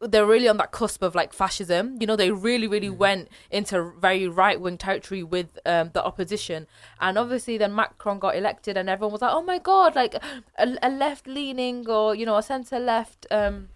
they're 0.00 0.26
really 0.26 0.48
on 0.48 0.56
that 0.58 0.70
cusp 0.70 1.02
of 1.02 1.14
like 1.14 1.32
fascism. 1.32 1.96
You 2.00 2.06
know, 2.06 2.16
they 2.16 2.30
really, 2.30 2.66
really 2.66 2.90
went 2.90 3.28
into 3.50 3.92
very 3.98 4.28
right 4.28 4.60
wing 4.60 4.78
territory 4.78 5.22
with 5.22 5.58
um, 5.66 5.90
the 5.92 6.04
opposition. 6.04 6.66
And 7.00 7.18
obviously, 7.18 7.58
then 7.58 7.74
Macron 7.74 8.18
got 8.18 8.36
elected, 8.36 8.76
and 8.76 8.88
everyone 8.88 9.12
was 9.12 9.22
like, 9.22 9.32
oh 9.32 9.42
my 9.42 9.58
God, 9.58 9.96
like 9.96 10.14
a, 10.14 10.76
a 10.82 10.90
left 10.90 11.26
leaning 11.26 11.88
or, 11.88 12.14
you 12.14 12.26
know, 12.26 12.36
a 12.36 12.42
centre 12.42 12.78
left 12.78 13.26
um, 13.30 13.68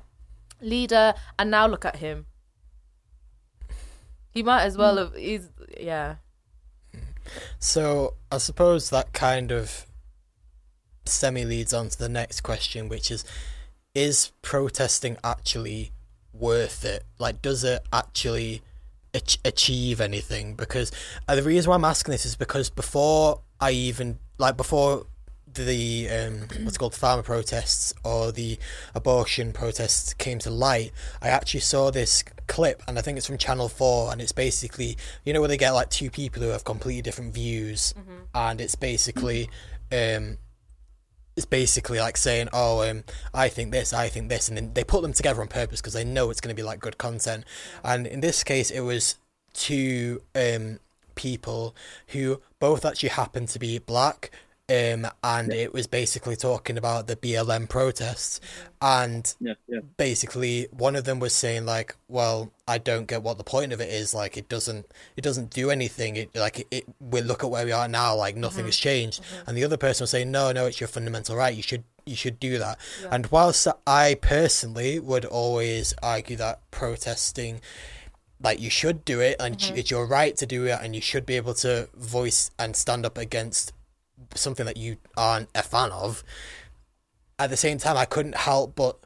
leader. 0.61 1.15
And 1.39 1.51
now 1.51 1.67
look 1.67 1.85
at 1.85 1.97
him. 1.97 2.27
He 4.31 4.43
might 4.43 4.63
as 4.63 4.79
well 4.79 4.97
have, 4.97 5.15
he's, 5.15 5.49
yeah. 5.79 6.17
So 7.59 8.15
I 8.31 8.39
suppose 8.39 8.91
that 8.91 9.13
kind 9.13 9.51
of 9.51 9.87
semi 11.05 11.45
leads 11.45 11.75
on 11.75 11.89
to 11.89 11.99
the 11.99 12.09
next 12.09 12.43
question, 12.43 12.89
which 12.89 13.11
is 13.11 13.25
is 13.95 14.33
protesting 14.41 15.19
actually 15.23 15.93
worth 16.33 16.85
it? 16.85 17.05
Like, 17.19 17.43
does 17.43 17.65
it 17.65 17.83
actually 17.93 18.63
ach- 19.15 19.39
achieve 19.45 20.01
anything? 20.01 20.55
Because 20.55 20.93
uh, 21.29 21.35
the 21.35 21.43
reason 21.43 21.71
why 21.71 21.77
I'm 21.77 21.85
asking 21.85 22.13
this 22.13 22.27
is 22.27 22.37
because 22.37 22.71
before 22.71 23.41
I 23.61 23.73
even, 23.73 24.19
like, 24.39 24.57
before 24.57 25.07
the 25.55 26.09
um, 26.09 26.49
what's 26.65 26.79
called 26.79 26.95
farmer 26.95 27.23
protests 27.23 27.93
or 28.05 28.33
the 28.33 28.59
abortion 28.95 29.53
protests 29.53 30.15
came 30.15 30.39
to 30.41 30.51
light, 30.51 30.93
I 31.21 31.29
actually 31.29 31.61
saw 31.61 31.91
this 31.91 32.25
clip, 32.47 32.83
and 32.89 32.99
I 32.99 33.03
think 33.03 33.19
it's 33.19 33.27
from 33.27 33.39
Channel 33.39 33.69
Four, 33.69 34.13
and 34.13 34.21
it's 34.21 34.33
basically 34.33 34.97
you 35.25 35.33
know 35.33 35.41
where 35.41 35.49
they 35.49 35.57
get 35.57 35.71
like 35.73 35.91
two 35.91 36.11
people 36.11 36.43
who 36.43 36.49
have 36.49 36.65
completely 36.65 37.03
different 37.03 37.35
views, 37.35 37.95
and 38.35 38.61
it's 38.61 38.75
basically 38.75 39.49
um, 39.93 40.39
it's 41.37 41.47
basically 41.47 41.99
like 41.99 42.17
saying, 42.17 42.49
"Oh, 42.53 42.89
um, 42.89 43.05
I 43.33 43.49
think 43.49 43.73
this, 43.73 43.93
I 43.93 44.09
think 44.09 44.29
this," 44.29 44.49
and 44.49 44.57
then 44.57 44.73
they 44.75 44.85
put 44.85 45.03
them 45.03 45.13
together 45.13 45.41
on 45.41 45.49
purpose 45.49 45.81
because 45.81 45.95
they 45.95 46.05
know 46.05 46.31
it's 46.31 46.41
going 46.41 46.55
to 46.55 46.61
be 46.61 46.67
like 46.67 46.81
good 46.81 46.99
content. 46.99 47.45
And 47.83 48.07
in 48.07 48.21
this 48.21 48.45
case, 48.45 48.71
it 48.71 48.81
was 48.81 49.17
two 49.53 50.23
um, 50.35 50.81
people 51.15 51.75
who 52.09 52.41
both 52.59 52.85
actually 52.85 53.11
happened 53.11 53.49
to 53.49 53.59
be 53.59 53.79
black, 53.79 54.31
um, 54.73 55.11
and 55.23 55.53
it 55.53 55.75
was 55.75 55.87
basically 55.87 56.37
talking 56.37 56.79
about 56.79 57.07
the 57.07 57.17
BLM 57.17 57.69
protests, 57.69 58.41
and 58.81 59.35
Yeah, 59.41 59.55
yeah. 59.69 59.81
basically 59.97 60.69
one 60.71 60.97
of 60.97 61.05
them 61.05 61.21
was 61.21 61.35
saying 61.35 61.67
like 61.67 61.97
well 62.09 62.51
i 62.67 62.79
don't 62.79 63.07
get 63.07 63.23
what 63.23 63.39
the 63.39 63.45
point 63.45 63.73
of 63.73 63.81
it 63.81 63.91
is. 63.91 64.15
Like 64.15 64.37
it 64.37 64.49
doesn't 64.49 64.87
it 65.17 65.23
doesn't 65.23 65.51
do 65.51 65.71
anything. 65.71 66.17
It 66.17 66.35
like 66.35 66.61
it, 66.61 66.67
it 66.71 66.85
we 67.01 67.21
look 67.21 67.45
at 67.45 67.51
where 67.51 67.65
we 67.65 67.73
are 67.73 67.89
now 67.89 68.15
like 68.17 68.37
nothing 68.37 68.65
has 68.65 68.77
mm-hmm. 68.77 68.83
changed. 68.83 69.23
Mm-hmm. 69.23 69.49
And 69.49 69.59
the 69.59 69.65
other 69.65 69.77
person 69.77 70.05
was 70.05 70.11
saying 70.11 70.31
no 70.31 70.53
no 70.53 70.67
it's 70.67 70.81
your 70.81 70.89
fundamental 70.89 71.37
right. 71.37 71.55
You 71.55 71.63
should 71.63 71.85
you 72.07 72.17
should 72.17 72.41
do 72.41 72.59
that. 72.59 72.79
And 73.11 73.27
whilst 73.27 73.69
i 73.87 74.15
personally 74.15 74.99
would 74.99 75.25
always 75.25 75.95
argue 76.03 76.37
that 76.37 76.61
protesting 76.71 77.61
like 78.43 78.61
you 78.61 78.71
should 78.71 79.05
do 79.05 79.21
it 79.21 79.37
and 79.39 79.59
mm-hmm. 79.59 79.77
it's 79.77 79.91
your 79.91 80.07
right 80.07 80.37
to 80.37 80.47
do 80.47 80.67
it 80.67 80.79
and 80.83 80.95
you 80.95 81.01
should 81.01 81.25
be 81.25 81.37
able 81.37 81.55
to 81.55 81.89
voice 81.95 82.51
and 82.59 82.75
stand 82.75 83.07
up 83.07 83.17
against 83.17 83.73
something 84.37 84.67
that 84.67 84.77
you 84.77 84.97
aren't 85.17 85.49
a 85.55 85.63
fan 85.63 85.91
of 85.93 86.23
at 87.39 87.51
the 87.51 87.57
same 87.57 87.79
time, 87.79 87.97
I 87.97 88.05
couldn't 88.05 88.37
help 88.37 88.75
but 88.77 88.99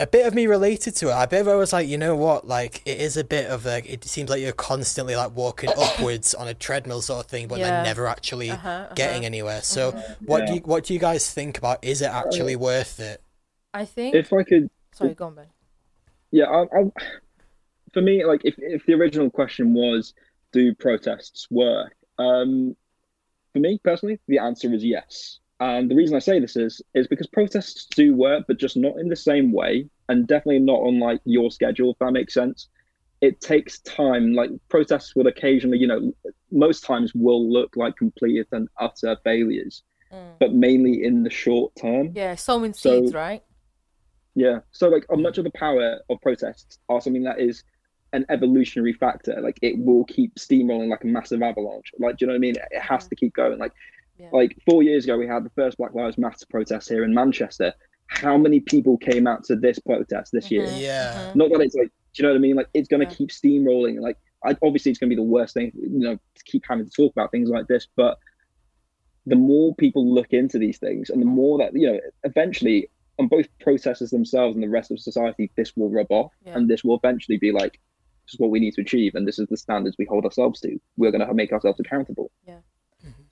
a 0.00 0.06
bit 0.06 0.26
of 0.26 0.34
me 0.34 0.46
related 0.46 0.94
to 0.96 1.08
it. 1.08 1.12
A 1.12 1.26
bit 1.26 1.40
of 1.40 1.48
I 1.48 1.54
was 1.54 1.72
like, 1.72 1.88
you 1.88 1.96
know 1.96 2.14
what, 2.14 2.46
like 2.46 2.82
it 2.84 3.00
is 3.00 3.16
a 3.16 3.24
bit 3.24 3.46
of 3.50 3.64
like 3.64 3.88
it 3.88 4.04
seems 4.04 4.28
like 4.28 4.40
you're 4.40 4.52
constantly 4.52 5.16
like 5.16 5.34
walking 5.34 5.70
upwards 5.78 6.34
on 6.34 6.48
a 6.48 6.54
treadmill 6.54 7.00
sort 7.00 7.24
of 7.24 7.30
thing, 7.30 7.48
but 7.48 7.58
Yeah. 7.58 7.70
then 7.70 7.84
never 7.84 8.06
actually 8.06 8.50
Uh-huh, 8.50 8.68
uh-huh. 8.68 8.94
getting 8.94 9.24
anywhere. 9.24 9.62
So, 9.62 9.92
what 10.26 10.46
do 10.46 10.54
you 10.54 10.60
what 10.60 10.84
do 10.84 10.92
you 10.94 11.00
guys 11.00 11.32
think 11.32 11.56
about? 11.58 11.82
Is 11.82 12.02
it 12.02 12.10
actually 12.10 12.56
worth 12.56 13.00
it? 13.00 13.22
I 13.72 13.84
think. 13.84 14.14
If 14.14 14.32
I 14.32 14.42
could, 14.42 14.68
Sorry, 14.92 15.14
go 15.14 15.26
on, 15.26 15.34
Ben. 15.36 15.46
yeah, 16.32 16.46
I, 16.46 16.62
I, 16.64 16.90
for 17.92 18.02
me, 18.02 18.24
like 18.24 18.42
if 18.44 18.54
if 18.58 18.84
the 18.86 18.94
original 18.94 19.30
question 19.30 19.72
was, 19.72 20.12
do 20.52 20.74
protests 20.74 21.46
work? 21.50 21.94
Um, 22.18 22.76
for 23.58 23.62
me 23.62 23.80
personally, 23.82 24.18
the 24.28 24.38
answer 24.38 24.72
is 24.72 24.84
yes. 24.84 25.40
And 25.60 25.90
the 25.90 25.96
reason 25.96 26.14
I 26.16 26.20
say 26.20 26.38
this 26.38 26.56
is 26.56 26.80
is 26.94 27.08
because 27.08 27.26
protests 27.26 27.86
do 27.86 28.14
work, 28.14 28.44
but 28.46 28.58
just 28.58 28.76
not 28.76 28.96
in 28.98 29.08
the 29.08 29.16
same 29.16 29.52
way, 29.52 29.88
and 30.08 30.26
definitely 30.26 30.60
not 30.60 30.80
on 30.80 31.00
like 31.00 31.20
your 31.24 31.50
schedule. 31.50 31.90
If 31.92 31.98
that 31.98 32.12
makes 32.12 32.34
sense, 32.34 32.68
it 33.20 33.40
takes 33.40 33.80
time. 33.80 34.34
Like 34.34 34.50
protests 34.68 35.16
will 35.16 35.26
occasionally, 35.26 35.78
you 35.78 35.88
know, 35.88 36.12
most 36.52 36.84
times 36.84 37.12
will 37.14 37.50
look 37.52 37.76
like 37.76 37.96
complete 37.96 38.46
and 38.52 38.68
utter 38.80 39.16
failures, 39.24 39.82
Mm. 40.12 40.38
but 40.40 40.54
mainly 40.54 41.04
in 41.04 41.22
the 41.24 41.30
short 41.30 41.74
term. 41.74 42.12
Yeah, 42.14 42.34
sowing 42.36 42.72
So- 42.72 43.00
seeds, 43.00 43.12
right? 43.12 43.42
Yeah. 44.36 44.60
So 44.70 44.88
like 44.88 45.04
much 45.10 45.38
of 45.38 45.44
the 45.44 45.50
power 45.50 45.98
of 46.08 46.20
protests 46.22 46.78
are 46.88 47.00
something 47.00 47.24
that 47.24 47.40
is 47.40 47.64
an 48.12 48.24
evolutionary 48.28 48.92
factor. 48.92 49.40
Like 49.40 49.58
it 49.62 49.78
will 49.78 50.04
keep 50.04 50.34
steamrolling 50.36 50.88
like 50.88 51.04
a 51.04 51.06
massive 51.06 51.42
avalanche. 51.42 51.92
Like 51.98 52.16
do 52.16 52.24
you 52.24 52.26
know 52.28 52.32
what 52.32 52.38
I 52.38 52.40
mean? 52.40 52.54
It 52.70 52.80
has 52.80 53.06
to 53.08 53.14
keep 53.16 53.34
going. 53.34 53.58
Like 53.58 53.72
Yeah. 54.18 54.30
like 54.32 54.56
four 54.68 54.82
years 54.82 55.04
ago 55.04 55.16
we 55.18 55.26
had 55.26 55.44
the 55.44 55.50
first 55.50 55.76
Black 55.78 55.94
Lives 55.94 56.18
Matter 56.18 56.46
protest 56.50 56.88
here 56.88 57.04
in 57.04 57.12
Manchester. 57.14 57.72
How 58.06 58.38
many 58.38 58.60
people 58.60 58.96
came 58.96 59.26
out 59.26 59.44
to 59.44 59.56
this 59.56 59.78
protest 59.78 60.32
this 60.32 60.50
year? 60.50 60.66
Mhm, 60.66 60.80
Yeah. 60.80 61.30
mhm. 61.32 61.36
Not 61.36 61.50
that 61.50 61.60
it's 61.60 61.74
like 61.74 61.90
do 62.14 62.22
you 62.22 62.28
know 62.28 62.32
what 62.32 62.38
I 62.38 62.40
mean? 62.40 62.56
Like 62.56 62.68
it's 62.74 62.88
gonna 62.88 63.04
Yeah. 63.04 63.10
keep 63.10 63.28
steamrolling. 63.30 64.00
Like 64.00 64.16
I, 64.44 64.56
obviously 64.62 64.90
it's 64.90 64.98
gonna 64.98 65.10
be 65.10 65.16
the 65.16 65.22
worst 65.22 65.54
thing, 65.54 65.72
you 65.74 65.98
know, 66.00 66.14
to 66.16 66.44
keep 66.44 66.64
having 66.68 66.84
to 66.86 66.90
talk 66.90 67.12
about 67.12 67.30
things 67.30 67.48
like 67.50 67.66
this, 67.68 67.86
but 67.96 68.18
the 69.26 69.36
more 69.36 69.74
people 69.74 70.10
look 70.14 70.32
into 70.32 70.58
these 70.58 70.78
things 70.78 71.10
and 71.10 71.20
the 71.20 71.26
more 71.26 71.58
that 71.58 71.74
you 71.74 71.86
know 71.86 72.00
eventually 72.24 72.88
on 73.18 73.28
both 73.28 73.46
protesters 73.60 74.10
themselves 74.10 74.54
and 74.54 74.62
the 74.62 74.68
rest 74.68 74.90
of 74.90 74.98
society 74.98 75.50
this 75.56 75.76
will 75.76 75.90
rub 75.90 76.06
off 76.10 76.32
Yeah. 76.46 76.56
and 76.56 76.68
this 76.70 76.82
will 76.84 76.96
eventually 76.96 77.36
be 77.36 77.52
like 77.52 77.72
this 77.72 77.80
is 78.34 78.40
what 78.40 78.50
we 78.50 78.60
need 78.60 78.74
to 78.74 78.80
achieve 78.80 79.14
and 79.14 79.26
this 79.26 79.38
is 79.38 79.46
the 79.48 79.56
standards 79.56 79.96
we 79.98 80.04
hold 80.04 80.24
ourselves 80.24 80.60
to 80.60 80.78
we're 80.96 81.10
going 81.10 81.26
to 81.26 81.34
make 81.34 81.52
ourselves 81.52 81.78
accountable 81.80 82.30
Yeah. 82.46 82.58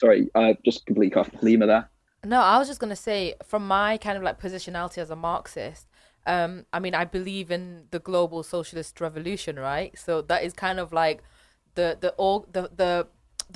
sorry 0.00 0.28
i 0.34 0.56
just 0.64 0.86
completely 0.86 1.10
cut 1.10 1.26
off 1.34 1.42
lima 1.42 1.66
there 1.66 1.88
No, 2.24 2.40
I 2.40 2.58
was 2.58 2.66
just 2.66 2.80
gonna 2.80 2.96
say, 3.10 3.34
from 3.50 3.62
my 3.68 3.98
kind 3.98 4.16
of 4.18 4.22
like 4.24 4.40
positionality 4.40 4.98
as 4.98 5.10
a 5.10 5.16
Marxist, 5.16 5.86
um, 6.26 6.52
I 6.72 6.78
mean, 6.80 6.94
I 7.02 7.04
believe 7.04 7.52
in 7.52 7.86
the 7.94 8.00
global 8.00 8.42
socialist 8.42 9.00
revolution, 9.00 9.54
right? 9.72 9.96
So 10.04 10.22
that 10.22 10.42
is 10.46 10.52
kind 10.52 10.78
of 10.80 10.92
like 10.92 11.18
the 11.78 11.96
the 12.04 12.12
org 12.16 12.40
the 12.56 12.62
the 12.82 13.06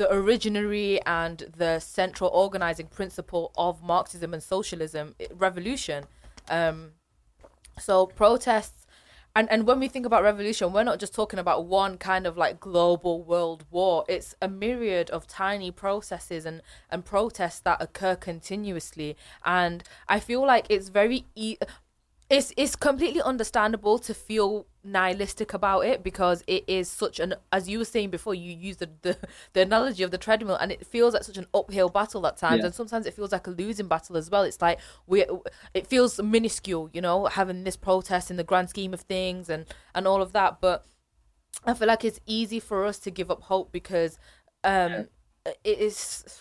the 0.01 0.07
originary 0.19 1.01
and 1.05 1.39
the 1.63 1.81
central 1.81 2.31
organizing 2.45 2.87
principle 2.87 3.51
of 3.57 3.83
Marxism 3.83 4.33
and 4.35 4.43
socialism 4.43 5.07
revolution. 5.47 6.05
Um, 6.49 6.93
so 7.79 8.07
protests, 8.07 8.80
and 9.37 9.51
and 9.51 9.67
when 9.67 9.81
we 9.81 9.89
think 9.89 10.07
about 10.07 10.23
revolution 10.23 10.73
we're 10.73 10.83
not 10.83 10.99
just 10.99 11.15
talking 11.15 11.39
about 11.39 11.67
one 11.67 11.97
kind 11.99 12.27
of 12.27 12.37
like 12.37 12.61
global 12.61 13.23
world 13.23 13.65
war. 13.71 14.05
It's 14.09 14.35
a 14.43 14.49
myriad 14.49 15.11
of 15.11 15.27
tiny 15.27 15.71
processes 15.71 16.45
and 16.45 16.63
and 16.91 17.05
protests 17.05 17.61
that 17.61 17.81
occur 17.81 18.17
continuously. 18.17 19.17
And 19.45 19.83
i 20.09 20.21
feel 20.21 20.45
like 20.47 20.67
it's 20.69 20.89
very 20.89 21.27
e- 21.35 21.57
it's 22.31 22.53
it's 22.57 22.77
completely 22.77 23.21
understandable 23.21 23.99
to 23.99 24.15
feel 24.15 24.67
nihilistic 24.85 25.53
about 25.53 25.81
it 25.81 26.03
because 26.03 26.43
it 26.47 26.65
is 26.69 26.89
such 26.89 27.19
an 27.19 27.35
as 27.53 27.69
you 27.69 27.79
were 27.79 27.85
saying 27.85 28.09
before 28.09 28.35
you 28.35 28.53
used 28.57 28.79
the, 28.79 28.89
the, 29.03 29.17
the 29.53 29.63
analogy 29.63 30.05
of 30.05 30.13
the 30.13 30.17
treadmill 30.17 30.55
and 30.55 30.71
it 30.71 30.87
feels 30.87 31.13
like 31.13 31.25
such 31.25 31.37
an 31.37 31.47
uphill 31.53 31.89
battle 31.89 32.25
at 32.27 32.37
times. 32.37 32.61
Yeah. 32.61 32.67
and 32.67 32.75
sometimes 32.75 33.05
it 33.05 33.15
feels 33.15 33.33
like 33.33 33.47
a 33.49 33.51
losing 33.51 33.89
battle 33.89 34.17
as 34.17 34.31
well. 34.31 34.45
It's 34.45 34.63
like 34.63 34.79
we 35.09 35.27
it 35.75 35.89
feels 35.89 36.23
minuscule 36.23 36.89
you 36.93 37.01
know 37.01 37.27
having 37.27 37.65
this 37.65 37.77
protest 37.77 38.31
in 38.31 38.37
the 38.37 38.45
grand 38.45 38.71
scheme 38.71 38.95
of 38.95 39.01
things 39.03 39.51
and 39.51 39.67
and 39.95 40.07
all 40.07 40.23
of 40.23 40.33
that. 40.33 40.61
But 40.61 40.87
i 41.67 41.75
feel 41.75 41.89
like 41.89 42.05
it's 42.05 42.21
easy 42.27 42.61
for 42.61 42.87
us 42.87 42.99
to 42.99 43.11
give 43.11 43.31
up 43.31 43.43
hope 43.43 43.71
because 43.73 44.19
um 44.65 45.09
it 45.65 45.79
is 45.79 46.41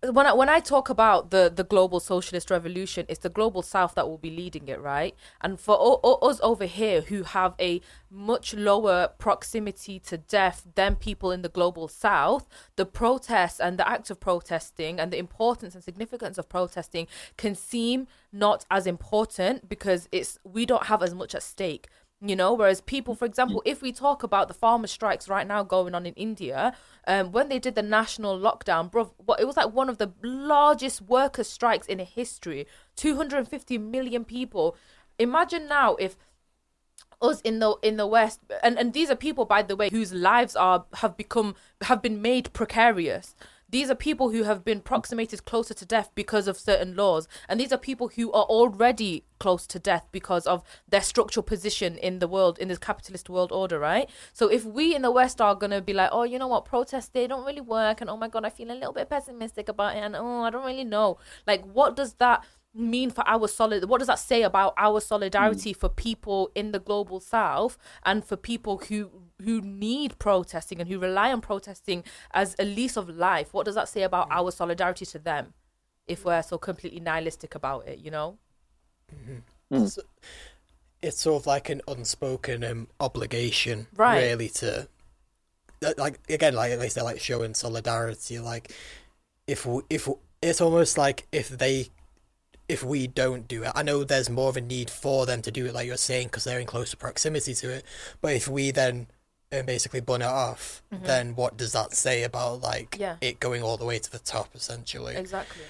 when 0.00 0.26
I, 0.26 0.32
when 0.32 0.48
I 0.48 0.60
talk 0.60 0.88
about 0.90 1.30
the, 1.30 1.52
the 1.54 1.64
global 1.64 1.98
socialist 1.98 2.50
revolution, 2.52 3.04
it's 3.08 3.18
the 3.18 3.28
global 3.28 3.62
south 3.62 3.96
that 3.96 4.08
will 4.08 4.18
be 4.18 4.30
leading 4.30 4.68
it, 4.68 4.80
right? 4.80 5.14
And 5.40 5.58
for 5.58 5.76
o- 5.76 5.98
o- 6.04 6.28
us 6.28 6.38
over 6.40 6.66
here 6.66 7.00
who 7.00 7.24
have 7.24 7.54
a 7.58 7.80
much 8.08 8.54
lower 8.54 9.08
proximity 9.18 9.98
to 10.00 10.18
death 10.18 10.66
than 10.76 10.94
people 10.94 11.32
in 11.32 11.42
the 11.42 11.48
global 11.48 11.88
south, 11.88 12.48
the 12.76 12.86
protests 12.86 13.58
and 13.58 13.76
the 13.76 13.88
act 13.88 14.08
of 14.08 14.20
protesting 14.20 15.00
and 15.00 15.12
the 15.12 15.18
importance 15.18 15.74
and 15.74 15.82
significance 15.82 16.38
of 16.38 16.48
protesting 16.48 17.08
can 17.36 17.56
seem 17.56 18.06
not 18.32 18.64
as 18.70 18.86
important 18.86 19.68
because 19.68 20.08
it's 20.12 20.38
we 20.44 20.64
don't 20.64 20.86
have 20.86 21.02
as 21.02 21.12
much 21.12 21.34
at 21.34 21.42
stake 21.42 21.88
you 22.20 22.34
know 22.34 22.52
whereas 22.52 22.80
people 22.80 23.14
for 23.14 23.24
example 23.24 23.62
if 23.64 23.80
we 23.80 23.92
talk 23.92 24.24
about 24.24 24.48
the 24.48 24.54
farmer 24.54 24.88
strikes 24.88 25.28
right 25.28 25.46
now 25.46 25.62
going 25.62 25.94
on 25.94 26.04
in 26.04 26.12
india 26.14 26.72
um 27.06 27.30
when 27.30 27.48
they 27.48 27.60
did 27.60 27.76
the 27.76 27.82
national 27.82 28.36
lockdown 28.36 28.90
bro 28.90 29.12
it 29.38 29.46
was 29.46 29.56
like 29.56 29.72
one 29.72 29.88
of 29.88 29.98
the 29.98 30.10
largest 30.22 31.02
worker 31.02 31.44
strikes 31.44 31.86
in 31.86 31.98
history. 31.98 32.66
250 32.96 33.78
million 33.78 34.24
people. 34.24 34.76
Imagine 35.18 35.66
now 35.68 35.94
if 35.96 36.16
us 37.20 37.40
in 37.40 37.58
the 37.58 37.74
in 37.82 37.96
the 37.96 38.06
west 38.06 38.38
and 38.62 38.78
and 38.78 38.92
these 38.92 39.10
are 39.10 39.16
people 39.16 39.44
by 39.44 39.60
the 39.60 39.74
way 39.74 39.88
whose 39.90 40.12
lives 40.12 40.54
are 40.54 40.84
have 40.94 41.16
become 41.16 41.56
have 41.80 42.00
been 42.00 42.22
made 42.22 42.52
precarious 42.52 43.34
these 43.68 43.90
are 43.90 43.94
people 43.94 44.30
who 44.30 44.44
have 44.44 44.64
been 44.64 44.80
proximated 44.80 45.44
closer 45.44 45.74
to 45.74 45.84
death 45.84 46.10
because 46.14 46.48
of 46.48 46.58
certain 46.58 46.96
laws 46.96 47.28
and 47.48 47.60
these 47.60 47.72
are 47.72 47.78
people 47.78 48.08
who 48.08 48.32
are 48.32 48.44
already 48.44 49.24
close 49.38 49.66
to 49.66 49.78
death 49.78 50.06
because 50.10 50.46
of 50.46 50.62
their 50.88 51.00
structural 51.00 51.42
position 51.42 51.96
in 51.98 52.18
the 52.18 52.28
world 52.28 52.58
in 52.58 52.68
this 52.68 52.78
capitalist 52.78 53.28
world 53.28 53.52
order 53.52 53.78
right? 53.78 54.08
So 54.32 54.48
if 54.48 54.64
we 54.64 54.94
in 54.94 55.02
the 55.02 55.10
west 55.10 55.40
are 55.40 55.54
going 55.54 55.70
to 55.70 55.80
be 55.80 55.92
like 55.92 56.10
oh 56.12 56.24
you 56.24 56.38
know 56.38 56.48
what? 56.48 56.64
Protests 56.64 57.08
they 57.08 57.26
don't 57.26 57.44
really 57.44 57.60
work 57.60 58.00
and 58.00 58.10
oh 58.10 58.16
my 58.16 58.28
god 58.28 58.44
i 58.44 58.50
feel 58.50 58.70
a 58.70 58.72
little 58.72 58.92
bit 58.92 59.08
pessimistic 59.08 59.68
about 59.68 59.96
it 59.96 60.00
and 60.00 60.16
oh 60.16 60.42
i 60.42 60.50
don't 60.50 60.66
really 60.66 60.84
know. 60.84 61.18
Like 61.46 61.64
what 61.64 61.96
does 61.96 62.14
that 62.14 62.44
mean 62.74 63.10
for 63.10 63.24
our 63.26 63.48
solid 63.48 63.88
what 63.88 63.98
does 63.98 64.06
that 64.06 64.18
say 64.18 64.42
about 64.42 64.74
our 64.76 65.00
solidarity 65.00 65.72
for 65.72 65.88
people 65.88 66.50
in 66.54 66.70
the 66.72 66.78
global 66.78 67.18
south 67.18 67.76
and 68.04 68.24
for 68.24 68.36
people 68.36 68.78
who 68.88 69.10
who 69.42 69.60
need 69.60 70.18
protesting 70.18 70.80
and 70.80 70.88
who 70.88 70.98
rely 70.98 71.32
on 71.32 71.40
protesting 71.40 72.04
as 72.32 72.54
a 72.58 72.64
lease 72.64 72.96
of 72.96 73.08
life 73.08 73.52
what 73.52 73.64
does 73.64 73.74
that 73.74 73.88
say 73.88 74.02
about 74.02 74.28
our 74.30 74.50
solidarity 74.50 75.04
to 75.06 75.18
them 75.18 75.54
if 76.06 76.24
we're 76.24 76.42
so 76.42 76.58
completely 76.58 77.00
nihilistic 77.00 77.54
about 77.54 77.86
it 77.88 77.98
you 77.98 78.10
know 78.10 78.38
It's, 79.70 79.98
it's 81.02 81.20
sort 81.20 81.42
of 81.42 81.46
like 81.46 81.68
an 81.68 81.80
unspoken 81.86 82.64
um, 82.64 82.88
obligation, 83.00 83.86
Right. 83.96 84.22
really, 84.30 84.48
to 84.50 84.88
uh, 85.84 85.92
like 85.96 86.18
again, 86.28 86.54
like 86.54 86.78
they 86.78 86.88
say, 86.88 87.02
like 87.02 87.20
showing 87.20 87.54
solidarity. 87.54 88.38
Like 88.38 88.72
if 89.46 89.66
we, 89.66 89.82
if 89.90 90.08
it's 90.42 90.60
almost 90.60 90.98
like 90.98 91.26
if 91.32 91.48
they, 91.50 91.88
if 92.68 92.84
we 92.84 93.06
don't 93.06 93.48
do 93.48 93.62
it, 93.64 93.72
I 93.74 93.82
know 93.82 94.04
there's 94.04 94.28
more 94.28 94.50
of 94.50 94.56
a 94.56 94.60
need 94.60 94.90
for 94.90 95.24
them 95.26 95.40
to 95.42 95.50
do 95.50 95.66
it, 95.66 95.74
like 95.74 95.86
you're 95.86 95.96
saying, 95.96 96.28
because 96.28 96.44
they're 96.44 96.60
in 96.60 96.66
closer 96.66 96.96
proximity 96.96 97.54
to 97.54 97.70
it. 97.70 97.84
But 98.20 98.34
if 98.34 98.46
we 98.48 98.70
then 98.70 99.06
uh, 99.50 99.62
basically 99.62 100.00
bun 100.00 100.20
it 100.22 100.26
off, 100.26 100.82
then 100.90 101.34
what 101.34 101.56
does 101.56 101.72
that 101.72 101.94
say 101.94 102.22
about 102.24 102.60
like 102.60 102.96
Yeah. 102.98 103.16
it 103.20 103.40
going 103.40 103.62
all 103.62 103.76
the 103.78 103.86
way 103.86 103.98
to 103.98 104.10
the 104.12 104.18
top, 104.18 104.54
essentially? 104.54 105.16
exactly 105.16 105.62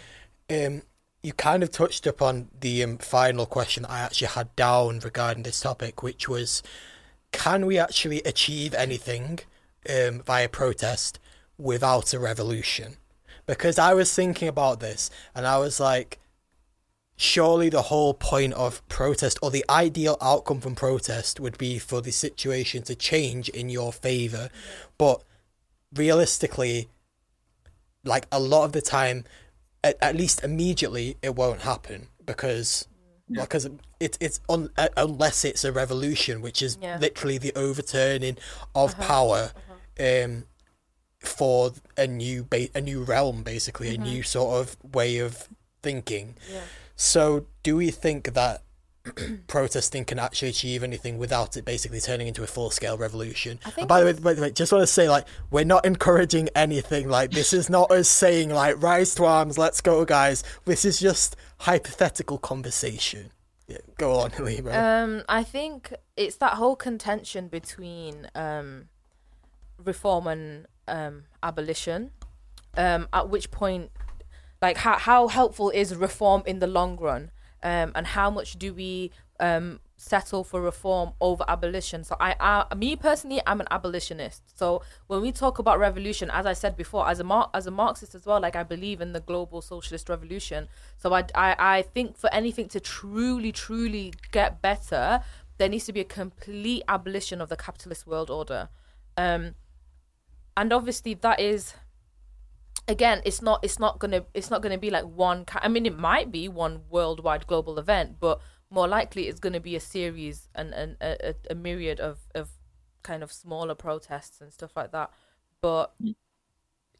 um, 0.50 0.82
you 1.22 1.32
kind 1.34 1.62
of 1.62 1.70
touched 1.70 2.06
upon 2.06 2.48
the 2.58 2.82
um, 2.82 2.96
final 2.98 3.44
question 3.44 3.82
that 3.82 3.90
I 3.90 4.00
actually 4.00 4.28
had 4.28 4.54
down 4.56 5.00
regarding 5.00 5.42
this 5.42 5.60
topic, 5.60 6.02
which 6.02 6.28
was, 6.28 6.62
can 7.32 7.66
we 7.66 7.78
actually 7.78 8.22
achieve 8.22 8.72
anything 8.74 9.40
um, 9.88 10.22
via 10.24 10.48
protest 10.48 11.18
without 11.58 12.14
a 12.14 12.18
revolution? 12.18 12.96
Because 13.46 13.78
I 13.78 13.94
was 13.94 14.14
thinking 14.14 14.48
about 14.48 14.80
this, 14.80 15.10
and 15.34 15.46
I 15.46 15.58
was 15.58 15.78
like, 15.80 16.18
surely 17.20 17.68
the 17.68 17.82
whole 17.82 18.14
point 18.14 18.54
of 18.54 18.86
protest 18.88 19.38
or 19.42 19.50
the 19.50 19.64
ideal 19.68 20.16
outcome 20.20 20.60
from 20.60 20.74
protest 20.76 21.40
would 21.40 21.58
be 21.58 21.76
for 21.78 22.00
the 22.00 22.12
situation 22.12 22.80
to 22.84 22.94
change 22.94 23.48
in 23.48 23.68
your 23.68 23.92
favor, 23.92 24.48
but 24.96 25.22
realistically, 25.94 26.88
like 28.04 28.26
a 28.30 28.38
lot 28.38 28.64
of 28.64 28.72
the 28.72 28.80
time, 28.80 29.24
at, 29.82 29.96
at 30.00 30.14
least 30.14 30.44
immediately, 30.44 31.16
it 31.20 31.34
won't 31.34 31.62
happen 31.62 32.06
because 32.24 32.86
because 33.30 33.66
it, 34.00 34.16
it's 34.20 34.40
un, 34.48 34.70
uh, 34.78 34.88
unless 34.96 35.44
it's 35.44 35.64
a 35.64 35.72
revolution, 35.72 36.40
which 36.40 36.62
is 36.62 36.78
Yeah. 36.80 36.98
literally 36.98 37.36
the 37.36 37.52
overturning 37.54 38.38
of 38.74 38.96
power, 38.98 39.52
um, 40.00 40.44
for 41.18 41.72
a 41.96 42.06
new 42.06 42.44
ba- 42.44 42.70
a 42.76 42.80
new 42.80 43.02
realm, 43.02 43.42
basically 43.42 43.94
a 43.94 43.98
new 43.98 44.22
sort 44.22 44.60
of 44.60 44.94
way 44.94 45.18
of 45.18 45.48
thinking. 45.82 46.36
yeah 46.50 46.60
So, 47.00 47.46
do 47.62 47.76
we 47.76 47.92
think 47.92 48.34
that 48.34 48.64
protesting 49.46 50.04
can 50.04 50.18
actually 50.18 50.48
achieve 50.48 50.82
anything 50.82 51.16
without 51.16 51.56
it 51.56 51.64
basically 51.64 52.00
turning 52.00 52.26
into 52.26 52.42
a 52.42 52.46
full 52.48 52.72
scale 52.72 52.98
revolution? 52.98 53.60
And 53.76 53.86
by 53.86 54.00
the 54.00 54.06
way, 54.06 54.12
by 54.14 54.34
the 54.34 54.42
way, 54.42 54.50
just 54.50 54.72
want 54.72 54.82
to 54.82 54.86
say, 54.88 55.08
like, 55.08 55.24
we're 55.52 55.64
not 55.64 55.86
encouraging 55.86 56.48
anything. 56.56 57.08
Like, 57.08 57.30
this 57.30 57.52
is 57.52 57.70
not 57.70 57.92
us 57.92 58.08
saying, 58.08 58.50
like, 58.50 58.82
rise 58.82 59.14
to 59.14 59.26
arms, 59.26 59.56
let's 59.56 59.80
go, 59.80 60.04
guys. 60.04 60.42
This 60.64 60.84
is 60.84 60.98
just 60.98 61.36
hypothetical 61.58 62.36
conversation. 62.36 63.30
Yeah, 63.68 63.78
go 63.96 64.14
on, 64.18 64.32
Lima. 64.40 64.72
Um, 64.72 65.22
I 65.28 65.44
think 65.44 65.94
it's 66.16 66.36
that 66.36 66.54
whole 66.54 66.74
contention 66.74 67.46
between 67.46 68.28
um, 68.34 68.88
reform 69.84 70.26
and 70.26 70.66
um, 70.88 71.24
abolition. 71.44 72.10
Um, 72.76 73.06
at 73.12 73.28
which 73.28 73.52
point, 73.52 73.92
like, 74.60 74.78
how 74.78 74.98
how 74.98 75.28
helpful 75.28 75.70
is 75.70 75.94
reform 75.94 76.42
in 76.46 76.58
the 76.58 76.66
long 76.66 76.96
run? 76.96 77.30
Um, 77.62 77.90
and 77.94 78.06
how 78.06 78.30
much 78.30 78.58
do 78.58 78.72
we 78.72 79.10
um 79.40 79.80
settle 79.96 80.44
for 80.44 80.60
reform 80.62 81.12
over 81.20 81.44
abolition? 81.48 82.04
So 82.04 82.16
I, 82.20 82.34
I 82.38 82.74
me 82.74 82.96
personally, 82.96 83.40
I'm 83.46 83.60
an 83.60 83.66
abolitionist. 83.70 84.56
So 84.58 84.82
when 85.08 85.20
we 85.22 85.32
talk 85.32 85.58
about 85.58 85.78
revolution, 85.78 86.30
as 86.30 86.46
I 86.46 86.52
said 86.52 86.76
before, 86.76 87.08
as 87.08 87.18
a 87.20 87.24
Mar- 87.24 87.50
as 87.52 87.66
a 87.66 87.70
Marxist 87.70 88.14
as 88.14 88.26
well, 88.26 88.40
like 88.40 88.56
I 88.56 88.62
believe 88.62 89.00
in 89.00 89.12
the 89.12 89.20
global 89.20 89.60
socialist 89.60 90.08
revolution. 90.08 90.68
So 90.96 91.12
I, 91.12 91.24
I, 91.34 91.56
I 91.58 91.82
think 91.82 92.16
for 92.16 92.32
anything 92.32 92.68
to 92.68 92.80
truly, 92.80 93.52
truly 93.52 94.12
get 94.30 94.62
better, 94.62 95.20
there 95.58 95.68
needs 95.68 95.86
to 95.86 95.92
be 95.92 96.00
a 96.00 96.04
complete 96.04 96.84
abolition 96.88 97.40
of 97.40 97.48
the 97.48 97.56
capitalist 97.56 98.06
world 98.06 98.30
order. 98.30 98.68
Um, 99.16 99.54
and 100.56 100.72
obviously 100.72 101.14
that 101.14 101.40
is 101.40 101.74
again 102.88 103.20
it's 103.24 103.42
not 103.42 103.62
it's 103.62 103.78
not 103.78 103.98
gonna 103.98 104.24
it's 104.34 104.50
not 104.50 104.62
gonna 104.62 104.78
be 104.78 104.90
like 104.90 105.04
one 105.04 105.44
i 105.56 105.68
mean 105.68 105.86
it 105.86 105.96
might 105.96 106.32
be 106.32 106.48
one 106.48 106.80
worldwide 106.90 107.46
global 107.46 107.78
event 107.78 108.16
but 108.18 108.40
more 108.70 108.88
likely 108.88 109.28
it's 109.28 109.40
gonna 109.40 109.60
be 109.60 109.76
a 109.76 109.80
series 109.80 110.48
and, 110.54 110.74
and 110.74 110.96
a, 111.00 111.30
a, 111.30 111.34
a 111.50 111.54
myriad 111.54 112.00
of 112.00 112.18
of 112.34 112.50
kind 113.02 113.22
of 113.22 113.32
smaller 113.32 113.74
protests 113.74 114.40
and 114.40 114.52
stuff 114.52 114.72
like 114.76 114.92
that. 114.92 115.10
But 115.62 115.92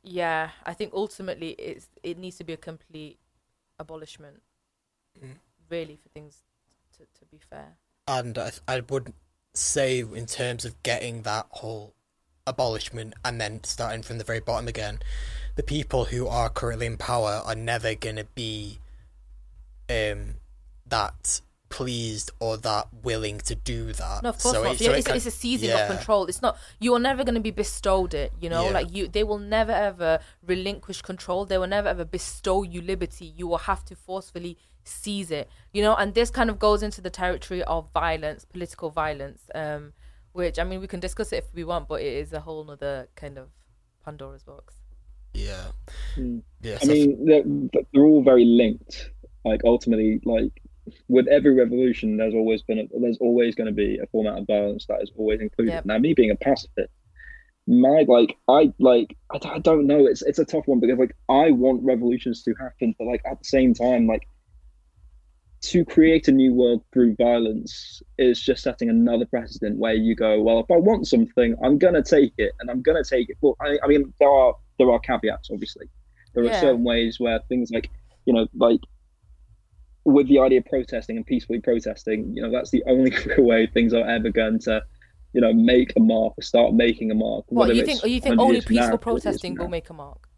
yeah 0.03 0.51
i 0.65 0.73
think 0.73 0.93
ultimately 0.95 1.51
it's 1.51 1.89
it 2.03 2.17
needs 2.17 2.37
to 2.37 2.45
be 2.45 2.53
a 2.53 2.57
complete 2.57 3.19
abolishment 3.79 4.41
Mm. 5.23 5.37
really 5.69 5.97
for 5.97 6.09
things 6.11 6.43
to, 6.97 7.05
to 7.19 7.25
be 7.31 7.39
fair. 7.39 7.77
And 8.07 8.39
I, 8.39 8.53
I 8.67 8.81
would 8.81 9.13
say 9.55 10.01
in 10.01 10.27
terms 10.27 10.65
of 10.65 10.83
getting 10.83 11.23
that 11.23 11.47
whole 11.51 11.95
abolishment 12.49 13.15
and 13.25 13.41
then 13.41 13.63
starting 13.65 14.03
from 14.03 14.19
the 14.19 14.25
very 14.25 14.41
bottom 14.41 14.67
again 14.69 14.99
the 15.57 15.63
people 15.63 16.07
who 16.07 16.27
are 16.29 16.49
currently 16.49 16.87
in 16.87 16.97
power 16.97 17.43
are 17.45 17.55
never 17.55 17.95
going 17.95 18.17
to 18.17 18.25
be 18.35 18.79
um 19.91 20.35
that 20.87 21.41
pleased 21.69 22.31
or 22.41 22.57
that 22.57 22.89
willing 23.03 23.37
to 23.39 23.55
do 23.55 23.93
that. 23.93 24.23
No, 24.23 24.31
of 24.31 24.39
course 24.39 24.55
So 24.55 24.63
not. 24.65 24.73
it- 24.77 24.81
Yeah, 24.81 24.87
so 24.89 24.93
it 24.95 24.99
it's, 24.99 25.07
can- 25.07 25.17
it's 25.17 25.27
a 25.27 25.31
seizing 25.31 25.69
yeah. 25.69 25.81
of 25.87 25.97
control. 25.97 26.25
It's 26.27 26.41
not. 26.41 26.57
You 26.81 26.95
are 26.95 26.99
never 26.99 27.25
going 27.25 27.35
to 27.35 27.43
be 27.43 27.51
bestowed 27.51 28.15
it. 28.15 28.33
You 28.41 28.49
know, 28.49 28.65
Yeah. 28.67 28.71
like 28.71 28.95
you, 28.95 29.07
they 29.07 29.23
will 29.23 29.39
never 29.39 29.73
ever 29.73 30.21
relinquish 30.47 31.03
control. 31.03 31.45
They 31.45 31.59
will 31.59 31.67
never 31.67 31.89
ever 31.89 32.07
bestow 32.07 32.63
you 32.63 32.81
liberty. 32.81 33.27
You 33.37 33.47
will 33.49 33.59
have 33.59 33.85
to 33.87 33.95
forcefully 33.97 34.57
seize 34.85 35.31
it. 35.31 35.51
You 35.75 35.83
know, 35.83 35.95
and 35.95 36.15
this 36.15 36.31
kind 36.31 36.49
of 36.49 36.59
goes 36.59 36.83
into 36.83 37.03
the 37.03 37.11
territory 37.11 37.63
of 37.65 37.89
violence, 37.93 38.47
political 38.47 38.89
violence. 38.89 39.43
Um, 39.55 39.93
which 40.39 40.59
I 40.59 40.65
mean, 40.65 40.81
we 40.81 40.87
can 40.87 41.01
discuss 41.01 41.33
it 41.33 41.39
if 41.39 41.53
we 41.53 41.65
want, 41.65 41.89
but 41.89 42.01
it 42.01 42.15
is 42.15 42.33
a 42.33 42.39
whole 42.39 42.71
other 42.71 43.09
kind 43.17 43.39
of 43.39 43.49
Pandora's 44.05 44.45
box. 44.45 44.75
Yeah. 45.35 45.67
Mm. 46.17 46.43
Yeah. 46.63 46.79
I 46.81 46.85
so- 46.85 46.93
mean, 46.93 47.25
they're, 47.27 47.43
they're 47.93 48.05
all 48.05 48.23
very 48.23 48.45
linked. 48.45 49.11
Like 49.45 49.63
ultimately, 49.65 50.21
like 50.25 50.53
with 51.09 51.27
every 51.27 51.55
revolution, 51.55 52.17
there's 52.17 52.35
always 52.35 52.63
been 52.63 52.79
a, 52.79 52.85
there's 53.01 53.19
always 53.21 53.57
going 53.57 53.67
to 53.67 53.73
be 53.73 53.99
a 53.99 54.07
format 54.07 54.39
of 54.39 54.47
violence 54.47 54.87
that 54.87 55.03
is 55.03 55.11
always 55.17 55.41
included. 55.41 55.73
Yep. 55.73 55.87
Now, 55.87 55.99
me 55.99 56.15
being 56.15 56.31
a 56.31 56.37
pacifist, 56.37 56.93
my 57.67 58.05
like 58.07 58.37
I 58.49 58.73
like 58.79 59.17
I 59.31 59.59
don't 59.59 59.87
know. 59.87 60.07
It's 60.07 60.23
it's 60.23 60.39
a 60.39 60.45
tough 60.45 60.67
one 60.67 60.81
because 60.81 60.99
like 60.99 61.17
I 61.29 61.51
want 61.51 61.83
revolutions 61.83 62.43
to 62.45 62.55
happen, 62.55 62.95
but 62.99 63.07
like 63.07 63.23
at 63.31 63.39
the 63.39 63.45
same 63.45 63.75
time, 63.75 64.07
like 64.07 64.27
to 65.61 65.85
create 65.85 66.29
a 66.29 66.33
new 66.33 66.55
world 66.55 66.83
through 66.93 67.15
violence 67.17 68.03
is 68.17 68.41
just 68.41 68.63
setting 68.63 68.89
another 68.89 69.27
precedent 69.27 69.77
where 69.77 69.95
you 69.95 70.15
go, 70.15 70.41
well, 70.41 70.61
if 70.61 70.71
I 70.71 70.77
want 70.77 71.07
something, 71.09 71.57
I'm 71.65 71.79
gonna 71.79 72.03
take 72.03 72.33
it, 72.39 72.53
and 72.61 72.71
I'm 72.71 72.83
gonna 72.83 73.05
take 73.05 73.29
it. 73.31 73.37
Well, 73.41 73.57
I, 73.61 73.79
I 73.83 73.89
mean, 73.89 74.13
there 74.21 74.31
are 74.31 74.55
there 74.79 74.91
are 74.91 75.01
caveats, 75.01 75.51
obviously. 75.51 75.87
There 76.35 76.45
Yeah. 76.45 76.51
are 76.51 76.61
certain 76.61 76.85
ways 76.85 77.19
where 77.19 77.41
things 77.49 77.71
like 77.71 77.91
you 78.25 78.33
know, 78.33 78.47
like 78.55 78.81
with 80.05 80.29
the 80.29 80.39
idea 80.39 80.59
of 80.59 80.67
protesting 80.67 81.17
and 81.17 81.27
peacefully 81.27 81.61
protesting, 81.61 82.35
you 82.35 82.43
know, 82.43 82.51
that's 82.51 82.71
the 82.71 82.83
only 82.87 83.13
real 83.27 83.45
way 83.53 83.67
things 83.67 83.93
are 83.93 84.09
ever 84.09 84.31
going 84.31 84.59
to, 84.61 84.83
you 85.33 85.41
know, 85.41 85.53
make 85.53 85.93
a 85.97 86.01
mark 86.01 86.35
or 86.39 86.43
start 86.43 86.73
making 86.75 87.11
a 87.11 87.15
mark. 87.15 87.45
What 87.49 87.75
you 87.75 87.85
think? 87.85 88.05
You 88.05 88.21
think 88.21 88.41
only 88.41 88.55
years 88.55 88.65
from 88.65 88.77
now 88.77 88.81
peaceful 88.83 88.95
or 88.95 88.99
40 88.99 89.13
years 89.13 89.23
protesting 89.25 89.57
will 89.57 89.69
make 89.69 89.91
a 89.91 89.95
mark? 89.95 90.29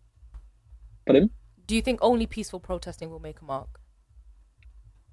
Pardon? 1.07 1.31
Do 1.67 1.77
you 1.77 1.83
think 1.83 1.99
only 2.03 2.27
peaceful 2.27 2.59
protesting 2.61 3.11
will 3.11 3.21
make 3.21 3.41
a 3.41 3.45
mark? 3.45 3.80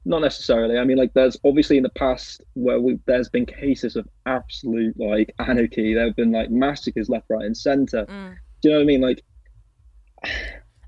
Not 0.08 0.20
necessarily. 0.22 0.78
I 0.78 0.86
mean, 0.86 0.98
like, 0.98 1.14
there's 1.14 1.36
obviously 1.44 1.76
in 1.76 1.84
the 1.84 1.90
past 1.90 2.42
where 2.54 2.80
we 2.80 2.98
there's 3.08 3.28
been 3.30 3.46
cases 3.46 3.98
of 3.98 4.08
absolute 4.26 4.98
like 4.98 5.34
anarchy. 5.40 5.94
There 5.94 6.06
have 6.06 6.16
been 6.16 6.32
like 6.32 6.50
massacres 6.50 7.10
left, 7.10 7.26
right, 7.30 7.46
and 7.46 7.56
center. 7.58 8.06
Mm. 8.06 8.36
Do 8.62 8.70
you 8.70 8.72
know 8.72 8.78
what 8.78 8.84
I 8.84 8.86
mean? 8.86 9.02
Like, 9.02 9.22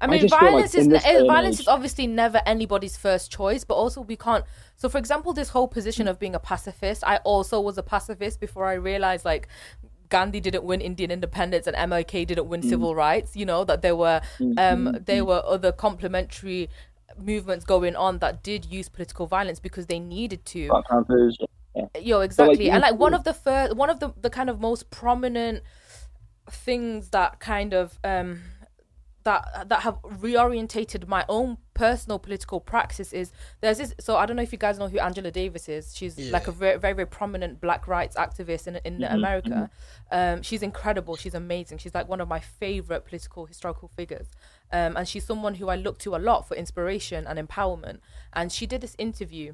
I 0.01 0.07
mean, 0.07 0.22
just 0.22 0.34
feel 0.39 0.53
like 0.53 0.72
violence 0.72 0.76
is 0.76 0.88
violence 0.88 1.55
age- 1.57 1.59
is 1.61 1.67
obviously 1.67 2.07
never 2.07 2.41
anybody's 2.45 2.95
first 2.95 3.30
choice, 3.30 3.65
but 3.65 3.74
also 3.76 4.01
we 4.01 4.15
can't. 4.15 4.45
So, 4.78 4.88
for 4.88 4.97
example, 4.97 5.34
this 5.34 5.49
whole 5.49 5.67
position 5.67 6.07
of 6.07 6.17
being 6.17 6.34
a 6.34 6.39
pacifist, 6.39 7.03
I 7.05 7.17
also 7.17 7.59
was 7.59 7.78
a 7.78 7.84
pacifist 7.84 8.39
before 8.39 8.65
I 8.67 8.74
realized 8.76 9.26
like 9.26 9.49
Gandhi 10.07 10.39
didn't 10.39 10.63
win 10.63 10.80
Indian 10.82 11.11
independence 11.11 11.67
and 11.67 11.76
MLK 11.76 12.26
didn't 12.26 12.47
win 12.47 12.61
Mm. 12.61 12.70
civil 12.70 12.95
rights. 12.95 13.36
You 13.36 13.45
know 13.45 13.65
that 13.65 13.82
there 13.82 13.95
were 13.95 14.22
um 14.57 14.97
there 15.05 15.26
were 15.26 15.43
other 15.45 15.72
complementary 15.74 16.70
movements 17.24 17.65
going 17.65 17.95
on 17.95 18.20
that 18.20 18.43
did 18.43 18.65
use 18.65 18.89
political 18.89 19.28
violence 19.28 19.59
because 19.59 19.88
they 19.88 19.99
needed 19.99 20.45
to. 20.45 20.67
Black 20.70 20.88
Panthers. 20.88 21.38
Yeah. 21.76 21.86
Yo, 22.01 22.20
exactly. 22.22 22.65
you 22.65 22.72
and 22.72 22.82
like 22.82 22.95
one 22.95 23.13
of 23.13 23.24
the 23.24 23.34
first, 23.34 23.76
one 23.76 23.89
of 23.89 23.99
the 23.99 24.13
the 24.20 24.30
kind 24.30 24.49
of 24.49 24.59
most 24.59 24.89
prominent 24.89 25.63
things 26.49 27.09
that 27.09 27.39
kind 27.39 27.74
of 27.74 27.99
um 28.03 28.41
that 29.24 29.67
that 29.67 29.82
have 29.82 30.01
reorientated 30.01 31.07
my 31.07 31.26
own 31.30 31.57
personal 31.74 32.17
political 32.17 32.59
praxis 32.59 33.13
is 33.13 33.32
there's 33.61 33.78
this. 33.78 33.93
So 33.99 34.15
I 34.15 34.26
don't 34.26 34.36
know 34.36 34.43
if 34.43 34.51
you 34.51 34.57
guys 34.57 34.80
know 34.80 34.88
who 34.88 34.99
Angela 34.99 35.30
Davis 35.30 35.70
is. 35.70 35.95
She's 35.95 36.17
like 36.32 36.47
a 36.47 36.51
very 36.51 36.78
very 36.80 36.93
very 36.93 37.07
prominent 37.07 37.61
black 37.61 37.88
rights 37.88 38.15
activist 38.15 38.67
in 38.67 38.78
in 38.86 39.03
America. 39.03 39.70
Um, 40.11 40.41
she's 40.41 40.63
incredible. 40.63 41.15
She's 41.15 41.36
amazing. 41.36 41.78
She's 41.80 41.93
like 41.93 42.07
one 42.07 42.22
of 42.22 42.28
my 42.28 42.39
favorite 42.39 43.05
political 43.05 43.45
historical 43.45 43.89
figures. 43.89 44.28
Um, 44.72 44.97
and 44.97 45.07
she's 45.07 45.26
someone 45.26 45.55
who 45.55 45.70
I 45.70 45.76
look 45.76 45.97
to 45.99 46.15
a 46.15 46.17
lot 46.17 46.47
for 46.47 46.55
inspiration 46.55 47.26
and 47.28 47.39
empowerment. 47.39 47.99
And 48.34 48.51
she 48.51 48.65
did 48.65 48.82
this 48.82 48.95
interview 48.97 49.53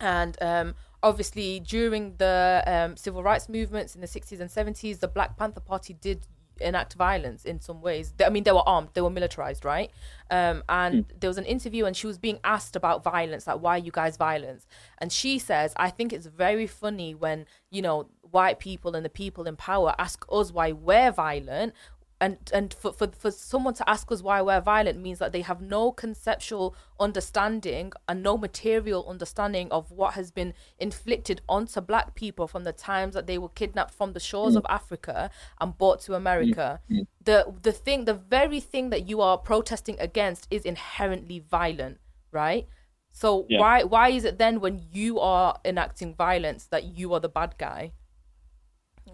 and 0.00 0.36
um, 0.42 0.74
obviously 1.02 1.60
during 1.60 2.16
the 2.16 2.62
um, 2.66 2.96
civil 2.96 3.22
rights 3.22 3.48
movements 3.48 3.94
in 3.94 4.00
the 4.00 4.06
60s 4.06 4.40
and 4.40 4.50
70s 4.50 5.00
the 5.00 5.08
black 5.08 5.36
panther 5.36 5.60
party 5.60 5.94
did 5.94 6.26
enact 6.58 6.94
violence 6.94 7.44
in 7.44 7.60
some 7.60 7.82
ways. 7.82 8.14
I 8.24 8.30
mean 8.30 8.44
they 8.44 8.52
were 8.52 8.66
armed 8.66 8.88
they 8.94 9.02
were 9.02 9.10
militarized 9.10 9.64
right? 9.64 9.90
Um, 10.30 10.62
and 10.68 11.04
there 11.20 11.28
was 11.28 11.38
an 11.38 11.44
interview 11.44 11.84
and 11.84 11.96
she 11.96 12.06
was 12.06 12.18
being 12.18 12.40
asked 12.44 12.76
about 12.76 13.04
violence 13.04 13.46
like 13.46 13.60
why 13.60 13.76
are 13.76 13.78
you 13.78 13.92
guys 13.92 14.16
violence? 14.16 14.66
And 14.98 15.12
she 15.12 15.38
says 15.38 15.72
i 15.76 15.90
think 15.90 16.12
it's 16.12 16.26
very 16.26 16.66
funny 16.66 17.14
when 17.14 17.46
you 17.70 17.82
know 17.82 18.08
white 18.22 18.58
people 18.58 18.96
and 18.96 19.04
the 19.04 19.10
people 19.10 19.44
in 19.46 19.56
power 19.56 19.94
ask 19.98 20.24
us 20.30 20.50
why 20.50 20.72
we're 20.72 21.12
violent 21.12 21.74
and 22.20 22.38
and 22.52 22.72
for, 22.72 22.92
for 22.92 23.08
for 23.08 23.30
someone 23.30 23.74
to 23.74 23.88
ask 23.88 24.10
us 24.10 24.22
why 24.22 24.40
we're 24.40 24.60
violent 24.60 24.98
means 24.98 25.18
that 25.18 25.32
they 25.32 25.42
have 25.42 25.60
no 25.60 25.92
conceptual 25.92 26.74
understanding 26.98 27.92
and 28.08 28.22
no 28.22 28.38
material 28.38 29.06
understanding 29.06 29.70
of 29.70 29.90
what 29.90 30.14
has 30.14 30.30
been 30.30 30.54
inflicted 30.78 31.42
onto 31.46 31.80
black 31.80 32.14
people 32.14 32.46
from 32.46 32.64
the 32.64 32.72
times 32.72 33.12
that 33.14 33.26
they 33.26 33.36
were 33.36 33.50
kidnapped 33.50 33.92
from 33.92 34.14
the 34.14 34.20
shores 34.20 34.54
mm. 34.54 34.58
of 34.58 34.66
Africa 34.68 35.30
and 35.60 35.76
brought 35.76 36.00
to 36.00 36.14
America. 36.14 36.80
Mm. 36.90 37.00
Mm. 37.00 37.06
The 37.22 37.54
the 37.62 37.72
thing 37.72 38.06
the 38.06 38.14
very 38.14 38.60
thing 38.60 38.88
that 38.90 39.06
you 39.06 39.20
are 39.20 39.36
protesting 39.36 39.96
against 40.00 40.46
is 40.50 40.64
inherently 40.64 41.40
violent, 41.40 41.98
right? 42.32 42.66
So 43.12 43.44
Yeah. 43.50 43.60
why 43.60 43.82
why 43.82 44.08
is 44.08 44.24
it 44.24 44.38
then 44.38 44.60
when 44.60 44.86
you 44.90 45.20
are 45.20 45.60
enacting 45.66 46.14
violence 46.14 46.66
that 46.68 46.84
you 46.84 47.12
are 47.12 47.20
the 47.20 47.28
bad 47.28 47.58
guy? 47.58 47.92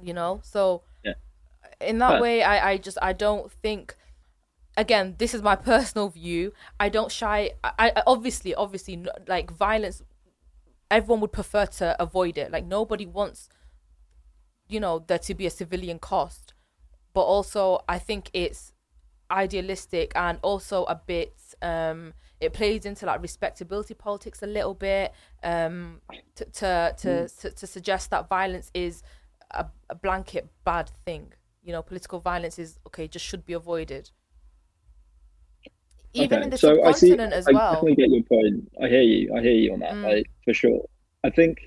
You 0.00 0.14
know? 0.14 0.40
So. 0.44 0.84
In 1.82 1.98
that 1.98 2.12
But- 2.12 2.22
way 2.22 2.42
I, 2.42 2.70
I 2.72 2.76
just 2.78 2.98
i 3.02 3.12
don't 3.12 3.50
think 3.50 3.96
again 4.76 5.16
this 5.18 5.34
is 5.34 5.42
my 5.42 5.56
personal 5.72 6.08
view. 6.08 6.52
I 6.80 6.88
don't 6.88 7.12
shy 7.12 7.52
i, 7.64 7.92
I 7.96 8.02
obviously 8.06 8.54
obviously 8.54 9.04
like 9.26 9.50
violence 9.50 10.02
everyone 10.90 11.20
would 11.22 11.32
prefer 11.32 11.64
to 11.64 11.96
avoid 12.02 12.36
it. 12.36 12.50
Like 12.52 12.66
nobody 12.66 13.06
wants 13.06 13.48
you 14.68 14.80
know 14.80 15.04
there 15.06 15.18
to 15.18 15.34
be 15.34 15.46
a 15.46 15.50
civilian 15.50 15.98
cost. 15.98 16.54
But 17.14 17.22
also 17.22 17.82
i 17.88 17.98
think 17.98 18.30
it's 18.32 18.72
idealistic 19.30 20.12
and 20.14 20.38
also 20.42 20.84
a 20.84 20.94
bit 20.94 21.34
um 21.62 22.12
it 22.40 22.52
plays 22.52 22.84
into 22.84 23.06
like 23.06 23.22
respectability 23.22 23.94
politics 23.94 24.42
a 24.42 24.46
little 24.46 24.74
bit 24.74 25.12
um 25.42 26.00
to 26.34 26.44
to 26.46 26.94
to, 26.98 27.28
to, 27.28 27.50
to 27.50 27.66
suggest 27.66 28.10
that 28.10 28.28
violence 28.28 28.70
is 28.74 29.02
a, 29.52 29.64
a 29.90 29.94
blanket 29.94 30.48
bad 30.64 30.90
thing 31.04 31.32
you 31.62 31.72
know 31.72 31.82
political 31.82 32.20
violence 32.20 32.58
is 32.58 32.78
okay 32.86 33.08
just 33.08 33.24
should 33.24 33.44
be 33.46 33.52
avoided 33.52 34.10
even 36.14 36.42
Okay, 36.42 36.42
in 36.42 36.50
the 36.50 36.58
so 36.58 36.82
I 36.84 36.92
see. 36.92 37.18
as 37.32 37.48
I 37.48 37.52
well 37.52 37.56
definitely 37.70 37.96
get 37.96 38.10
your 38.10 38.22
point. 38.24 38.68
I 38.82 38.88
hear 38.88 39.00
you. 39.02 39.34
I 39.34 39.40
hear 39.40 39.52
you 39.54 39.72
on 39.72 39.80
that, 39.80 39.96
Mm. 39.96 40.02
like 40.02 40.26
for 40.44 40.54
sure. 40.54 40.84
I 41.24 41.30
think 41.30 41.58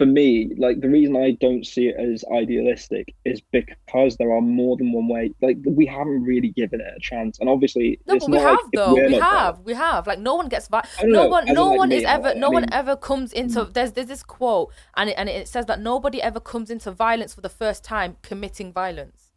for 0.00 0.06
me, 0.06 0.50
like 0.56 0.80
the 0.80 0.88
reason 0.88 1.14
I 1.14 1.32
don't 1.42 1.66
see 1.66 1.88
it 1.88 1.96
as 2.00 2.24
idealistic 2.34 3.14
is 3.26 3.42
because 3.52 4.16
there 4.16 4.32
are 4.32 4.40
more 4.40 4.78
than 4.78 4.92
one 4.92 5.08
way. 5.08 5.34
Like 5.42 5.58
we 5.66 5.84
haven't 5.84 6.22
really 6.24 6.48
given 6.48 6.80
it 6.80 6.86
a 6.96 6.98
chance, 7.00 7.38
and 7.38 7.50
obviously, 7.50 8.00
No, 8.06 8.18
but 8.18 8.30
we 8.30 8.38
like 8.38 8.46
have 8.46 8.58
if 8.60 8.70
though. 8.72 8.94
We 8.94 9.14
have, 9.16 9.58
we 9.60 9.74
have. 9.74 10.06
Like 10.06 10.18
no 10.18 10.36
one 10.36 10.48
gets 10.48 10.68
vi- 10.68 10.88
No 11.02 11.24
know, 11.24 11.28
one, 11.28 11.44
no 11.52 11.66
like, 11.66 11.78
one 11.78 11.88
me, 11.90 11.96
is 11.96 12.04
ever, 12.04 12.34
no 12.34 12.46
I 12.46 12.50
one 12.50 12.72
ever 12.72 12.96
comes 12.96 13.34
into. 13.34 13.60
Mm. 13.66 13.74
There's 13.74 13.92
there's 13.92 14.06
this 14.06 14.22
quote, 14.22 14.72
and 14.96 15.10
it, 15.10 15.16
and 15.18 15.28
it 15.28 15.46
says 15.48 15.66
that 15.66 15.80
nobody 15.82 16.22
ever 16.22 16.40
comes 16.40 16.70
into 16.70 16.90
violence 16.92 17.34
for 17.34 17.42
the 17.42 17.50
first 17.50 17.84
time 17.84 18.16
committing 18.22 18.72
violence. 18.72 19.32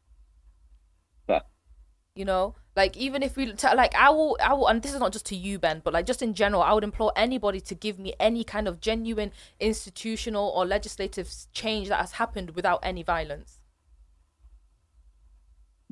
But- 1.27 1.45
You 2.15 2.23
know, 2.23 2.55
like 2.75 2.97
even 2.97 3.21
if 3.21 3.37
we 3.37 3.51
t- 3.53 3.75
like, 3.75 3.93
I 3.95 4.09
will, 4.09 4.37
I 4.43 4.53
will, 4.53 4.67
and 4.67 4.81
this 4.81 4.93
is 4.93 4.99
not 4.99 5.13
just 5.13 5.25
to 5.27 5.35
you, 5.35 5.59
Ben, 5.59 5.81
but 5.83 5.93
like 5.93 6.05
just 6.05 6.21
in 6.21 6.33
general, 6.33 6.63
I 6.63 6.73
would 6.73 6.83
implore 6.83 7.11
anybody 7.15 7.61
to 7.61 7.75
give 7.75 7.99
me 7.99 8.13
any 8.19 8.43
kind 8.43 8.67
of 8.67 8.81
genuine 8.81 9.31
institutional 9.59 10.49
or 10.55 10.65
legislative 10.65 11.31
change 11.53 11.89
that 11.89 11.99
has 11.99 12.13
happened 12.13 12.51
without 12.51 12.79
any 12.81 13.03
violence. 13.03 13.59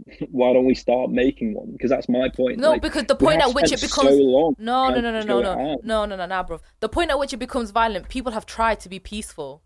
why 0.31 0.53
don't 0.53 0.65
we 0.65 0.75
start 0.75 1.11
making 1.11 1.53
one? 1.53 1.71
Because 1.71 1.89
that's 1.89 2.09
my 2.09 2.29
point. 2.29 2.57
No, 2.57 2.71
Like, 2.71 2.81
because 2.81 3.05
the 3.05 3.15
point 3.15 3.41
at 3.41 3.53
which 3.53 3.71
it 3.71 3.81
becomes 3.81 4.09
so 4.09 4.15
long 4.15 4.55
no, 4.57 4.89
no, 4.89 4.99
no, 4.99 5.11
no, 5.11 5.21
no, 5.21 5.41
no, 5.41 5.79
no, 5.83 6.05
no, 6.05 6.15
no, 6.15 6.25
no, 6.25 6.43
bro. 6.43 6.59
The 6.79 6.89
point 6.89 7.11
at 7.11 7.19
which 7.19 7.33
it 7.33 7.37
becomes 7.37 7.71
violent, 7.71 8.09
people 8.09 8.31
have 8.31 8.45
tried 8.45 8.79
to 8.81 8.89
be 8.89 8.99
peaceful. 8.99 9.61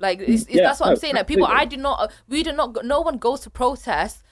Like 0.00 0.20
it's, 0.20 0.42
it's, 0.42 0.54
Yeah, 0.54 0.62
that's 0.64 0.80
what 0.80 0.88
I'm 0.88 0.94
no, 0.94 0.98
saying. 0.98 1.14
Like 1.14 1.28
people, 1.28 1.46
I 1.46 1.64
do 1.64 1.76
not, 1.76 2.12
we 2.28 2.42
do 2.42 2.52
not. 2.52 2.84
No 2.84 3.00
one 3.00 3.18
goes 3.18 3.40
to 3.40 3.50
protest 3.50 4.23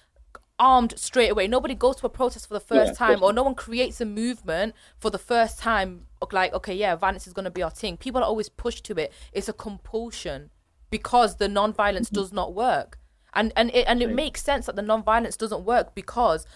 armed 0.59 0.94
straight 0.96 1.30
away. 1.30 1.48
Nobody 1.48 1.74
goes 1.74 1.96
to 1.96 2.07
a 2.07 2.11
protest 2.11 2.46
for 2.48 2.55
the 2.55 2.61
first 2.61 2.92
of 2.92 2.98
time, 2.98 3.22
or 3.22 3.32
no 3.32 3.42
one 3.42 3.55
creates 3.55 4.00
a 4.00 4.05
movement 4.05 4.74
for 4.98 5.11
the 5.11 5.18
first 5.18 5.59
time. 5.59 6.07
Like, 6.30 6.53
okay, 6.55 6.74
yeah, 6.74 6.94
violence 6.96 7.26
is 7.26 7.32
going 7.32 7.44
to 7.44 7.50
be 7.50 7.62
our 7.62 7.70
thing. 7.70 7.96
People 7.96 8.20
are 8.22 8.26
always 8.26 8.48
pushed 8.48 8.84
to 8.84 8.96
it. 8.96 9.12
It's 9.32 9.48
a 9.48 9.53
compulsion 9.53 10.50
because 10.90 11.36
the 11.36 11.48
non-violence 11.48 12.09
Mm-hmm. 12.09 12.20
does 12.20 12.32
not 12.32 12.55
work, 12.55 12.98
and 13.34 13.53
and 13.57 13.70
it 13.74 13.86
and 13.88 14.03
it 14.03 14.11
makes 14.14 14.42
sense 14.42 14.66
that 14.66 14.76
the 14.76 14.82
non-violence 14.82 15.36
doesn't 15.36 15.64
work 15.64 15.94
because 15.94 16.46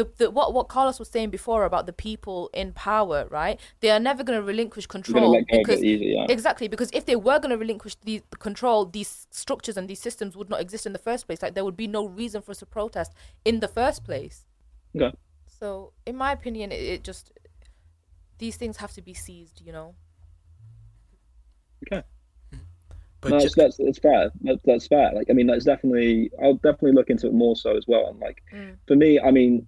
the, 0.00 0.10
the 0.16 0.30
what 0.30 0.54
what 0.54 0.68
Carlos 0.68 0.98
was 0.98 1.08
saying 1.08 1.30
before 1.30 1.64
about 1.64 1.84
the 1.86 1.92
people 1.92 2.48
in 2.54 2.72
power, 2.72 3.26
right? 3.30 3.60
They 3.80 3.90
are 3.90 4.00
never 4.00 4.22
going 4.24 4.38
to 4.38 4.44
relinquish 4.44 4.86
control 4.86 5.32
let 5.32 5.46
go 5.48 5.58
because 5.58 5.82
easy, 5.82 6.06
yeah. 6.16 6.26
exactly 6.28 6.68
because 6.68 6.90
if 6.92 7.04
they 7.04 7.16
were 7.16 7.38
going 7.38 7.50
to 7.50 7.58
relinquish 7.58 7.96
the, 7.96 8.22
the 8.30 8.36
control, 8.36 8.86
these 8.86 9.26
structures 9.30 9.76
and 9.76 9.88
these 9.88 10.00
systems 10.00 10.36
would 10.36 10.48
not 10.48 10.60
exist 10.60 10.86
in 10.86 10.92
the 10.92 10.98
first 10.98 11.26
place. 11.26 11.42
Like 11.42 11.54
there 11.54 11.64
would 11.64 11.76
be 11.76 11.86
no 11.86 12.06
reason 12.06 12.40
for 12.42 12.52
us 12.52 12.58
to 12.58 12.66
protest 12.66 13.12
in 13.44 13.60
the 13.60 13.68
first 13.68 14.04
place. 14.04 14.46
Okay. 14.96 15.14
So, 15.46 15.92
in 16.06 16.16
my 16.16 16.32
opinion, 16.32 16.72
it, 16.72 16.80
it 16.80 17.04
just 17.04 17.32
these 18.38 18.56
things 18.56 18.78
have 18.78 18.92
to 18.92 19.02
be 19.02 19.14
seized. 19.14 19.60
You 19.64 19.72
know. 19.72 19.94
Okay. 21.86 22.02
But 23.20 23.32
no, 23.32 23.38
ju- 23.38 23.42
that's, 23.42 23.54
that's 23.54 23.76
that's 23.76 23.98
fair. 23.98 24.30
That, 24.42 24.60
that's 24.64 24.86
fair. 24.86 25.12
Like, 25.14 25.28
I 25.28 25.34
mean, 25.34 25.46
that's 25.46 25.64
definitely. 25.66 26.30
I'll 26.42 26.54
definitely 26.54 26.92
look 26.92 27.10
into 27.10 27.26
it 27.26 27.34
more 27.34 27.54
so 27.54 27.76
as 27.76 27.84
well. 27.86 28.06
And 28.08 28.18
like, 28.18 28.42
Mm. 28.54 28.76
for 28.86 28.96
me, 28.96 29.20
I 29.20 29.30
mean, 29.30 29.66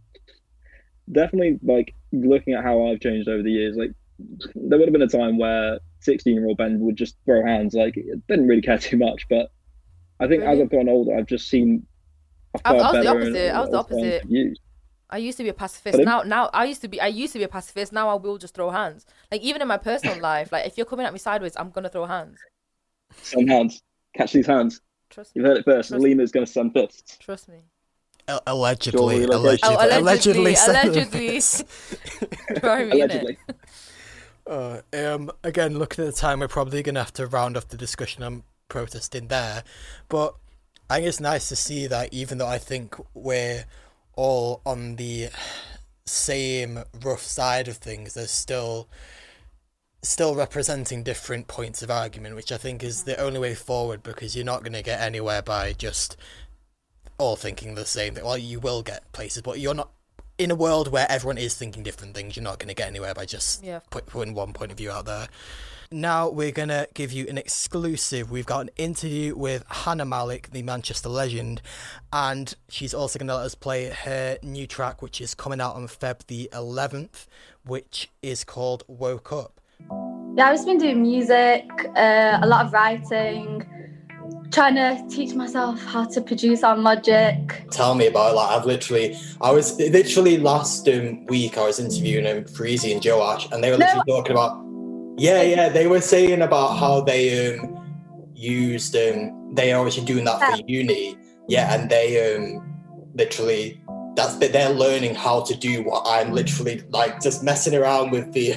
definitely 1.11 1.59
like 1.63 1.95
looking 2.13 2.55
at 2.55 2.63
how 2.65 2.87
I've 2.89 3.01
changed 3.01 3.29
over 3.29 3.43
the 3.43 3.51
years. 3.51 3.77
Like, 3.77 3.91
there 4.55 4.79
would 4.79 4.87
have 4.89 4.93
been 4.93 5.03
a 5.03 5.09
time 5.09 5.39
where 5.39 5.81
sixteen-year-old 6.01 6.57
Ben 6.59 6.81
would 6.81 6.97
just 6.97 7.17
throw 7.25 7.45
hands. 7.45 7.75
Like, 7.75 7.95
didn't 8.29 8.47
really 8.49 8.63
care 8.63 8.79
too 8.79 8.97
much. 8.97 9.27
But 9.29 9.51
I 10.21 10.29
think 10.29 10.43
as 10.45 10.61
I've 10.61 10.71
gotten 10.71 10.89
older, 10.89 11.17
I've 11.17 11.27
just 11.27 11.49
seen. 11.49 11.87
a 12.55 12.61
I- 12.65 12.71
I 12.71 12.75
was 12.75 12.93
the 13.05 13.07
opposite. 13.09 13.55
I 13.55 13.61
was 13.61 13.71
the 13.71 13.79
opposite. 13.79 14.23
I 15.11 15.19
used 15.19 15.37
to 15.37 15.43
be 15.43 15.51
a 15.51 15.55
pacifist. 15.55 15.93
Pardon? 16.03 16.07
Now, 16.07 16.23
now 16.45 16.51
I 16.55 16.65
used 16.65 16.81
to 16.83 16.89
be. 16.89 16.99
I 17.01 17.09
used 17.09 17.33
to 17.35 17.39
be 17.39 17.45
a 17.45 17.49
pacifist. 17.49 17.93
Now 17.93 18.09
I 18.09 18.15
will 18.15 18.39
just 18.39 18.55
throw 18.55 18.71
hands. 18.71 19.05
Like 19.31 19.43
even 19.43 19.61
in 19.61 19.69
my 19.69 19.77
personal 19.77 20.19
life, 20.31 20.53
like 20.53 20.67
if 20.67 20.77
you're 20.79 20.87
coming 20.87 21.05
at 21.05 21.13
me 21.13 21.19
sideways, 21.19 21.53
I'm 21.57 21.71
gonna 21.71 21.91
throw 21.91 22.07
hands. 22.07 22.39
Send 23.21 23.51
hands. 23.51 23.83
Catch 24.17 24.33
these 24.33 24.47
hands. 24.47 24.81
Trust 25.11 25.35
me. 25.37 25.41
You've 25.41 25.49
heard 25.49 25.59
it 25.59 25.65
first. 25.67 25.91
Trust- 25.91 26.03
Lena's 26.03 26.33
going 26.33 26.47
to 26.47 26.51
send 26.53 26.73
fists. 26.73 27.19
Trust 27.19 27.49
me. 27.49 27.65
Al- 28.29 28.43
allegedly, 28.47 29.25
allegedly, 29.25 29.59
Oh, 29.62 29.77
allegedly, 29.99 30.55
allegedly, 30.55 31.41
allegedly. 31.41 31.41
Try? 32.61 32.81
Allegedly. 32.83 33.39
Uh, 34.47 34.81
um, 34.93 35.31
again, 35.45 35.79
looking 35.79 36.05
at 36.05 36.12
the 36.12 36.20
time, 36.20 36.41
we're 36.41 36.49
probably 36.49 36.83
going 36.83 36.95
to 36.97 37.01
have 37.03 37.12
to 37.14 37.27
round 37.27 37.57
off 37.57 37.68
the 37.68 37.77
discussion 37.77 38.23
on 38.23 38.43
protesting 38.68 39.29
there. 39.29 39.62
But 40.09 40.35
I 40.91 40.97
think 40.97 41.07
it's 41.09 41.20
nice 41.20 41.49
to 41.49 41.57
see 41.57 41.87
that 41.87 42.12
even 42.12 42.39
though 42.39 42.49
I 42.49 42.59
think 42.59 42.97
we're 43.14 43.64
all 44.14 44.61
on 44.66 44.97
the 44.97 45.29
same 46.07 46.81
rough 47.05 47.23
side 47.23 47.68
of 47.68 47.77
things, 47.77 48.14
there's 48.14 48.31
still 48.31 48.89
still 50.05 50.35
representing 50.35 51.05
different 51.05 51.47
points 51.47 51.81
of 51.81 51.89
argument, 51.91 52.35
which 52.35 52.51
I 52.51 52.57
think 52.57 52.83
is 52.83 53.05
the 53.05 53.16
only 53.20 53.39
way 53.39 53.55
forward 53.55 54.03
because 54.03 54.35
you're 54.35 54.45
not 54.45 54.64
going 54.64 54.73
to 54.73 54.83
get 54.83 55.01
anywhere 55.01 55.43
by 55.43 55.73
just 55.75 56.16
all 57.23 57.37
thinking 57.37 57.75
the 57.75 57.87
same 57.87 58.14
thing. 58.14 58.25
Well, 58.25 58.37
you 58.39 58.59
will 58.61 58.83
get 58.83 59.11
places, 59.12 59.43
but 59.43 59.59
you're 59.61 59.75
not 59.75 59.91
in 60.39 60.51
a 60.51 60.55
world 60.55 60.91
where 60.91 61.07
everyone 61.09 61.39
is 61.39 61.55
thinking 61.55 61.83
different 61.83 62.14
things. 62.14 62.37
You're 62.37 62.43
not 62.43 62.59
going 62.59 62.68
to 62.68 62.75
get 62.75 62.89
anywhere 62.89 63.14
by 63.14 63.25
just 63.27 63.62
Yeah. 63.62 63.81
put, 63.91 64.07
putting 64.07 64.35
one 64.35 64.53
point 64.53 64.73
of 64.73 64.79
view 64.79 64.91
out 64.91 65.05
there. 65.07 65.29
Now 65.95 66.31
we're 66.31 66.53
gonna 66.53 66.87
give 66.95 67.12
you 67.12 67.27
an 67.29 67.37
exclusive. 67.37 68.31
We've 68.31 68.47
got 68.47 68.61
an 68.62 68.70
interview 68.79 69.35
with 69.37 69.62
Hana 69.68 70.07
Malik, 70.07 70.51
the 70.51 70.62
Manchester 70.62 71.11
legend, 71.11 71.61
and 72.11 72.55
she's 72.70 72.95
also 72.95 73.18
gonna 73.18 73.37
let 73.37 73.45
us 73.45 73.55
play 73.55 73.91
her 73.91 74.39
new 74.43 74.66
track, 74.66 75.03
which 75.03 75.20
is 75.20 75.35
coming 75.35 75.61
out 75.61 75.75
on 75.77 75.87
Feb 75.89 76.27
the 76.29 76.49
11th, 76.55 77.27
which 77.66 78.09
is 78.23 78.43
called 78.43 78.85
"Woke 78.89 79.33
Up." 79.35 79.61
Yeah, 80.35 80.47
I've 80.49 80.55
just 80.55 80.64
been 80.66 80.79
doing 80.79 81.03
music, 81.03 81.66
uh, 81.95 82.39
a 82.41 82.47
lot 82.47 82.64
of 82.64 82.73
writing, 82.73 83.52
trying 84.53 84.75
to 84.75 85.03
teach 85.09 85.35
myself 85.35 85.83
how 85.83 86.05
to 86.05 86.21
produce 86.21 86.63
on 86.63 86.83
Logic. 86.83 87.65
Tell 87.71 87.95
me 87.95 88.07
about 88.07 88.33
it. 88.33 88.37
Like 88.37 88.51
I've 88.51 88.67
literally, 88.67 89.17
I 89.41 89.51
was 89.51 89.79
literally 89.79 90.39
last 90.39 90.89
um, 90.89 91.27
week 91.27 91.59
I 91.59 91.65
was 91.67 91.81
interviewing 91.81 92.27
um, 92.27 92.45
Freezy 92.45 92.93
and 92.93 93.05
Joash, 93.05 93.51
and 93.51 93.65
they 93.65 93.71
were 93.71 93.79
literally 93.79 94.05
talking 94.07 94.33
about. 94.33 94.63
Yeah, 95.19 95.43
yeah, 95.43 95.69
they 95.69 95.87
were 95.87 96.01
saying 96.01 96.43
about 96.43 96.77
how 96.79 97.01
they 97.01 97.55
um 97.55 97.79
used 98.35 98.97
um 98.97 99.55
they 99.55 99.73
are 99.73 99.79
obviously 99.79 100.05
doing 100.05 100.25
that 100.25 100.41
for 100.41 100.63
uni. 100.67 101.17
Yeah, 101.49 101.75
and 101.75 101.91
they 101.91 102.35
um 102.37 102.73
literally 103.15 103.82
that's 104.15 104.37
that 104.37 104.53
they're 104.53 104.71
learning 104.71 105.15
how 105.15 105.41
to 105.43 105.57
do 105.57 105.83
what 105.83 106.03
I'm 106.07 106.33
literally 106.33 106.83
like 106.91 107.21
just 107.21 107.43
messing 107.43 107.75
around 107.75 108.11
with 108.11 108.33
the. 108.33 108.53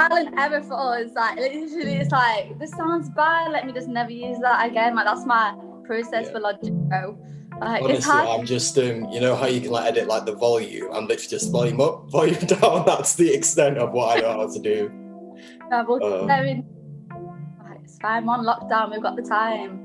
And 0.00 0.38
error 0.38 0.62
for 0.62 0.74
us, 0.96 1.10
like 1.14 1.36
literally, 1.38 1.96
it's 1.96 2.10
like 2.12 2.58
this 2.58 2.70
sounds 2.70 3.10
bad. 3.10 3.50
Let 3.52 3.66
me 3.66 3.72
just 3.72 3.88
never 3.88 4.10
use 4.12 4.38
that 4.40 4.66
again. 4.70 4.94
Like 4.94 5.06
that's 5.06 5.26
my 5.26 5.54
process 5.84 6.26
Yeah. 6.26 6.32
for 6.32 6.40
Logic 6.40 6.72
Pro. 6.88 7.18
Like 7.60 7.82
Honestly. 7.82 8.12
I'm 8.12 8.46
just 8.46 8.78
um, 8.78 9.08
you 9.10 9.20
know 9.20 9.34
how 9.34 9.46
you 9.46 9.60
can 9.60 9.70
like 9.70 9.86
edit 9.86 10.06
like 10.06 10.24
the 10.24 10.34
volume. 10.36 10.86
I'm 10.92 11.06
literally 11.08 11.28
just 11.28 11.50
volume 11.50 11.80
up, 11.80 12.08
volume 12.10 12.38
down. 12.46 12.84
That's 12.86 13.14
the 13.16 13.32
extent 13.34 13.78
of 13.78 13.90
what 13.92 14.16
I 14.16 14.20
know 14.20 14.32
how 14.32 14.52
to 14.52 14.58
do. 14.60 14.90
travel. 15.68 15.98
uh, 16.02 16.26
They're 16.26 16.44
in- 16.44 16.64
like, 17.68 17.80
it's 17.82 17.98
fine. 17.98 18.24
We're 18.26 18.34
on 18.34 18.44
lockdown. 18.44 18.92
We've 18.92 19.02
got 19.02 19.16
the 19.16 19.22
time. 19.22 19.80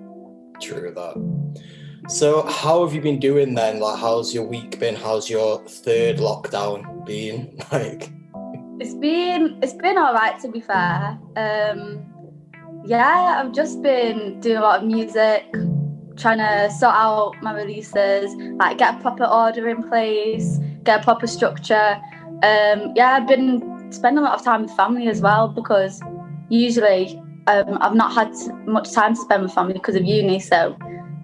True 0.61 0.93
that. 0.95 1.63
So, 2.09 2.45
how 2.47 2.83
have 2.83 2.93
you 2.93 3.01
been 3.01 3.19
doing 3.19 3.55
then? 3.55 3.79
Like, 3.79 3.97
how's 3.97 4.33
your 4.33 4.43
week 4.45 4.77
been? 4.79 4.95
How's 4.95 5.29
your 5.29 5.59
third 5.67 6.17
lockdown 6.17 7.05
been? 7.05 7.57
Like, 7.71 8.11
It's 8.79 8.93
been 8.95 9.57
it's 9.61 9.73
been 9.73 9.97
all 9.97 10.13
right 10.13 10.37
to 10.39 10.49
be 10.49 10.59
fair. 10.59 11.17
Um, 11.37 12.03
yeah, 12.85 13.41
I've 13.41 13.53
just 13.53 13.81
been 13.81 14.41
doing 14.41 14.57
a 14.57 14.61
lot 14.61 14.81
of 14.81 14.85
music, 14.85 15.45
trying 16.17 16.39
to 16.39 16.69
sort 16.71 16.93
out 16.93 17.35
my 17.41 17.53
releases, 17.53 18.35
like 18.59 18.79
get 18.79 18.95
a 18.95 18.99
proper 18.99 19.25
order 19.25 19.69
in 19.69 19.81
place, 19.83 20.59
get 20.83 20.99
a 20.99 21.03
proper 21.03 21.25
structure. 21.25 22.01
Um, 22.43 22.91
yeah, 22.95 23.13
I've 23.13 23.27
been 23.27 23.91
spending 23.93 24.19
a 24.19 24.27
lot 24.27 24.37
of 24.37 24.43
time 24.43 24.63
with 24.63 24.71
family 24.71 25.07
as 25.07 25.21
well 25.21 25.47
because 25.47 26.01
usually 26.49 27.17
um, 27.47 27.77
I've 27.79 27.95
not 27.95 28.13
had 28.13 28.33
much 28.67 28.91
time 28.91 29.15
to 29.15 29.21
spend 29.21 29.43
with 29.43 29.53
family 29.53 29.73
because 29.73 29.95
of 29.95 30.03
uni. 30.03 30.39
So, 30.39 30.77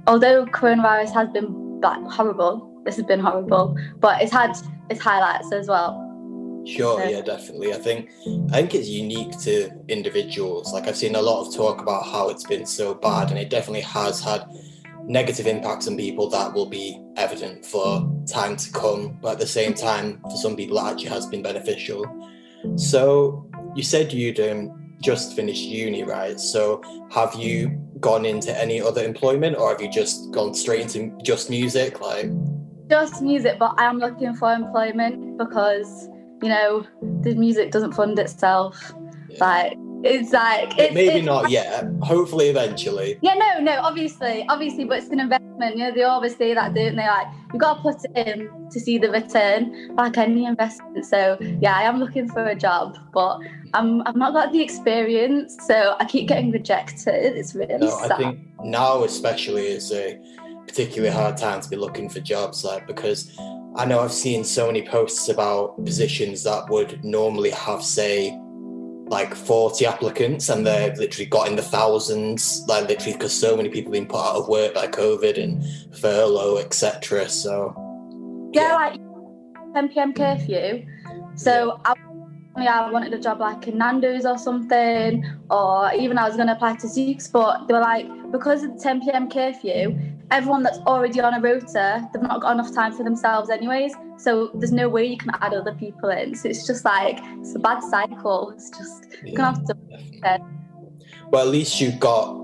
although 0.09 0.43
coronavirus 0.47 1.13
has 1.13 1.29
been 1.29 1.79
like, 1.81 2.03
horrible, 2.07 2.81
this 2.83 2.95
has 2.95 3.05
been 3.05 3.19
horrible, 3.19 3.77
but 3.99 4.21
it's 4.21 4.31
had 4.31 4.51
its 4.89 4.99
highlights 4.99 5.51
as 5.53 5.67
well. 5.67 6.05
sure, 6.65 6.99
Yeah. 7.01 7.09
yeah, 7.09 7.21
definitely. 7.21 7.73
I 7.73 7.77
think, 7.77 8.09
I 8.51 8.57
think 8.57 8.75
it's 8.75 8.89
unique 8.89 9.37
to 9.41 9.71
individuals. 9.87 10.73
Like, 10.73 10.87
I've 10.87 10.97
seen 10.97 11.15
a 11.15 11.21
lot 11.21 11.47
of 11.47 11.55
talk 11.55 11.81
about 11.81 12.05
how 12.05 12.29
it's 12.29 12.43
been 12.43 12.65
so 12.65 12.93
bad, 12.93 13.29
and 13.29 13.39
it 13.39 13.49
definitely 13.49 13.81
has 13.81 14.19
had 14.21 14.43
negative 15.05 15.47
impacts 15.47 15.87
on 15.87 15.95
people 15.95 16.29
that 16.29 16.53
will 16.53 16.65
be 16.65 17.01
evident 17.15 17.65
for 17.65 17.87
time 18.27 18.55
to 18.57 18.71
come. 18.71 19.17
But 19.21 19.33
at 19.33 19.39
the 19.39 19.47
same 19.47 19.73
time, 19.73 20.19
for 20.23 20.35
some 20.35 20.55
people, 20.55 20.77
it 20.77 20.91
actually 20.91 21.09
has 21.09 21.25
been 21.27 21.41
beneficial. 21.41 22.03
So, 22.75 23.49
you 23.75 23.83
said 23.83 24.11
you'd 24.11 24.39
um, 24.39 24.95
just 25.01 25.35
finished 25.35 25.63
uni, 25.63 26.03
right? 26.03 26.39
So, 26.39 26.81
have 27.11 27.33
you 27.35 27.79
gone 27.99 28.25
into 28.25 28.57
any 28.57 28.81
other 28.81 29.03
employment, 29.03 29.57
or 29.57 29.69
have 29.69 29.81
you 29.81 29.89
just 29.89 30.31
gone 30.31 30.53
straight 30.53 30.81
into 30.81 31.15
just 31.23 31.49
music? 31.49 31.99
Like, 32.01 32.29
just 32.89 33.21
music, 33.21 33.59
but 33.59 33.75
I 33.77 33.85
am 33.85 33.99
looking 33.99 34.33
for 34.35 34.51
employment 34.51 35.37
because 35.37 36.07
you 36.41 36.49
know 36.49 36.85
the 37.21 37.35
music 37.35 37.71
doesn't 37.71 37.93
fund 37.93 38.17
itself. 38.19 38.93
Yeah. 39.29 39.37
Like 39.39 39.77
it's 40.03 40.31
like 40.31 40.77
it's, 40.77 40.93
maybe 40.93 41.09
it's- 41.09 41.25
not 41.25 41.49
yet. 41.49 41.85
Hopefully, 42.01 42.47
eventually. 42.49 43.17
Yeah, 43.21 43.35
no, 43.35 43.59
no, 43.61 43.81
obviously, 43.81 44.45
obviously, 44.49 44.85
but 44.85 44.99
it's 44.99 45.09
an 45.09 45.19
investment. 45.19 45.77
You 45.77 45.85
know, 45.85 45.91
they 45.91 46.03
always 46.03 46.35
say 46.37 46.53
that, 46.53 46.73
don't 46.73 46.95
they? 46.95 47.05
Like 47.07 47.27
you 47.53 47.59
got 47.59 47.75
to 47.75 47.81
put 47.81 47.95
it 48.15 48.27
in 48.27 48.69
to 48.71 48.79
see 48.79 48.97
the 48.97 49.09
return, 49.09 49.95
like 49.95 50.17
any 50.17 50.45
investment. 50.45 51.05
So 51.05 51.37
yeah, 51.61 51.75
I 51.75 51.83
am 51.83 51.99
looking 51.99 52.29
for 52.29 52.45
a 52.45 52.55
job, 52.55 52.97
but 53.13 53.39
I'm 53.73 54.01
I've 54.07 54.15
not 54.15 54.33
got 54.33 54.51
the 54.51 54.61
experience, 54.61 55.57
so 55.67 55.95
I 55.99 56.05
keep 56.05 56.27
getting 56.27 56.51
rejected. 56.51 57.37
It's 57.37 57.53
really 57.55 57.77
No, 57.77 57.89
sad. 57.89 58.11
I 58.11 58.17
think 58.17 58.39
now 58.63 59.03
especially 59.03 59.67
is 59.67 59.91
a 59.91 60.17
particularly 60.67 61.13
hard 61.13 61.35
time 61.35 61.59
to 61.61 61.69
be 61.69 61.75
looking 61.75 62.07
for 62.09 62.19
jobs, 62.19 62.63
like 62.63 62.87
because 62.87 63.35
I 63.75 63.85
know 63.85 63.99
I've 63.99 64.11
seen 64.13 64.43
so 64.43 64.67
many 64.67 64.81
posts 64.87 65.29
about 65.29 65.83
positions 65.83 66.43
that 66.43 66.69
would 66.69 67.03
normally 67.03 67.51
have, 67.51 67.83
say, 67.83 68.37
like 69.09 69.33
40 69.33 69.85
applicants 69.87 70.49
and 70.49 70.65
they've 70.65 70.95
literally 70.97 71.25
got 71.25 71.47
in 71.47 71.55
the 71.55 71.63
thousands, 71.63 72.63
like 72.67 72.87
literally 72.87 73.13
because 73.13 73.37
so 73.37 73.57
many 73.57 73.67
people 73.67 73.91
have 73.91 73.99
been 73.99 74.07
put 74.07 74.23
out 74.23 74.35
of 74.35 74.47
work 74.47 74.75
by 74.75 74.87
COVID 74.87 75.41
and 75.43 75.63
furlough, 75.97 76.57
etc. 76.57 77.27
So 77.27 77.73
yeah, 78.53 78.75
like 78.75 78.99
10 79.73 79.89
p.m. 79.89 80.13
curfew. 80.13 80.85
So 81.35 81.81
I, 81.85 81.93
I 82.67 82.89
wanted 82.91 83.13
a 83.13 83.19
job 83.19 83.39
like 83.39 83.67
in 83.67 83.77
Nando's 83.77 84.25
or 84.25 84.37
something, 84.37 85.25
or 85.49 85.91
even 85.93 86.17
I 86.17 86.27
was 86.27 86.35
going 86.35 86.47
to 86.47 86.53
apply 86.53 86.75
to 86.77 86.87
Zeeks, 86.87 87.31
but 87.31 87.67
they 87.67 87.73
were 87.73 87.79
like, 87.79 88.07
because 88.31 88.63
of 88.63 88.75
the 88.75 88.79
10 88.79 89.01
p.m. 89.01 89.29
curfew, 89.29 89.97
everyone 90.31 90.63
that's 90.63 90.79
already 90.79 91.19
on 91.21 91.33
a 91.33 91.41
rota, 91.41 92.07
they've 92.13 92.21
not 92.21 92.41
got 92.41 92.53
enough 92.53 92.73
time 92.73 92.93
for 92.93 93.03
themselves, 93.03 93.49
anyways. 93.49 93.93
So 94.17 94.51
there's 94.53 94.71
no 94.71 94.89
way 94.89 95.05
you 95.05 95.17
can 95.17 95.31
add 95.41 95.53
other 95.53 95.73
people 95.73 96.09
in. 96.09 96.35
So 96.35 96.49
it's 96.49 96.67
just 96.67 96.85
like 96.85 97.19
it's 97.39 97.55
a 97.55 97.59
bad 97.59 97.81
cycle. 97.83 98.51
It's 98.51 98.69
just 98.69 99.07
you're 99.23 99.35
gonna 99.35 99.57
have 99.57 99.65
to. 99.65 100.39
Well, 101.31 101.45
at 101.45 101.51
least 101.51 101.79
you've 101.79 101.99
got 101.99 102.35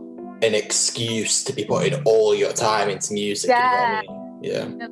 an 0.41 0.53
excuse 0.53 1.43
to 1.43 1.53
be 1.53 1.66
putting 1.66 2.01
all 2.03 2.36
your 2.36 2.53
time 2.53 2.89
into 2.89 3.13
music. 3.13 3.49
you 3.49 3.55
know 3.55 3.61
I 3.61 4.01
mean? 4.01 4.39
Yeah. 4.41 4.88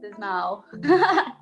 There's 0.00 0.18
now. 0.18 0.64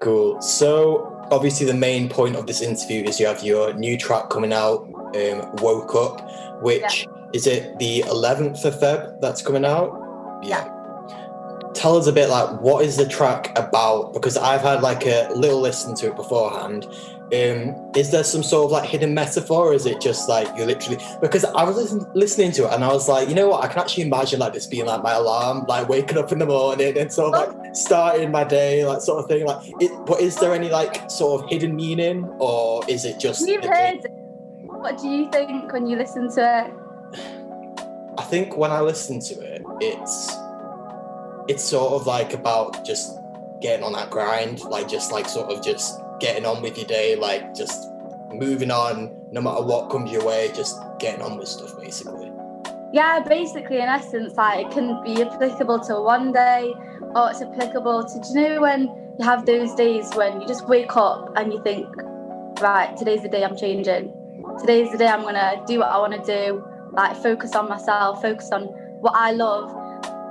Cool. 0.00 0.40
So 0.40 1.15
obviously 1.30 1.66
the 1.66 1.74
main 1.74 2.08
point 2.08 2.36
of 2.36 2.46
this 2.46 2.60
interview 2.62 3.04
is 3.04 3.20
you 3.20 3.26
have 3.26 3.42
your 3.42 3.72
new 3.74 3.96
track 3.96 4.30
coming 4.30 4.52
out, 4.52 4.82
um, 5.16 5.54
Woke 5.56 5.94
Up, 5.94 6.62
which 6.62 7.06
is 7.32 7.46
it 7.46 7.78
the 7.78 8.02
11th 8.06 8.64
of 8.64 8.74
Feb 8.74 9.20
that's 9.20 9.42
coming 9.42 9.64
out? 9.64 10.40
Yeah. 10.42 10.72
Tell 11.74 11.96
us 11.96 12.06
a 12.06 12.12
bit 12.12 12.28
like 12.30 12.60
what 12.60 12.84
is 12.84 12.96
the 12.96 13.06
track 13.06 13.56
about? 13.58 14.14
Because 14.14 14.36
I've 14.36 14.62
had 14.62 14.82
like 14.82 15.06
a 15.06 15.28
little 15.34 15.60
listen 15.60 15.94
to 15.96 16.08
it 16.08 16.16
beforehand. 16.16 16.86
Um, 17.26 17.74
is 17.96 18.12
there 18.12 18.22
some 18.22 18.44
sort 18.44 18.66
of 18.66 18.70
like 18.70 18.88
hidden 18.88 19.12
metaphor, 19.12 19.66
or 19.66 19.74
is 19.74 19.84
it 19.84 20.00
just 20.00 20.28
like 20.28 20.46
you're 20.56 20.66
literally? 20.66 21.02
Because 21.20 21.44
I 21.44 21.64
was 21.64 21.76
listen, 21.76 22.06
listening 22.14 22.52
to 22.52 22.66
it 22.66 22.72
and 22.72 22.84
I 22.84 22.88
was 22.92 23.08
like, 23.08 23.28
you 23.28 23.34
know 23.34 23.48
what? 23.48 23.64
I 23.64 23.68
can 23.68 23.80
actually 23.80 24.04
imagine 24.04 24.38
like 24.38 24.52
this 24.52 24.66
being 24.66 24.86
like 24.86 25.02
my 25.02 25.14
alarm, 25.14 25.64
like 25.66 25.88
waking 25.88 26.18
up 26.18 26.30
in 26.30 26.38
the 26.38 26.46
morning 26.46 26.96
and 26.96 27.12
sort 27.12 27.34
of 27.34 27.56
like 27.56 27.74
starting 27.74 28.30
my 28.30 28.44
day, 28.44 28.86
like 28.86 29.00
sort 29.00 29.18
of 29.18 29.28
thing. 29.28 29.44
Like, 29.44 29.60
it, 29.80 29.90
but 30.06 30.20
is 30.20 30.36
there 30.36 30.52
any 30.52 30.68
like 30.68 31.10
sort 31.10 31.42
of 31.42 31.50
hidden 31.50 31.74
meaning, 31.74 32.24
or 32.38 32.88
is 32.88 33.04
it 33.04 33.18
just? 33.18 33.46
You've 33.46 33.64
heard 33.64 34.04
it. 34.04 34.10
What 34.62 34.98
do 34.98 35.08
you 35.08 35.28
think 35.32 35.72
when 35.72 35.88
you 35.88 35.96
listen 35.96 36.32
to 36.34 36.64
it? 36.64 36.74
I 38.18 38.22
think 38.22 38.56
when 38.56 38.70
I 38.70 38.80
listen 38.80 39.18
to 39.20 39.40
it, 39.40 39.62
it's 39.80 40.32
it's 41.48 41.64
sort 41.64 41.92
of 41.92 42.06
like 42.06 42.34
about 42.34 42.84
just 42.84 43.18
getting 43.60 43.84
on 43.84 43.94
that 43.94 44.10
grind, 44.10 44.60
like 44.62 44.88
just 44.88 45.10
like 45.10 45.28
sort 45.28 45.50
of 45.50 45.64
just 45.64 46.00
getting 46.20 46.44
on 46.46 46.62
with 46.62 46.76
your 46.76 46.86
day, 46.86 47.16
like 47.16 47.54
just 47.54 47.88
moving 48.32 48.70
on, 48.70 49.16
no 49.32 49.40
matter 49.40 49.62
what 49.62 49.90
comes 49.90 50.10
your 50.10 50.24
way, 50.24 50.50
just 50.54 50.80
getting 50.98 51.22
on 51.22 51.38
with 51.38 51.48
stuff, 51.48 51.78
basically. 51.80 52.30
Yeah, 52.92 53.20
basically, 53.20 53.76
in 53.76 53.88
essence, 53.88 54.34
like 54.34 54.66
it 54.66 54.72
can 54.72 55.02
be 55.02 55.22
applicable 55.22 55.80
to 55.80 56.00
one 56.00 56.32
day, 56.32 56.72
or 57.14 57.30
it's 57.30 57.42
applicable 57.42 58.04
to. 58.04 58.20
Do 58.20 58.40
you 58.40 58.48
know 58.48 58.60
when 58.60 58.82
you 59.18 59.24
have 59.24 59.46
those 59.46 59.74
days 59.74 60.10
when 60.14 60.40
you 60.40 60.46
just 60.46 60.66
wake 60.68 60.96
up 60.96 61.32
and 61.36 61.52
you 61.52 61.62
think, 61.62 61.86
right, 62.60 62.94
today's 62.96 63.22
the 63.22 63.28
day 63.28 63.44
I'm 63.44 63.56
changing. 63.56 64.12
Today's 64.60 64.92
the 64.92 64.98
day 64.98 65.08
I'm 65.08 65.22
gonna 65.22 65.62
do 65.66 65.80
what 65.80 65.88
I 65.88 65.98
want 65.98 66.12
to 66.12 66.22
do. 66.24 66.64
Like 66.92 67.16
focus 67.16 67.54
on 67.54 67.68
myself, 67.68 68.22
focus 68.22 68.50
on 68.52 68.64
what 69.00 69.14
I 69.14 69.32
love. 69.32 69.74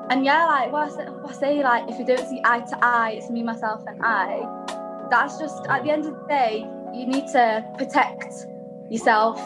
And 0.09 0.23
yeah, 0.23 0.45
like 0.45 0.71
what 0.71 0.91
I 1.27 1.33
say, 1.33 1.63
like 1.63 1.89
if 1.89 1.99
you 1.99 2.05
don't 2.05 2.27
see 2.27 2.41
eye 2.43 2.61
to 2.61 2.77
eye, 2.83 3.11
it's 3.17 3.29
me, 3.29 3.43
myself, 3.43 3.83
and 3.87 4.01
I. 4.03 4.64
That's 5.09 5.37
just 5.37 5.65
at 5.67 5.83
the 5.83 5.91
end 5.91 6.05
of 6.05 6.13
the 6.13 6.25
day, 6.27 6.67
you 6.93 7.05
need 7.05 7.27
to 7.27 7.65
protect 7.77 8.47
yourself. 8.89 9.39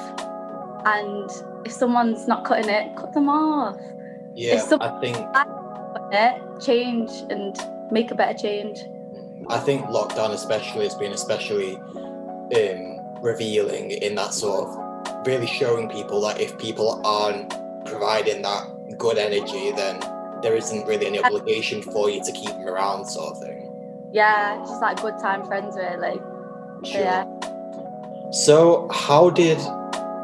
And 0.86 1.30
if 1.66 1.72
someone's 1.72 2.28
not 2.28 2.46
cutting 2.46 2.70
it, 2.70 2.96
cut 2.96 3.14
them 3.14 3.30
off. 3.30 3.78
Yeah, 4.36 4.64
I 4.80 5.00
think 5.00 5.18
it, 6.12 6.62
change 6.62 7.12
and 7.30 7.58
make 7.92 8.12
a 8.12 8.16
better 8.16 8.38
change. 8.38 8.80
I 9.50 9.60
think 9.60 9.86
lockdown 9.88 10.32
especially 10.32 10.84
has 10.84 10.96
been 10.96 11.12
especially 11.12 11.76
um, 11.76 13.22
revealing 13.22 13.92
in 13.92 14.16
that 14.16 14.34
sort 14.34 14.68
of 14.68 15.26
really 15.26 15.48
showing 15.48 15.90
people 15.90 16.22
that 16.22 16.40
if 16.40 16.58
people 16.58 17.02
aren't 17.06 17.50
providing 17.86 18.42
that 18.44 18.98
good 18.98 19.18
energy, 19.18 19.72
then 19.72 20.00
there 20.42 20.56
isn't 20.56 20.86
really 20.86 21.08
any 21.08 21.22
obligation 21.22 21.82
for 21.82 22.10
you 22.10 22.24
to 22.24 22.32
keep 22.32 22.50
them 22.50 22.68
around, 22.68 23.06
sort 23.06 23.36
of 23.36 23.42
thing. 23.42 23.59
Yeah, 24.12 24.58
just 24.60 24.82
like 24.82 25.02
good 25.02 25.20
time 25.20 25.46
friends, 25.46 25.76
really. 25.76 26.20
Sure. 26.84 27.02
Yeah. 27.02 27.26
So, 28.32 28.88
how 28.92 29.30
did 29.30 29.58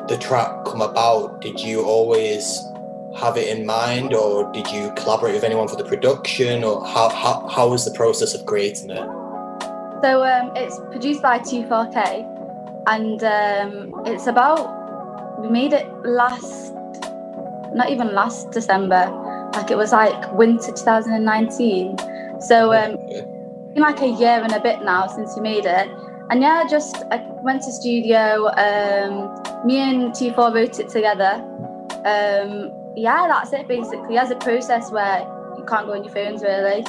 the 0.07 0.17
track 0.19 0.65
come 0.65 0.81
about? 0.81 1.41
Did 1.41 1.59
you 1.59 1.83
always 1.83 2.61
have 3.17 3.38
it 3.38 3.47
in 3.47 3.65
mind, 3.65 4.13
or 4.13 4.51
did 4.51 4.67
you 4.71 4.91
collaborate 4.95 5.33
with 5.36 5.43
anyone 5.43 5.67
for 5.67 5.75
the 5.75 5.83
production, 5.83 6.63
or 6.63 6.86
how 6.86 7.09
how, 7.09 7.47
how 7.47 7.69
was 7.69 7.86
the 7.86 7.91
process 7.91 8.33
of 8.33 8.45
creating 8.45 8.89
it? 8.89 9.05
So 10.03 10.23
um, 10.23 10.51
it's 10.55 10.79
produced 10.91 11.21
by 11.21 11.39
24K, 11.39 12.83
and 12.88 13.23
um, 13.23 13.93
it's 14.05 14.27
about 14.27 15.41
we 15.41 15.49
made 15.49 15.73
it 15.73 15.88
last, 16.03 16.73
not 17.73 17.89
even 17.89 18.13
last 18.13 18.51
December, 18.51 19.09
like 19.53 19.71
it 19.71 19.77
was 19.77 19.91
like 19.91 20.31
winter 20.33 20.71
2019. 20.71 21.97
So 22.39 22.73
um, 22.73 22.97
been 23.76 23.84
like 23.84 24.01
a 24.01 24.07
year 24.07 24.41
and 24.41 24.53
a 24.53 24.59
bit 24.59 24.82
now 24.84 25.05
since 25.05 25.36
we 25.36 25.41
made 25.41 25.65
it, 25.65 25.89
and 26.30 26.41
yeah, 26.41 26.65
just 26.67 27.03
I 27.11 27.23
went 27.43 27.61
to 27.63 27.71
studio. 27.71 28.47
Um, 28.55 29.67
me 29.67 29.78
and 29.78 30.11
T4 30.13 30.53
wrote 30.53 30.80
it 30.80 30.89
together. 30.89 31.43
Um, 32.05 32.71
yeah, 32.95 33.28
that's 33.28 33.51
it 33.53 33.67
basically. 33.67 34.17
As 34.17 34.32
a 34.32 34.36
process 34.36 34.91
where 34.91 35.19
you 35.57 35.65
can't 35.65 35.86
go 35.86 35.93
on 35.93 36.03
your 36.03 36.13
phones 36.13 36.41
really. 36.41 36.86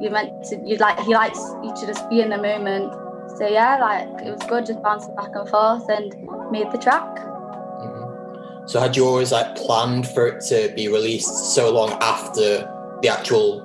You 0.00 0.10
meant 0.10 0.44
to 0.46 0.56
you 0.66 0.76
like 0.76 0.98
he 1.00 1.14
likes 1.14 1.38
you 1.62 1.72
to 1.74 1.86
just 1.86 2.10
be 2.10 2.20
in 2.20 2.30
the 2.30 2.36
moment. 2.36 2.92
So 3.38 3.46
yeah, 3.48 3.76
like 3.78 4.26
it 4.26 4.30
was 4.30 4.42
good 4.48 4.66
just 4.66 4.82
bouncing 4.82 5.14
back 5.14 5.30
and 5.34 5.48
forth 5.48 5.88
and 5.88 6.12
made 6.50 6.70
the 6.72 6.78
track. 6.78 7.16
Mhm. 7.16 8.68
So, 8.68 8.80
had 8.80 8.96
you 8.96 9.06
always 9.06 9.30
like 9.30 9.54
planned 9.56 10.08
for 10.08 10.26
it 10.26 10.40
to 10.46 10.72
be 10.74 10.88
released 10.88 11.54
so 11.54 11.70
long 11.70 11.92
after 12.00 12.68
the 13.02 13.08
actual 13.08 13.63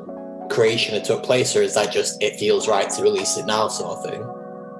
creation 0.49 0.93
had 0.93 1.03
took 1.03 1.23
place, 1.23 1.55
or 1.55 1.61
is 1.61 1.73
that 1.75 1.91
just 1.91 2.21
it 2.21 2.37
feels 2.37 2.67
right 2.67 2.89
to 2.89 3.01
release 3.01 3.37
it 3.37 3.45
now, 3.45 3.67
sort 3.67 3.97
of 3.97 4.03
thing? 4.03 4.21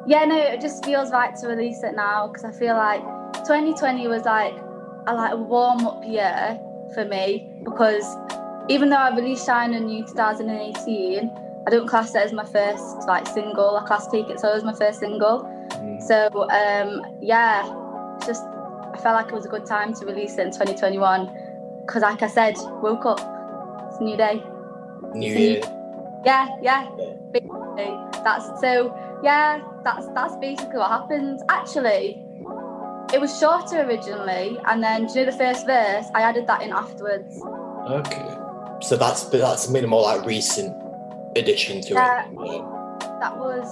Yeah, 0.08 0.26
no, 0.26 0.38
it 0.38 0.62
just 0.62 0.84
feels 0.84 1.12
right 1.12 1.36
to 1.38 1.48
release 1.48 1.84
it 1.84 1.96
now 1.96 2.28
because 2.28 2.44
I 2.44 2.52
feel 2.52 2.76
like 2.76 3.02
2020 3.46 4.08
was 4.08 4.24
like 4.24 4.56
a 5.08 5.14
like 5.14 5.34
a 5.34 5.38
warm 5.38 5.86
up 5.86 6.04
year 6.06 6.60
for 6.94 7.06
me 7.06 7.52
because 7.64 8.06
even 8.70 8.90
though 8.90 8.98
I 8.98 9.16
released 9.16 9.46
Shine 9.46 9.74
On 9.74 9.90
You 9.90 10.06
2018, 10.06 11.32
I 11.68 11.70
don't 11.70 11.88
class 11.88 12.16
it 12.16 12.20
as 12.20 12.34
my 12.34 12.46
first 12.46 13.08
like 13.08 13.28
single. 13.28 13.78
I 13.78 13.86
class 13.86 14.08
Take 14.08 14.30
It 14.30 14.40
Slow 14.40 14.54
as 14.54 14.64
my 14.64 14.74
first 14.74 15.00
single. 15.00 15.44
Mm. 15.74 16.02
So 16.02 16.50
um, 16.50 17.18
yeah, 17.22 17.64
just 18.26 18.44
I 18.46 18.98
felt 18.98 19.16
like 19.16 19.28
it 19.28 19.36
was 19.36 19.46
a 19.46 19.50
good 19.50 19.66
time 19.66 19.94
to 19.94 20.06
release 20.06 20.34
it 20.34 20.48
in 20.48 20.52
2021 20.52 21.82
because, 21.86 22.02
like 22.02 22.22
I 22.22 22.28
said, 22.28 22.56
woke 22.82 23.06
up. 23.06 23.20
It's 23.90 24.00
a 24.00 24.04
new 24.04 24.18
day. 24.18 24.44
New 25.14 25.34
So- 25.34 25.40
Year. 25.40 25.62
Yeah, 26.26 26.48
yeah. 26.62 26.88
Yeah. 26.98 27.14
Basically, 27.32 27.98
that's 28.24 28.46
so. 28.60 28.94
Yeah, 29.24 29.62
that's 29.84 30.08
that's 30.14 30.36
basically 30.38 30.78
what 30.80 30.90
happened. 30.90 31.40
Actually, 31.50 32.24
it 33.14 33.22
was 33.22 33.38
shorter 33.40 33.82
originally, 33.82 34.58
and 34.66 34.84
then 34.84 35.06
do 35.08 35.20
you 35.20 35.26
know 35.26 35.32
the 35.32 35.38
first 35.38 35.66
verse? 35.66 36.06
I 36.14 36.22
added 36.22 36.48
that 36.48 36.62
in 36.62 36.72
afterwards. 36.72 37.42
Okay. 37.90 38.26
So 38.82 38.96
that's 38.98 39.24
but 39.26 39.40
that's 39.40 39.68
a 39.68 39.72
minimal 39.72 40.02
like 40.04 40.26
recent 40.26 40.76
addition 41.38 41.82
to 41.82 41.94
Yeah. 41.94 42.26
it. 42.26 42.32
Yeah. 42.46 43.18
That 43.22 43.38
was 43.38 43.68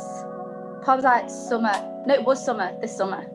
probably 0.83 1.03
like 1.03 1.29
summer. 1.29 1.73
No, 2.05 2.13
it 2.13 2.23
was 2.23 2.43
summer. 2.43 2.71
This 2.79 2.95
summer. 2.95 3.25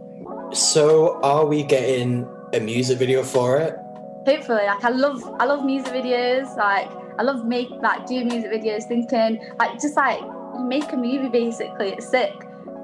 So 0.52 1.20
are 1.22 1.44
we 1.46 1.62
getting 1.62 2.26
a 2.54 2.60
music 2.60 2.98
video 2.98 3.22
for 3.22 3.58
it? 3.58 3.78
hopefully 4.24 4.64
like 4.64 4.84
i 4.84 4.88
love 4.88 5.20
i 5.40 5.44
love 5.44 5.64
music 5.64 5.92
videos 5.92 6.56
like 6.56 6.88
i 7.18 7.22
love 7.22 7.44
make 7.44 7.70
like 7.70 8.06
do 8.06 8.24
music 8.24 8.50
videos 8.50 8.84
thinking 8.84 9.40
like 9.58 9.80
just 9.80 9.96
like 9.96 10.20
make 10.66 10.92
a 10.92 10.96
movie 10.96 11.28
basically 11.28 11.90
it's 11.90 12.08
sick. 12.08 12.34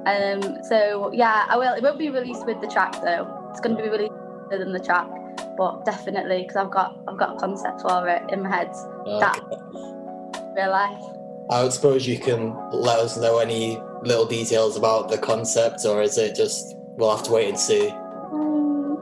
Um 0.07 0.41
so 0.65 1.11
yeah 1.13 1.47
i 1.49 1.57
will 1.57 1.75
it 1.75 1.83
won't 1.83 1.99
be 1.99 2.09
released 2.09 2.47
with 2.47 2.61
the 2.61 2.67
track 2.67 2.93
though. 3.03 3.49
It's 3.51 3.61
going 3.61 3.77
to 3.77 3.83
be 3.83 3.89
released 3.89 4.13
other 4.47 4.59
than 4.59 4.73
the 4.73 4.81
track 4.81 5.07
but 5.57 5.85
definitely 5.85 6.43
because 6.43 6.57
i've 6.57 6.71
got 6.71 6.99
i've 7.09 7.19
got 7.19 7.37
a 7.37 7.39
concept 7.39 7.83
for 7.83 8.09
it 8.09 8.23
in 8.33 8.43
my 8.43 8.49
head 8.49 8.73
That- 9.21 9.41
real 10.57 10.71
life. 10.71 11.03
I 11.51 11.69
suppose 11.71 12.07
you 12.07 12.19
can 12.19 12.55
let 12.73 12.99
us 12.99 13.17
know 13.17 13.39
any 13.39 13.81
little 14.03 14.27
details 14.27 14.77
about 14.77 15.09
the 15.09 15.17
concept, 15.17 15.85
or 15.87 16.03
is 16.03 16.19
it 16.19 16.35
just 16.35 16.77
we'll 16.97 17.15
have 17.15 17.25
to 17.25 17.33
wait 17.33 17.49
and 17.49 17.59
see? 17.59 17.89
Mm. 18.33 18.99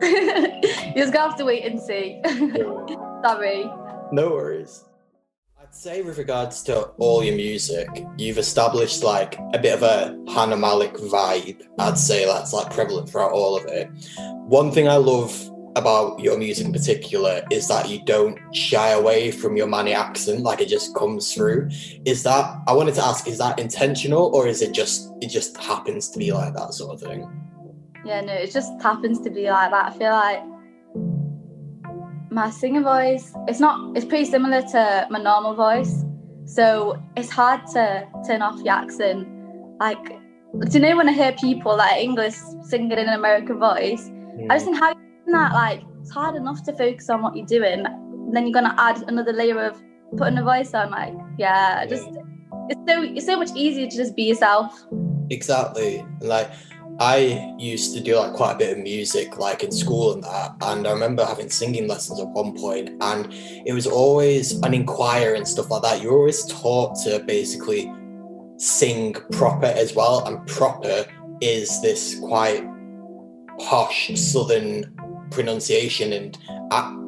you're 0.94 1.04
just 1.04 1.12
gonna 1.12 1.28
have 1.28 1.36
to 1.38 1.44
wait 1.44 1.64
and 1.66 1.80
see. 1.80 2.20
Sorry 3.22 3.70
No 4.12 4.30
worries. 4.30 4.84
I'd 5.60 5.74
say 5.74 6.02
with 6.02 6.18
regards 6.18 6.64
to 6.64 6.80
all 6.98 7.22
your 7.22 7.36
music, 7.36 7.88
you've 8.18 8.38
established 8.38 9.04
like 9.04 9.38
a 9.54 9.58
bit 9.58 9.74
of 9.74 9.82
a 9.84 10.18
Hana 10.32 10.56
Malik 10.56 10.94
vibe. 10.94 11.62
I'd 11.78 11.96
say 11.96 12.24
that's 12.24 12.52
like 12.52 12.72
prevalent 12.72 13.08
throughout 13.08 13.30
all 13.30 13.56
of 13.56 13.66
it. 13.66 13.88
One 14.48 14.72
thing 14.72 14.88
I 14.88 14.96
love 14.96 15.48
about 15.76 16.18
your 16.18 16.36
music 16.36 16.66
in 16.66 16.72
particular 16.72 17.42
is 17.52 17.68
that 17.68 17.88
you 17.88 18.04
don't 18.04 18.36
shy 18.52 18.90
away 18.90 19.30
from 19.30 19.56
your 19.56 19.68
Mani 19.68 19.92
accent, 19.92 20.40
like 20.40 20.60
it 20.60 20.68
just 20.68 20.92
comes 20.96 21.32
through. 21.32 21.68
Is 22.04 22.24
that 22.24 22.56
I 22.66 22.72
wanted 22.72 22.94
to 22.94 23.04
ask, 23.04 23.28
is 23.28 23.38
that 23.38 23.60
intentional 23.60 24.34
or 24.34 24.48
is 24.48 24.62
it 24.62 24.74
just 24.74 25.12
it 25.20 25.28
just 25.28 25.56
happens 25.56 26.08
to 26.10 26.18
be 26.18 26.32
like 26.32 26.54
that 26.54 26.74
sort 26.74 26.94
of 26.94 27.08
thing? 27.08 27.30
Yeah, 28.04 28.22
no, 28.22 28.32
it 28.32 28.50
just 28.50 28.72
happens 28.82 29.20
to 29.20 29.30
be 29.30 29.48
like 29.50 29.70
that. 29.70 29.92
I 29.92 29.96
feel 29.96 30.10
like 30.10 30.42
my 32.30 32.50
singing 32.50 32.82
voice, 32.82 33.32
it's 33.48 33.60
not, 33.60 33.96
it's 33.96 34.06
pretty 34.06 34.24
similar 34.24 34.62
to 34.62 35.06
my 35.10 35.20
normal 35.20 35.54
voice. 35.54 36.04
So 36.46 37.02
it's 37.16 37.30
hard 37.30 37.66
to 37.72 38.06
turn 38.26 38.42
off 38.42 38.60
your 38.62 38.74
accent. 38.74 39.28
Like, 39.80 40.04
do 40.08 40.72
you 40.72 40.80
know 40.80 40.96
when 40.96 41.08
I 41.08 41.12
hear 41.12 41.32
people 41.32 41.76
like 41.76 42.02
English 42.02 42.34
singing 42.62 42.92
in 42.92 42.98
an 42.98 43.08
American 43.08 43.58
voice? 43.58 44.10
I 44.48 44.54
just 44.54 44.64
think 44.64 44.78
how 44.78 44.94
that, 45.26 45.52
like, 45.52 45.82
it's 46.00 46.10
hard 46.10 46.34
enough 46.36 46.64
to 46.64 46.72
focus 46.72 47.10
on 47.10 47.22
what 47.22 47.36
you're 47.36 47.46
doing. 47.46 47.84
Then 48.32 48.46
you're 48.46 48.52
going 48.52 48.64
to 48.64 48.74
add 48.80 49.02
another 49.08 49.32
layer 49.32 49.64
of 49.64 49.80
putting 50.16 50.38
a 50.38 50.42
voice 50.42 50.74
on. 50.74 50.90
Like, 50.90 51.14
yeah, 51.38 51.86
just, 51.86 52.08
it's 52.68 52.80
so 52.90 53.02
it's 53.02 53.26
so 53.26 53.36
much 53.36 53.50
easier 53.54 53.88
to 53.88 53.96
just 53.96 54.16
be 54.16 54.24
yourself. 54.24 54.86
Exactly. 55.30 56.04
Like 56.20 56.50
I 57.00 57.54
used 57.58 57.94
to 57.94 58.00
do 58.00 58.16
like 58.16 58.34
quite 58.34 58.52
a 58.52 58.58
bit 58.58 58.76
of 58.76 58.84
music 58.84 59.38
like 59.38 59.64
in 59.64 59.72
school 59.72 60.12
and 60.12 60.22
that 60.22 60.54
and 60.60 60.86
I 60.86 60.92
remember 60.92 61.24
having 61.24 61.48
singing 61.48 61.88
lessons 61.88 62.20
at 62.20 62.28
one 62.28 62.54
point 62.54 62.90
and 63.00 63.32
it 63.64 63.72
was 63.72 63.86
always 63.86 64.52
an 64.60 64.74
inquiry 64.74 65.38
and 65.38 65.48
stuff 65.48 65.70
like 65.70 65.82
that. 65.82 66.02
You're 66.02 66.12
always 66.12 66.44
taught 66.44 66.96
to 67.04 67.20
basically 67.20 67.90
sing 68.58 69.14
proper 69.32 69.64
as 69.64 69.94
well 69.94 70.26
and 70.26 70.46
proper 70.46 71.06
is 71.40 71.80
this 71.80 72.18
quite 72.20 72.68
posh 73.58 74.10
southern 74.14 74.94
pronunciation 75.30 76.12
and 76.12 76.38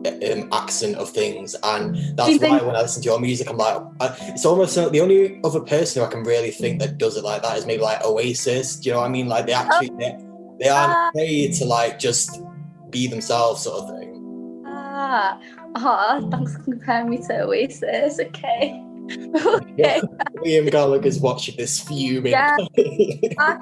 um, 0.07 0.48
accent 0.53 0.96
of 0.96 1.11
things 1.11 1.55
and 1.62 1.96
that's 2.16 2.38
why 2.40 2.61
when 2.61 2.76
I 2.76 2.82
listen 2.82 3.03
to 3.03 3.09
your 3.09 3.20
music 3.20 3.48
I'm 3.48 3.57
like 3.57 3.82
I, 4.00 4.16
it's 4.20 4.44
almost 4.44 4.74
the 4.74 5.00
only 5.00 5.40
other 5.44 5.61
person 5.61 6.03
who 6.03 6.09
I 6.09 6.11
can 6.11 6.22
really 6.24 6.50
think 6.50 6.80
that 6.80 6.98
does 6.98 7.16
it 7.16 7.24
like 7.24 7.42
that 7.42 7.57
is 7.57 7.66
maybe 7.66 7.82
like 7.82 8.05
Oasis 8.05 8.76
do 8.76 8.88
you 8.88 8.94
know 8.94 9.00
what 9.00 9.07
I 9.07 9.11
mean? 9.11 9.28
Like 9.28 9.46
they 9.46 9.53
actually 9.53 9.90
oh. 9.92 9.98
they, 9.98 10.18
they 10.61 10.68
aren't 10.68 10.92
uh, 10.92 11.11
paid 11.12 11.55
to 11.55 11.64
like 11.64 11.98
just 11.98 12.42
be 12.90 13.07
themselves 13.07 13.62
sort 13.62 13.82
of 13.84 13.98
thing. 13.98 14.64
Ah. 14.66 15.38
Oh, 15.74 16.28
thanks 16.30 16.55
for 16.57 16.62
comparing 16.64 17.11
me 17.11 17.18
to 17.18 17.42
Oasis. 17.42 18.20
Okay. 18.20 18.82
Okay. 19.44 20.00
Liam 20.44 20.70
Gallagher's 20.70 21.18
watching 21.18 21.57
this 21.57 21.80
fuming. 21.80 22.32
Yeah. 22.32 22.57
I 23.38 23.59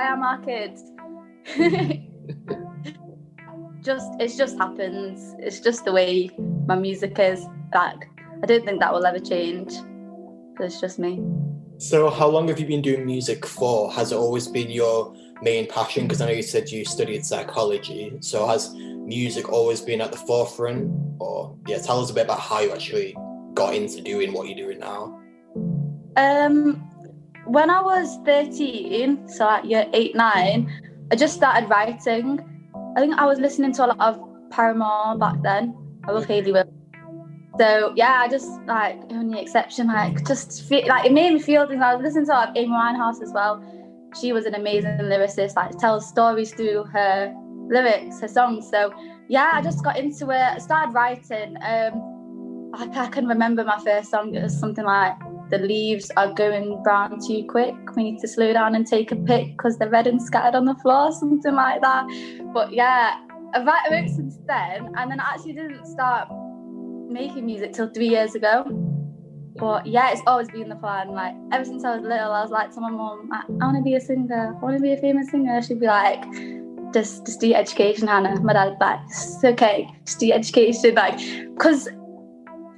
am 0.00 0.22
our 0.22 0.38
kids 0.40 0.82
just 3.84 4.10
it 4.18 4.32
just 4.36 4.58
happens. 4.58 5.34
It's 5.38 5.60
just 5.60 5.84
the 5.84 5.92
way 5.92 6.30
my 6.66 6.74
music 6.74 7.18
is. 7.18 7.44
Like 7.74 8.08
I 8.42 8.46
don't 8.46 8.64
think 8.64 8.80
that 8.80 8.92
will 8.92 9.04
ever 9.04 9.18
change. 9.18 9.72
It's 10.58 10.80
just 10.80 10.98
me. 10.98 11.22
So 11.78 12.08
how 12.08 12.28
long 12.28 12.48
have 12.48 12.58
you 12.58 12.66
been 12.66 12.82
doing 12.82 13.04
music 13.04 13.44
for? 13.44 13.92
Has 13.92 14.12
it 14.12 14.16
always 14.16 14.48
been 14.48 14.70
your 14.70 15.14
main 15.42 15.66
passion? 15.66 16.04
Because 16.04 16.20
I 16.20 16.26
know 16.26 16.32
you 16.32 16.42
said 16.42 16.70
you 16.70 16.84
studied 16.84 17.26
psychology. 17.26 18.16
So 18.20 18.46
has 18.46 18.74
music 18.74 19.52
always 19.52 19.80
been 19.80 20.00
at 20.00 20.12
the 20.12 20.18
forefront? 20.18 20.90
Or 21.20 21.56
yeah, 21.66 21.78
tell 21.78 22.00
us 22.00 22.10
a 22.10 22.14
bit 22.14 22.24
about 22.24 22.40
how 22.40 22.60
you 22.60 22.72
actually 22.72 23.16
got 23.52 23.74
into 23.74 24.00
doing 24.00 24.32
what 24.32 24.48
you're 24.48 24.56
doing 24.56 24.78
now. 24.78 25.20
Um 26.16 26.90
when 27.46 27.68
I 27.68 27.82
was 27.82 28.18
13, 28.24 29.28
so 29.28 29.46
at 29.46 29.66
year 29.66 29.86
eight, 29.92 30.16
nine, 30.16 30.72
I 31.12 31.16
just 31.16 31.34
started 31.34 31.68
writing 31.68 32.53
I 32.96 33.00
think 33.00 33.14
I 33.14 33.26
was 33.26 33.38
listening 33.38 33.72
to 33.74 33.86
a 33.86 33.88
lot 33.88 34.00
of 34.00 34.50
Paramore 34.50 35.18
back 35.18 35.42
then. 35.42 35.74
I 36.04 36.12
love 36.12 36.26
Hayley 36.26 36.52
Williams. 36.52 36.72
So 37.58 37.92
yeah, 37.96 38.20
I 38.20 38.28
just 38.28 38.48
like 38.62 38.98
only 39.10 39.40
exception, 39.40 39.86
like 39.86 40.26
just 40.26 40.64
feel 40.68 40.86
like 40.88 41.06
it 41.06 41.12
made 41.12 41.32
me 41.32 41.40
feel 41.40 41.66
things. 41.66 41.82
I 41.82 41.94
was 41.94 42.02
listening 42.02 42.26
to 42.26 42.32
like 42.32 42.50
Amy 42.56 42.72
Winehouse 42.72 43.22
as 43.22 43.32
well. 43.32 43.62
She 44.20 44.32
was 44.32 44.46
an 44.46 44.54
amazing 44.54 44.98
lyricist, 44.98 45.56
like 45.56 45.78
tells 45.78 46.08
stories 46.08 46.52
through 46.52 46.84
her 46.84 47.34
lyrics, 47.68 48.20
her 48.20 48.28
songs. 48.28 48.68
So 48.70 48.92
yeah, 49.28 49.50
I 49.54 49.62
just 49.62 49.84
got 49.84 49.96
into 49.96 50.30
it, 50.30 50.36
I 50.36 50.58
started 50.58 50.92
writing. 50.92 51.56
Um 51.62 52.70
like 52.72 52.96
I 52.96 53.06
can 53.06 53.26
remember 53.26 53.64
my 53.64 53.78
first 53.84 54.10
song, 54.10 54.34
it 54.34 54.42
was 54.42 54.58
something 54.58 54.84
like 54.84 55.14
the 55.58 55.66
leaves 55.66 56.10
are 56.16 56.32
going 56.32 56.82
brown 56.82 57.18
too 57.24 57.44
quick. 57.48 57.74
We 57.96 58.04
need 58.04 58.20
to 58.20 58.28
slow 58.28 58.52
down 58.52 58.74
and 58.74 58.86
take 58.86 59.12
a 59.12 59.16
mm. 59.16 59.26
pic 59.26 59.56
because 59.56 59.78
they're 59.78 59.88
red 59.88 60.06
and 60.06 60.20
scattered 60.20 60.56
on 60.56 60.64
the 60.64 60.74
floor, 60.76 61.12
something 61.20 61.54
like 61.54 61.80
that. 61.82 62.06
But 62.52 62.72
yeah, 62.72 63.20
I've 63.54 63.66
wrote 63.66 64.08
since 64.08 64.38
then, 64.46 64.92
and 64.96 65.10
then 65.10 65.20
I 65.20 65.34
actually 65.34 65.52
didn't 65.52 65.86
start 65.86 66.28
making 67.08 67.46
music 67.46 67.72
till 67.72 67.88
three 67.88 68.08
years 68.08 68.34
ago. 68.34 68.64
But 69.56 69.86
yeah, 69.86 70.10
it's 70.10 70.22
always 70.26 70.48
been 70.48 70.68
the 70.68 70.74
plan. 70.74 71.10
Like 71.10 71.34
ever 71.52 71.64
since 71.64 71.84
I 71.84 71.96
was 71.96 72.02
little, 72.02 72.32
I 72.32 72.42
was 72.42 72.50
like 72.50 72.74
to 72.74 72.80
my 72.80 72.90
mom, 72.90 73.30
I, 73.32 73.44
want 73.48 73.76
to 73.76 73.82
be 73.82 73.94
a 73.94 74.00
singer. 74.00 74.56
I 74.56 74.64
want 74.64 74.76
to 74.76 74.82
be 74.82 74.92
a 74.92 74.96
famous 74.96 75.30
singer. 75.30 75.62
She'd 75.62 75.78
be 75.78 75.86
like, 75.86 76.24
just 76.92 77.24
just 77.26 77.40
do 77.40 77.54
education, 77.54 78.08
Hana. 78.08 78.40
My 78.40 78.54
dad's 78.54 78.76
like, 78.80 78.98
it's 79.06 79.44
okay, 79.44 79.88
just 80.04 80.18
do 80.18 80.32
education. 80.32 80.96
Like, 80.96 81.18
because 81.54 81.88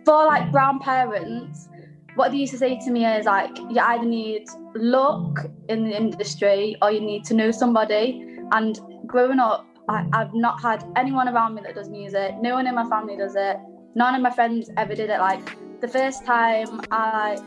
for 0.05 0.27
like 0.27 0.53
brown 0.53 0.79
parents, 0.79 1.69
what 2.17 2.33
they 2.33 2.39
used 2.39 2.53
to 2.53 2.59
say 2.59 2.79
to 2.79 2.91
me 2.91 3.07
is 3.07 3.27
like 3.27 3.57
you 3.59 3.79
either 3.79 4.05
need 4.05 4.49
luck 4.75 5.47
in 5.69 5.85
the 5.85 5.97
industry 5.97 6.77
or 6.83 6.91
you 6.91 7.01
need 7.01 7.25
to 7.25 7.35
know 7.35 7.51
somebody. 7.51 8.39
And 8.53 8.79
growing 9.07 9.39
up 9.39 9.67
I, 9.89 10.05
i've 10.15 10.35
not 10.35 10.61
had 10.61 10.85
anyone 10.97 11.29
around 11.29 11.55
me 11.55 11.63
that 11.63 11.75
does 11.75 11.89
music. 11.89 12.35
No 12.41 12.55
one 12.55 12.67
in 12.67 12.75
my 12.75 12.89
family 12.89 13.17
does 13.17 13.37
it. 13.37 13.57
None 13.95 14.15
of 14.15 14.23
my 14.23 14.31
friends 14.31 14.71
ever 14.77 14.95
did 14.95 15.11
it. 15.11 15.21
Like 15.21 15.81
the 15.81 15.89
first 15.89 16.25
time 16.25 16.81
i 16.91 17.39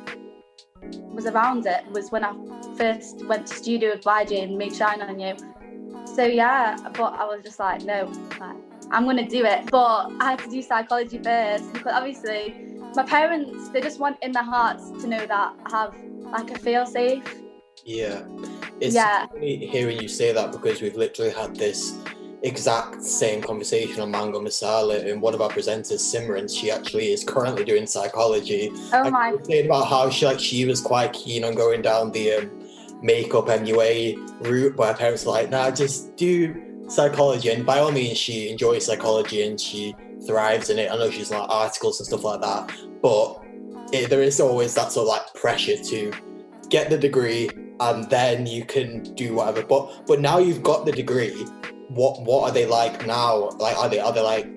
was 1.14 1.26
around 1.26 1.66
it 1.66 1.84
was 1.92 2.10
when 2.12 2.24
i 2.24 2.34
first 2.78 3.26
went 3.26 3.48
to 3.48 3.54
studio 3.54 3.92
with 3.92 4.04
YJ 4.04 4.44
and 4.44 4.58
made 4.58 4.76
shine 4.76 5.02
on 5.02 5.20
you. 5.20 5.36
So 6.06 6.26
yeah 6.26 6.78
but 6.94 7.14
i 7.14 7.26
was 7.26 7.44
just 7.44 7.60
like 7.60 7.84
no 7.84 8.06
like, 8.40 8.56
i'm 8.92 9.06
gonna 9.06 9.28
do 9.28 9.46
it 9.46 9.70
but 9.72 10.12
i 10.20 10.32
had 10.32 10.40
to 10.40 10.50
do 10.50 10.62
psychology 10.62 11.18
first 11.18 11.72
because 11.74 11.94
obviously 11.94 12.70
my 12.96 13.04
parents 13.04 13.70
they 13.70 13.82
just 13.82 14.00
want 14.00 14.18
in 14.22 14.32
their 14.32 14.44
hearts 14.44 14.90
to 15.02 15.08
know 15.08 15.26
that 15.26 15.54
I 15.66 15.70
have 15.70 15.96
like 16.22 16.52
a 16.52 16.60
feel 16.60 16.86
safe. 16.86 17.24
Yeah. 17.86 18.24
It's 18.80 18.96
yeah. 18.96 19.28
funny 19.28 19.66
hearing 19.68 20.00
you 20.02 20.08
say 20.08 20.32
that 20.34 20.52
because 20.52 20.82
we've 20.82 20.96
literally 20.96 21.32
had 21.32 21.56
this 21.56 21.98
exact 22.42 23.04
same 23.04 23.42
conversation 23.42 24.02
on 24.02 24.12
Mango 24.12 24.40
Masala 24.40 25.10
and 25.10 25.22
one 25.22 25.34
of 25.34 25.42
our 25.42 25.50
presenters, 25.50 26.00
Simran, 26.00 26.50
she 26.50 26.72
actually 26.72 27.12
is 27.12 27.24
currently 27.24 27.66
doing 27.66 27.86
psychology. 27.86 28.72
Oh 28.94 29.10
my 29.10 29.36
saying 29.44 29.66
about 29.66 29.88
how 29.88 30.10
she 30.10 30.26
like 30.26 30.40
she 30.40 30.66
was 30.66 30.82
quite 30.82 31.14
keen 31.14 31.44
on 31.44 31.56
going 31.56 31.82
down 31.82 32.12
the 32.12 32.34
um, 32.34 32.70
makeup 33.02 33.48
MUA 33.48 34.46
route, 34.48 34.76
but 34.76 34.88
her 34.88 34.98
parents 34.98 35.26
were 35.26 35.32
like, 35.32 35.50
nah, 35.50 35.72
just 35.72 36.16
do 36.16 36.69
psychology 36.90 37.50
and 37.50 37.66
by 37.66 37.80
all 37.80 37.92
means 37.92 38.18
she 38.18 38.50
enjoys 38.50 38.86
psychology 38.86 39.44
and 39.44 39.60
she 39.60 39.96
thrives 40.26 40.70
in 40.70 40.80
it. 40.80 40.92
I 40.92 40.98
know 40.98 41.10
she's 41.10 41.32
like 41.32 41.50
articles 41.50 42.00
and 42.00 42.08
stuff 42.08 42.24
like 42.24 42.42
that, 42.42 42.72
but 43.02 43.42
it, 43.94 44.10
there 44.10 44.22
is 44.22 44.40
always 44.40 44.74
that 44.76 44.92
sort 44.92 45.08
of 45.08 45.10
like 45.10 45.34
pressure 45.34 45.78
to 45.78 46.12
get 46.70 46.90
the 46.90 46.98
degree 46.98 47.50
and 47.80 48.10
then 48.10 48.46
you 48.46 48.66
can 48.66 49.04
do 49.16 49.36
whatever. 49.36 49.64
But 49.64 50.06
but 50.06 50.20
now 50.20 50.38
you've 50.38 50.64
got 50.64 50.86
the 50.86 50.92
degree, 50.92 51.32
what 51.90 52.22
what 52.24 52.50
are 52.50 52.54
they 52.54 52.66
like 52.66 53.06
now? 53.06 53.50
Like 53.58 53.78
are 53.78 53.90
they 53.90 54.00
are 54.00 54.14
they 54.14 54.22
like 54.22 54.48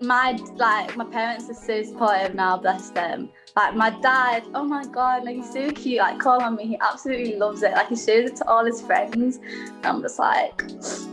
my 0.00 0.32
like 0.56 0.96
my 0.96 1.04
parents 1.04 1.48
are 1.50 1.54
so 1.54 1.82
supportive 1.82 2.34
now, 2.34 2.58
bless 2.58 2.90
them. 2.90 3.30
Like 3.56 3.76
my 3.76 3.90
dad, 3.90 4.42
oh 4.52 4.64
my 4.64 4.84
god, 4.84 5.22
like 5.22 5.36
he's 5.36 5.52
so 5.52 5.70
cute. 5.70 5.98
Like 5.98 6.18
call 6.18 6.42
on 6.42 6.56
me, 6.56 6.66
he 6.66 6.78
absolutely 6.80 7.36
loves 7.36 7.62
it. 7.62 7.70
Like 7.70 7.88
he 7.88 7.94
shows 7.94 8.30
it 8.30 8.36
to 8.36 8.48
all 8.48 8.64
his 8.64 8.80
friends. 8.82 9.36
And 9.36 9.86
I'm 9.86 10.02
just 10.02 10.18
like, 10.18 10.58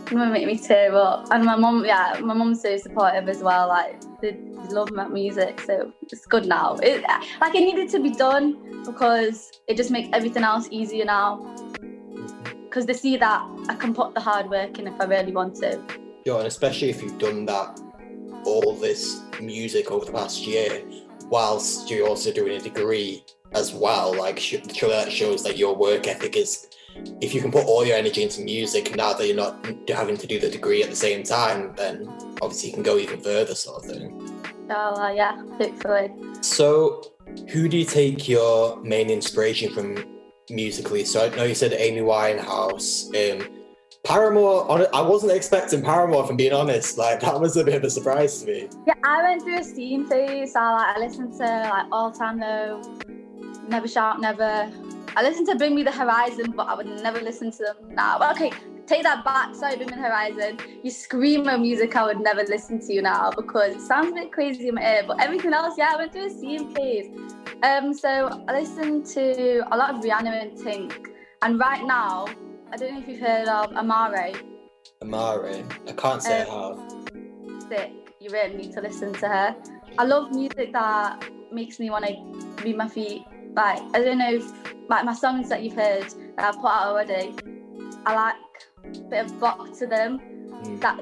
gonna 0.05 0.31
make 0.31 0.47
me 0.47 0.57
tear 0.57 0.95
up. 0.95 1.27
And 1.29 1.45
my 1.45 1.55
mom, 1.55 1.85
yeah, 1.85 2.19
my 2.23 2.33
mom's 2.33 2.63
so 2.63 2.75
supportive 2.77 3.29
as 3.29 3.43
well. 3.43 3.67
Like 3.67 4.01
they 4.21 4.37
love 4.71 4.91
my 4.91 5.07
music, 5.07 5.61
so 5.61 5.93
it's 6.01 6.25
good 6.25 6.47
now. 6.47 6.77
It 6.77 7.03
like 7.03 7.53
it 7.53 7.59
needed 7.59 7.89
to 7.89 7.99
be 7.99 8.09
done 8.09 8.83
because 8.85 9.51
it 9.67 9.77
just 9.77 9.91
makes 9.91 10.09
everything 10.11 10.43
else 10.43 10.67
easier 10.71 11.05
now. 11.05 11.45
Because 12.63 12.87
they 12.87 12.93
see 12.93 13.17
that 13.17 13.47
I 13.69 13.75
can 13.75 13.93
put 13.93 14.15
the 14.15 14.21
hard 14.21 14.49
work 14.49 14.79
in 14.79 14.87
if 14.87 14.99
I 14.99 15.03
really 15.03 15.31
want 15.31 15.57
to. 15.57 15.79
Yeah, 16.25 16.37
and 16.37 16.47
especially 16.47 16.89
if 16.89 17.03
you've 17.03 17.19
done 17.19 17.45
that 17.45 17.79
all 18.45 18.75
this 18.75 19.21
music 19.39 19.91
over 19.91 20.05
the 20.05 20.11
past 20.11 20.47
year, 20.47 20.81
whilst 21.31 21.89
you're 21.89 22.07
also 22.07 22.31
doing 22.31 22.57
a 22.57 22.59
degree 22.59 23.23
as 23.53 23.73
well. 23.73 24.15
Like, 24.15 24.37
surely 24.37 24.65
that 24.93 25.11
shows 25.11 25.43
that 25.43 25.57
your 25.57 25.75
work 25.75 26.07
ethic 26.07 26.35
is. 26.35 26.67
If 27.21 27.33
you 27.33 27.41
can 27.41 27.51
put 27.51 27.65
all 27.65 27.85
your 27.85 27.95
energy 27.95 28.21
into 28.21 28.41
music 28.41 28.95
now 28.95 29.13
that 29.13 29.25
you're 29.25 29.35
not 29.35 29.65
having 29.87 30.17
to 30.17 30.27
do 30.27 30.39
the 30.39 30.49
degree 30.49 30.83
at 30.83 30.89
the 30.89 30.95
same 30.95 31.23
time, 31.23 31.73
then 31.75 32.07
obviously 32.41 32.69
you 32.69 32.75
can 32.75 32.83
go 32.83 32.97
even 32.97 33.21
further, 33.21 33.55
sort 33.55 33.83
of 33.83 33.89
thing. 33.89 34.29
Oh, 34.69 35.01
uh, 35.01 35.09
yeah, 35.09 35.41
hopefully. 35.57 36.11
So, 36.41 37.13
who 37.49 37.69
do 37.69 37.77
you 37.77 37.85
take 37.85 38.27
your 38.27 38.81
main 38.83 39.09
inspiration 39.09 39.73
from 39.73 40.03
musically? 40.49 41.05
So, 41.05 41.25
I 41.25 41.35
know 41.35 41.43
you 41.43 41.55
said 41.55 41.73
Amy 41.73 42.01
Winehouse. 42.01 43.07
Um, 43.15 43.60
Paramore, 44.03 44.89
I 44.95 45.01
wasn't 45.01 45.31
expecting 45.31 45.83
Paramore, 45.83 46.25
from 46.25 46.35
being 46.35 46.53
honest. 46.53 46.97
Like 46.97 47.19
that 47.19 47.39
was 47.39 47.55
a 47.55 47.63
bit 47.63 47.75
of 47.75 47.83
a 47.83 47.89
surprise 47.89 48.41
to 48.41 48.47
me. 48.47 48.67
Yeah, 48.87 48.95
I 49.03 49.21
went 49.21 49.43
through 49.43 49.59
a 49.59 49.63
steam 49.63 50.07
phase. 50.07 50.55
I 50.55 50.71
like 50.71 50.97
I 50.97 50.99
listened 50.99 51.33
to 51.33 51.45
like 51.45 51.85
All 51.91 52.11
Time 52.11 52.39
Low, 52.39 52.81
Never 53.67 53.87
Shout 53.87 54.19
Never. 54.19 54.71
I 55.15 55.21
listened 55.21 55.47
to 55.49 55.55
Bring 55.55 55.75
Me 55.75 55.83
the 55.83 55.91
Horizon, 55.91 56.51
but 56.55 56.67
I 56.67 56.73
would 56.73 56.87
never 56.87 57.21
listen 57.21 57.51
to 57.51 57.57
them 57.57 57.95
now. 57.95 58.17
But 58.17 58.35
okay, 58.35 58.51
take 58.87 59.03
that 59.03 59.23
back. 59.23 59.53
Sorry, 59.53 59.75
Bring 59.75 59.89
Me 59.89 59.95
the 59.95 60.01
Horizon. 60.01 60.57
You 60.83 60.89
screamo 60.89 61.61
music, 61.61 61.95
I 61.95 62.03
would 62.03 62.19
never 62.19 62.43
listen 62.43 62.79
to 62.79 62.93
you 62.93 63.03
now 63.03 63.29
because 63.29 63.75
it 63.75 63.81
sounds 63.81 64.11
a 64.11 64.15
bit 64.15 64.31
crazy 64.31 64.67
in 64.67 64.75
my 64.75 64.81
ear. 64.81 65.03
But 65.05 65.21
everything 65.21 65.53
else, 65.53 65.75
yeah, 65.77 65.91
I 65.93 65.97
went 65.97 66.11
through 66.11 66.25
a 66.25 66.29
steam 66.29 66.73
phase. 66.73 67.15
Um, 67.61 67.93
so 67.93 68.43
I 68.47 68.59
listened 68.59 69.05
to 69.07 69.63
a 69.71 69.77
lot 69.77 69.93
of 69.93 70.01
Rihanna 70.01 70.41
and 70.41 70.57
Tink, 70.57 71.07
and 71.43 71.59
right 71.59 71.85
now 71.85 72.25
I 72.71 72.77
don't 72.77 72.93
know 72.93 72.99
if 73.01 73.07
you've 73.07 73.19
heard 73.19 73.47
of 73.47 73.71
Amaarae. 73.71 74.41
Amaarae. 75.01 75.89
I 75.89 75.91
can't 75.93 76.23
say 76.23 76.41
um, 76.41 76.49
I 76.49 77.53
have. 77.53 77.63
Sick. 77.69 77.91
You 78.19 78.29
really 78.29 78.55
need 78.55 78.71
to 78.73 78.81
listen 78.81 79.13
to 79.13 79.27
her. 79.27 79.55
I 79.97 80.03
love 80.05 80.31
music 80.31 80.71
that 80.73 81.27
makes 81.51 81.79
me 81.79 81.89
want 81.89 82.05
to 82.05 82.63
move 82.63 82.77
my 82.77 82.87
feet 82.87 83.23
like 83.55 83.81
I 83.93 83.99
don't 84.01 84.17
know 84.17 84.33
if 84.33 84.49
like 84.89 85.05
my 85.05 85.13
songs 85.13 85.49
that 85.49 85.63
you've 85.63 85.75
heard 85.75 86.05
that 86.37 86.53
I've 86.53 86.55
put 86.55 86.67
out 86.67 86.87
already, 86.87 87.33
I 88.05 88.15
like 88.15 88.35
a 88.95 88.99
bit 89.09 89.25
of 89.25 89.39
bop 89.39 89.77
to 89.77 89.87
them. 89.87 90.19
Mm. 90.49 90.81
That 90.81 90.99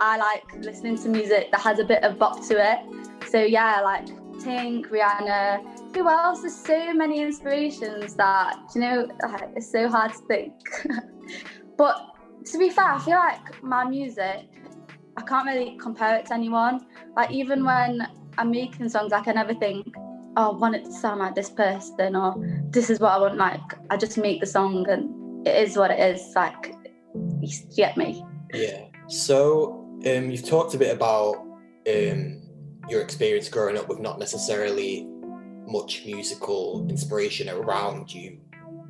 I 0.00 0.16
like 0.16 0.64
listening 0.64 0.96
to 0.98 1.08
music 1.08 1.50
that 1.52 1.60
has 1.60 1.78
a 1.78 1.84
bit 1.84 2.02
of 2.02 2.18
bop 2.18 2.46
to 2.48 2.72
it. 2.72 3.28
So 3.28 3.42
yeah, 3.42 3.80
like 3.80 4.06
Tink, 4.40 4.86
Rihanna. 4.86 5.75
Who 5.94 6.08
else? 6.08 6.40
There's 6.42 6.56
so 6.56 6.92
many 6.92 7.22
inspirations 7.22 8.14
that 8.16 8.56
you 8.74 8.80
know 8.80 9.08
it's 9.54 9.70
so 9.70 9.88
hard 9.88 10.12
to 10.12 10.18
think. 10.26 10.52
but 11.78 12.16
to 12.46 12.58
be 12.58 12.70
fair, 12.70 12.92
I 12.92 12.98
feel 12.98 13.16
like 13.16 13.62
my 13.62 13.84
music, 13.84 14.48
I 15.16 15.22
can't 15.22 15.46
really 15.46 15.76
compare 15.80 16.16
it 16.16 16.26
to 16.26 16.34
anyone. 16.34 16.86
Like 17.16 17.30
even 17.30 17.64
when 17.64 18.06
I'm 18.38 18.50
making 18.50 18.88
songs, 18.88 19.12
I 19.12 19.22
can 19.22 19.34
never 19.34 19.54
think, 19.54 19.86
oh, 20.36 20.52
I 20.52 20.56
want 20.56 20.76
it 20.76 20.84
to 20.84 20.92
sound 20.92 21.20
like 21.20 21.34
this 21.34 21.50
person 21.50 22.14
or 22.14 22.34
this 22.70 22.90
is 22.90 23.00
what 23.00 23.12
I 23.12 23.18
want. 23.18 23.36
Like 23.36 23.60
I 23.90 23.96
just 23.96 24.18
make 24.18 24.40
the 24.40 24.46
song 24.46 24.88
and 24.88 25.46
it 25.46 25.56
is 25.56 25.76
what 25.76 25.90
it 25.90 25.98
is. 25.98 26.32
Like 26.34 26.74
you 27.40 27.58
get 27.74 27.96
me. 27.96 28.24
Yeah. 28.52 28.84
So 29.08 29.84
um, 30.06 30.30
you've 30.30 30.46
talked 30.46 30.74
a 30.74 30.78
bit 30.78 30.94
about 30.94 31.36
um, 31.88 32.42
your 32.88 33.00
experience 33.00 33.48
growing 33.48 33.76
up 33.76 33.88
with 33.88 33.98
not 33.98 34.18
necessarily 34.18 35.08
much 35.66 36.04
musical 36.04 36.86
inspiration 36.88 37.48
around 37.48 38.12
you 38.12 38.38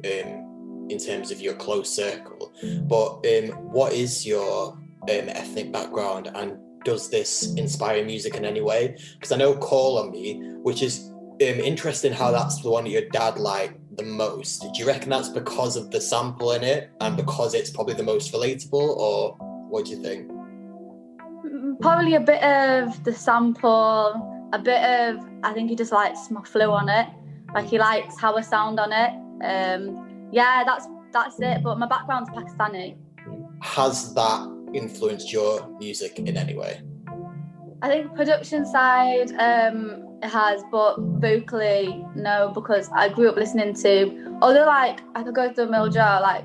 um, 0.05 0.87
in 0.91 0.99
terms 0.99 1.31
of 1.31 1.41
your 1.41 1.55
close 1.55 1.95
circle. 1.95 2.53
But 2.83 3.27
um, 3.27 3.49
what 3.73 3.93
is 3.93 4.27
your 4.27 4.73
um, 4.73 5.29
ethnic 5.29 5.73
background 5.73 6.31
and 6.35 6.59
does 6.85 7.11
this 7.11 7.53
inspire 7.55 8.05
music 8.05 8.37
in 8.37 8.45
any 8.45 8.61
way? 8.61 8.97
Because 9.15 9.33
I 9.33 9.37
know 9.37 9.57
Call 9.57 9.99
on 9.99 10.13
Me, 10.13 10.41
which 10.63 10.83
is 10.83 11.11
um, 11.11 11.41
interesting 11.41 12.13
how 12.13 12.31
that's 12.31 12.63
the 12.63 12.71
one 12.71 12.87
your 12.87 13.09
dad 13.11 13.39
liked 13.39 13.79
the 13.97 14.05
most. 14.05 14.63
Do 14.63 14.69
you 14.75 14.87
reckon 14.87 15.11
that's 15.11 15.29
because 15.29 15.77
of 15.77 15.91
the 15.91 16.01
sample 16.01 16.53
in 16.53 16.63
it 16.63 16.91
and 17.01 17.17
because 17.17 17.55
it's 17.55 17.71
probably 17.71 17.95
the 17.95 18.05
most 18.05 18.33
relatable, 18.33 18.97
or 18.97 19.37
what 19.69 19.87
do 19.87 19.91
you 19.91 20.03
think? 20.03 20.31
Probably 21.81 22.15
a 22.15 22.21
bit 22.21 22.43
of 22.43 23.03
the 23.05 23.13
sample, 23.13 24.36
a 24.57 24.59
bit 24.59 24.83
of 24.83 25.21
I 25.43 25.53
think 25.53 25.71
he 25.71 25.77
just 25.77 25.93
likes 25.93 26.31
my 26.31 26.43
flow 26.43 26.73
on 26.73 26.89
it. 26.89 27.07
Like 27.55 27.67
he 27.67 27.79
likes 27.79 28.19
how 28.19 28.35
I 28.37 28.41
sound 28.41 28.81
on 28.81 28.91
it. 28.93 29.13
Um, 29.45 30.29
yeah, 30.33 30.65
that's 30.65 30.87
that's 31.13 31.37
it. 31.41 31.63
But 31.63 31.79
my 31.79 31.87
background's 31.87 32.31
Pakistani. 32.31 32.97
Has 33.63 34.15
that 34.15 34.41
influenced 34.75 35.33
your 35.33 35.69
music 35.79 36.19
in 36.19 36.37
any 36.37 36.57
way? 36.57 36.81
I 37.83 37.89
think 37.89 38.15
production 38.15 38.65
side 38.67 39.31
um, 39.33 40.19
it 40.23 40.31
has, 40.31 40.63
but 40.73 40.97
vocally 40.99 42.05
no, 42.15 42.51
because 42.55 42.89
I 42.95 43.11
grew 43.11 43.29
up 43.29 43.37
listening 43.37 43.75
to. 43.75 44.39
Although 44.43 44.67
like 44.67 45.01
I 45.15 45.23
could 45.23 45.35
go 45.35 45.53
through 45.53 45.65
a 45.65 45.71
mill 45.71 45.91
jar, 45.91 46.21
like 46.21 46.45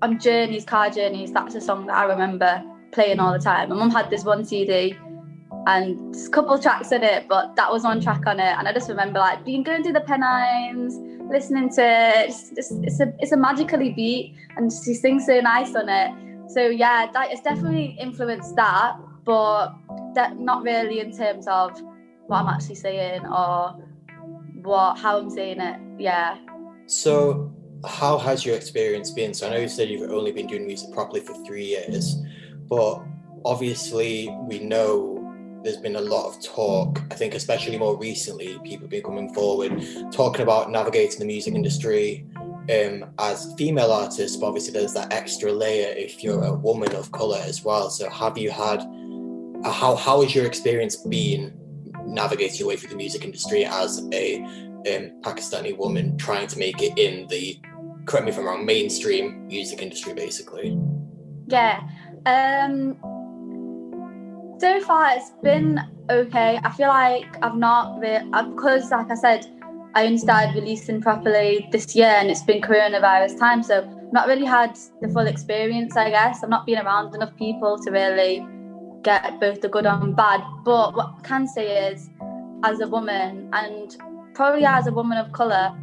on 0.00 0.18
journeys, 0.18 0.64
car 0.64 0.88
journeys. 0.90 1.30
That's 1.32 1.54
a 1.54 1.60
song 1.60 1.86
that 1.86 1.96
I 1.96 2.04
remember 2.04 2.62
playing 2.92 3.20
all 3.20 3.32
the 3.32 3.38
time. 3.38 3.68
My 3.68 3.76
mum 3.76 3.90
had 3.90 4.08
this 4.10 4.24
one 4.24 4.44
CD 4.44 4.96
and 5.66 6.14
there's 6.14 6.26
a 6.26 6.30
couple 6.30 6.58
tracks 6.58 6.92
in 6.92 7.02
it, 7.02 7.28
but 7.28 7.54
that 7.56 7.70
was 7.70 7.84
one 7.84 8.00
track 8.00 8.26
on 8.26 8.40
it, 8.40 8.54
and 8.58 8.66
I 8.66 8.72
just 8.72 8.88
remember 8.88 9.18
like 9.18 9.44
being 9.44 9.62
going 9.62 9.82
through 9.82 9.92
the 9.92 10.00
Pennines, 10.00 10.94
listening 11.30 11.70
to 11.74 11.82
it. 11.82 12.28
It's, 12.30 12.52
it's, 12.52 12.70
it's 12.70 13.00
a 13.00 13.12
it's 13.18 13.32
a 13.32 13.36
magically 13.36 13.90
beat, 13.90 14.34
and 14.56 14.72
she 14.72 14.94
sings 14.94 15.26
so 15.26 15.40
nice 15.40 15.74
on 15.74 15.88
it. 15.88 16.50
So 16.50 16.66
yeah, 16.66 17.10
that 17.12 17.30
it's 17.30 17.42
definitely 17.42 17.96
influenced 18.00 18.56
that, 18.56 18.96
but 19.24 19.74
that 20.14 20.38
not 20.38 20.62
really 20.62 21.00
in 21.00 21.16
terms 21.16 21.46
of 21.46 21.80
what 22.26 22.38
I'm 22.38 22.48
actually 22.48 22.74
saying 22.76 23.26
or 23.26 23.72
what 24.62 24.98
how 24.98 25.18
I'm 25.18 25.30
saying 25.30 25.60
it. 25.60 25.80
Yeah. 25.98 26.38
So, 26.86 27.54
how 27.86 28.18
has 28.18 28.44
your 28.44 28.56
experience 28.56 29.10
been? 29.10 29.32
So, 29.32 29.46
I 29.46 29.50
know 29.50 29.58
you 29.58 29.68
said 29.68 29.88
you've 29.88 30.10
only 30.10 30.32
been 30.32 30.46
doing 30.46 30.66
music 30.66 30.92
properly 30.92 31.20
for 31.20 31.34
three 31.44 31.64
years, 31.64 32.16
but 32.68 33.02
obviously, 33.44 34.28
we 34.48 34.58
know 34.58 35.21
there's 35.62 35.76
been 35.76 35.96
a 35.96 36.00
lot 36.00 36.26
of 36.26 36.42
talk. 36.42 37.00
I 37.10 37.14
think, 37.14 37.34
especially 37.34 37.78
more 37.78 37.96
recently, 37.96 38.58
people 38.64 38.84
have 38.84 38.90
been 38.90 39.02
coming 39.02 39.32
forward 39.34 39.84
talking 40.12 40.42
about 40.42 40.70
navigating 40.70 41.18
the 41.18 41.24
music 41.24 41.54
industry 41.54 42.26
um, 42.36 43.06
as 43.18 43.54
female 43.56 43.92
artists, 43.92 44.36
but 44.36 44.46
obviously, 44.46 44.72
there's 44.72 44.94
that 44.94 45.12
extra 45.12 45.52
layer 45.52 45.92
if 45.96 46.22
you're 46.22 46.44
a 46.44 46.54
woman 46.54 46.94
of 46.94 47.10
color 47.12 47.40
as 47.44 47.64
well. 47.64 47.90
So, 47.90 48.08
have 48.10 48.38
you 48.38 48.50
had 48.50 48.82
how 49.64 49.94
how 49.94 50.22
has 50.22 50.34
your 50.34 50.46
experience 50.46 50.96
been 50.96 51.54
navigating 52.04 52.58
your 52.58 52.68
way 52.68 52.76
through 52.76 52.90
the 52.90 52.96
music 52.96 53.24
industry 53.24 53.64
as 53.64 54.06
a 54.12 54.42
um, 54.42 55.20
Pakistani 55.22 55.76
woman 55.76 56.16
trying 56.18 56.46
to 56.48 56.58
make 56.58 56.82
it 56.82 56.98
in 56.98 57.26
the 57.28 57.60
correct 58.06 58.26
me 58.26 58.32
if 58.32 58.38
I'm 58.38 58.44
wrong 58.44 58.66
mainstream 58.66 59.46
music 59.46 59.80
industry 59.80 60.12
basically 60.12 60.76
Yeah. 61.46 61.80
Um 62.26 62.96
so 64.62 64.80
far 64.80 65.16
it's 65.16 65.30
been 65.42 65.80
okay. 66.08 66.60
I 66.62 66.70
feel 66.70 66.86
like 66.86 67.26
I've 67.44 67.56
not 67.56 67.98
re- 67.98 68.24
uh, 68.32 68.44
because 68.44 68.92
like 68.92 69.10
I 69.10 69.16
said, 69.16 69.44
I 69.96 70.04
only 70.06 70.18
started 70.18 70.54
releasing 70.54 71.00
properly 71.00 71.68
this 71.72 71.96
year 71.96 72.14
and 72.18 72.30
it's 72.30 72.44
been 72.44 72.62
coronavirus 72.62 73.40
time, 73.40 73.64
so 73.64 73.82
not 74.12 74.28
really 74.28 74.44
had 74.44 74.78
the 75.00 75.08
full 75.08 75.26
experience, 75.26 75.96
I 75.96 76.10
guess. 76.10 76.44
I've 76.44 76.48
not 76.48 76.64
been 76.64 76.78
around 76.78 77.12
enough 77.12 77.36
people 77.36 77.76
to 77.80 77.90
really 77.90 78.46
get 79.02 79.40
both 79.40 79.62
the 79.62 79.68
good 79.68 79.84
and 79.84 80.14
bad. 80.14 80.40
But 80.64 80.94
what 80.94 81.12
I 81.18 81.20
can 81.22 81.48
say 81.48 81.88
is 81.88 82.08
as 82.62 82.78
a 82.78 82.86
woman 82.86 83.50
and 83.52 83.96
probably 84.32 84.64
as 84.64 84.86
a 84.86 84.92
woman 84.92 85.18
of 85.18 85.32
colour, 85.32 85.76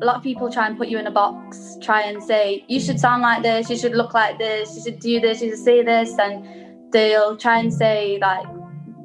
a 0.00 0.04
lot 0.04 0.14
of 0.14 0.22
people 0.22 0.52
try 0.52 0.68
and 0.68 0.78
put 0.78 0.86
you 0.86 0.98
in 0.98 1.08
a 1.08 1.10
box, 1.10 1.76
try 1.82 2.02
and 2.02 2.22
say, 2.22 2.64
you 2.68 2.78
should 2.78 3.00
sound 3.00 3.22
like 3.22 3.42
this, 3.42 3.68
you 3.68 3.76
should 3.76 3.96
look 3.96 4.14
like 4.14 4.38
this, 4.38 4.76
you 4.76 4.82
should 4.84 5.00
do 5.00 5.18
this, 5.18 5.42
you 5.42 5.50
should 5.50 5.64
say 5.64 5.82
this, 5.82 6.16
and 6.20 6.67
they'll 6.92 7.36
try 7.36 7.58
and 7.58 7.72
say 7.72 8.18
like 8.20 8.46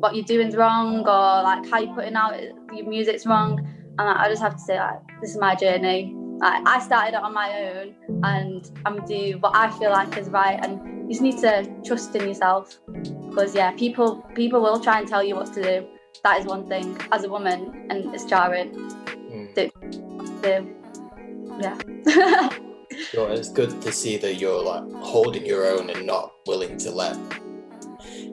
what 0.04 0.16
you're 0.16 0.26
doing's 0.26 0.56
wrong 0.56 1.00
or 1.00 1.44
like 1.44 1.70
how 1.70 1.80
you're 1.80 1.96
putting 1.96 2.16
out 2.16 2.40
your 2.74 2.86
music's 2.86 3.26
wrong. 3.26 3.60
And 3.98 4.10
I 4.10 4.28
just 4.30 4.42
have 4.42 4.54
to 4.54 4.60
say 4.60 4.80
like 4.80 5.00
this 5.22 5.32
is 5.32 5.38
my 5.38 5.56
journey. 5.56 6.14
Like, 6.40 6.68
I 6.68 6.80
started 6.80 7.16
it 7.16 7.24
on 7.24 7.34
my 7.34 7.70
own 7.70 7.96
and 8.24 8.70
I'm 8.86 9.06
do 9.06 9.38
what 9.40 9.56
I 9.56 9.70
feel 9.78 9.92
like 9.92 10.18
is 10.18 10.30
right. 10.30 10.60
And 10.64 11.04
you 11.04 11.10
just 11.10 11.22
need 11.22 11.38
to 11.40 11.70
trust 11.86 12.16
in 12.16 12.28
yourself. 12.28 12.80
Because 13.30 13.56
yeah 13.56 13.72
people 13.72 14.26
people 14.36 14.62
will 14.62 14.80
try 14.80 15.00
and 15.00 15.08
tell 15.08 15.24
you 15.24 15.36
what 15.36 15.54
to 15.54 15.62
do. 15.62 15.88
That 16.24 16.40
is 16.40 16.46
one 16.46 16.68
thing. 16.68 16.98
As 17.12 17.24
a 17.24 17.30
woman 17.30 17.88
and 17.90 18.14
it's 18.14 18.26
jarring. 18.26 18.74
Mm. 19.32 19.56
yeah. 21.62 22.50
Sure, 23.10 23.32
it's 23.32 23.50
good 23.50 23.82
to 23.82 23.92
see 23.92 24.18
that 24.18 24.36
you're 24.36 24.62
like 24.62 24.84
holding 25.02 25.46
your 25.46 25.66
own 25.66 25.90
and 25.90 26.06
not 26.06 26.32
willing 26.46 26.78
to 26.78 26.92
let 26.92 27.18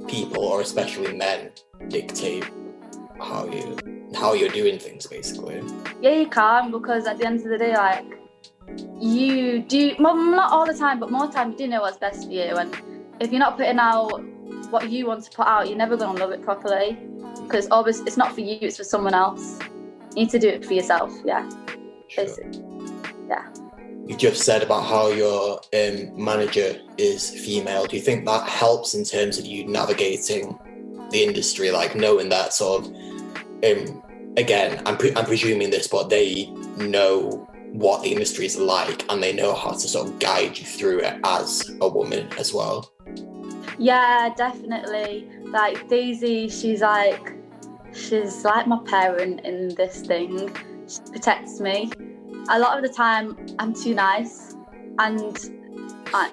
people 0.08 0.44
or 0.44 0.60
especially 0.60 1.16
men 1.16 1.50
dictate 1.88 2.44
how 3.20 3.46
you 3.46 3.76
how 4.14 4.32
you're 4.32 4.48
doing 4.50 4.78
things 4.78 5.06
basically. 5.06 5.62
Yeah 6.00 6.12
you 6.12 6.26
can 6.26 6.70
because 6.70 7.06
at 7.06 7.18
the 7.18 7.26
end 7.26 7.40
of 7.40 7.48
the 7.48 7.58
day 7.58 7.74
like 7.74 8.04
you 8.98 9.62
do 9.62 9.94
well, 9.98 10.16
not 10.16 10.52
all 10.52 10.66
the 10.66 10.74
time 10.74 10.98
but 10.98 11.10
more 11.10 11.30
time 11.30 11.52
you 11.52 11.56
do 11.56 11.66
know 11.68 11.80
what's 11.80 11.98
best 11.98 12.26
for 12.26 12.32
you. 12.32 12.54
And 12.56 12.74
if 13.20 13.30
you're 13.30 13.40
not 13.40 13.56
putting 13.56 13.78
out 13.78 14.22
what 14.70 14.90
you 14.90 15.06
want 15.06 15.24
to 15.24 15.30
put 15.30 15.46
out 15.46 15.68
you're 15.68 15.78
never 15.78 15.96
going 15.96 16.16
to 16.16 16.20
love 16.22 16.32
it 16.32 16.42
properly. 16.42 16.98
Because 17.42 17.68
obviously 17.70 18.06
it's 18.06 18.16
not 18.16 18.34
for 18.34 18.40
you 18.40 18.58
it's 18.60 18.76
for 18.76 18.84
someone 18.84 19.14
else. 19.14 19.58
You 20.14 20.24
need 20.24 20.30
to 20.30 20.38
do 20.38 20.48
it 20.48 20.64
for 20.64 20.74
yourself 20.74 21.12
yeah. 21.24 21.48
Sure. 22.08 22.24
basically 22.24 22.64
you 24.10 24.16
just 24.16 24.42
said 24.42 24.60
about 24.60 24.80
how 24.82 25.06
your 25.06 25.60
um, 25.72 26.24
manager 26.24 26.80
is 26.98 27.30
female 27.30 27.86
do 27.86 27.94
you 27.94 28.02
think 28.02 28.26
that 28.26 28.48
helps 28.48 28.92
in 28.92 29.04
terms 29.04 29.38
of 29.38 29.46
you 29.46 29.64
navigating 29.68 30.58
the 31.12 31.22
industry 31.22 31.70
like 31.70 31.94
knowing 31.94 32.28
that 32.28 32.52
sort 32.52 32.84
of 32.84 32.92
um, 33.62 34.02
again 34.36 34.82
I'm, 34.84 34.96
pre- 34.96 35.14
I'm 35.14 35.26
presuming 35.26 35.70
this 35.70 35.86
but 35.86 36.10
they 36.10 36.46
know 36.76 37.46
what 37.70 38.02
the 38.02 38.10
industry 38.10 38.46
is 38.46 38.58
like 38.58 39.04
and 39.12 39.22
they 39.22 39.32
know 39.32 39.54
how 39.54 39.70
to 39.70 39.78
sort 39.78 40.08
of 40.08 40.18
guide 40.18 40.58
you 40.58 40.64
through 40.64 41.02
it 41.02 41.20
as 41.22 41.70
a 41.80 41.88
woman 41.88 42.28
as 42.36 42.52
well 42.52 42.92
Yeah, 43.78 44.34
definitely. 44.36 45.30
Like 45.44 45.88
Daisy, 45.88 46.48
she's 46.48 46.80
like 46.82 47.32
she's 47.92 48.44
like 48.44 48.66
my 48.66 48.80
parent 48.84 49.40
in 49.42 49.74
this 49.76 50.02
thing. 50.02 50.54
She 50.88 50.98
protects 51.12 51.60
me. 51.60 51.90
A 52.48 52.58
lot 52.58 52.76
of 52.76 52.82
the 52.82 52.94
time 52.94 53.36
I'm 53.58 53.74
too 53.74 53.94
nice 53.94 54.54
and 54.98 55.38
I, 56.12 56.32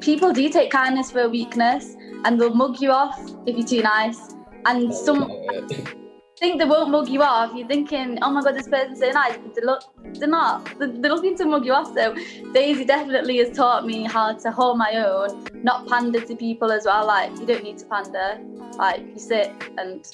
people 0.00 0.32
do 0.32 0.48
take 0.48 0.70
kindness 0.70 1.10
for 1.10 1.22
a 1.22 1.28
weakness 1.28 1.96
and 2.24 2.40
they'll 2.40 2.54
mug 2.54 2.80
you 2.80 2.90
off 2.90 3.18
if 3.46 3.56
you're 3.56 3.66
too 3.66 3.82
nice. 3.82 4.34
And 4.64 4.92
oh, 4.92 5.04
some 5.04 5.98
think 6.42 6.58
they 6.58 6.64
won't 6.64 6.90
mug 6.90 7.08
you 7.08 7.22
off. 7.22 7.52
You're 7.54 7.68
thinking, 7.68 8.18
oh 8.20 8.30
my 8.32 8.42
god, 8.42 8.56
this 8.56 8.66
person's 8.66 8.98
so 8.98 9.10
nice, 9.10 9.36
but 9.38 9.54
they 9.54 9.62
look, 9.62 9.82
they're 10.14 10.28
not. 10.28 10.76
They're, 10.78 10.88
they're 10.88 11.14
looking 11.14 11.36
to 11.36 11.44
mug 11.44 11.64
you 11.64 11.72
off. 11.72 11.94
So 11.94 12.16
Daisy 12.52 12.84
definitely 12.84 13.38
has 13.38 13.56
taught 13.56 13.86
me 13.86 14.02
how 14.02 14.32
to 14.32 14.50
hold 14.50 14.76
my 14.76 14.92
own, 14.96 15.46
not 15.62 15.88
pander 15.88 16.20
to 16.20 16.34
people 16.34 16.72
as 16.72 16.84
well. 16.84 17.06
Like 17.06 17.30
you 17.38 17.46
don't 17.46 17.62
need 17.62 17.78
to 17.78 17.86
pander. 17.86 18.40
Like 18.76 19.02
you're 19.06 19.18
sick 19.18 19.70
and 19.78 20.04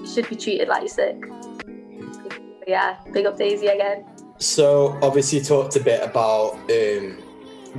you 0.00 0.06
should 0.06 0.26
be 0.30 0.36
treated 0.36 0.68
like 0.68 0.80
you're 0.80 0.98
sick. 1.02 1.22
yeah, 2.66 2.96
big 3.12 3.26
up 3.26 3.36
Daisy 3.36 3.66
again. 3.66 4.06
So 4.38 4.98
obviously 5.02 5.38
you 5.38 5.44
talked 5.44 5.76
a 5.76 5.80
bit 5.80 6.02
about 6.02 6.54
um, 6.70 7.18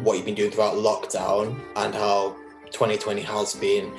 what 0.04 0.16
you've 0.16 0.26
been 0.26 0.36
doing 0.36 0.52
throughout 0.52 0.76
lockdown 0.76 1.60
and 1.76 1.94
how 1.94 2.36
2020 2.72 3.22
has 3.22 3.56
been 3.56 3.92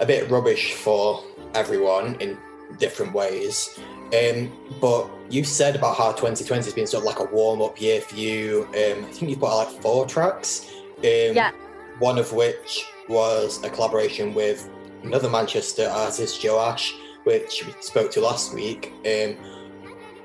a 0.00 0.06
bit 0.06 0.30
rubbish 0.30 0.74
for 0.74 1.22
everyone 1.54 2.16
in 2.20 2.36
different 2.78 3.12
ways. 3.12 3.78
Um, 4.12 4.52
but 4.80 5.08
you 5.30 5.44
said 5.44 5.76
about 5.76 5.96
how 5.96 6.12
2020 6.12 6.64
has 6.64 6.74
been 6.74 6.86
sort 6.86 7.02
of 7.02 7.06
like 7.06 7.20
a 7.20 7.32
warm 7.32 7.62
up 7.62 7.80
year 7.80 8.00
for 8.00 8.16
you. 8.16 8.64
Um, 8.68 9.04
I 9.04 9.12
think 9.12 9.30
you 9.30 9.36
put 9.36 9.50
out 9.50 9.68
like 9.68 9.82
four 9.82 10.06
tracks. 10.06 10.70
Um, 10.98 11.34
Yeah. 11.34 11.52
One 11.98 12.18
of 12.18 12.32
which 12.32 12.84
was 13.08 13.62
a 13.64 13.70
collaboration 13.70 14.34
with 14.34 14.68
another 15.04 15.28
Manchester 15.28 15.88
artist, 15.88 16.42
Joash, 16.42 16.94
which 17.24 17.64
we 17.64 17.72
spoke 17.80 18.10
to 18.12 18.20
last 18.20 18.52
week. 18.54 18.92
Um, 19.06 19.36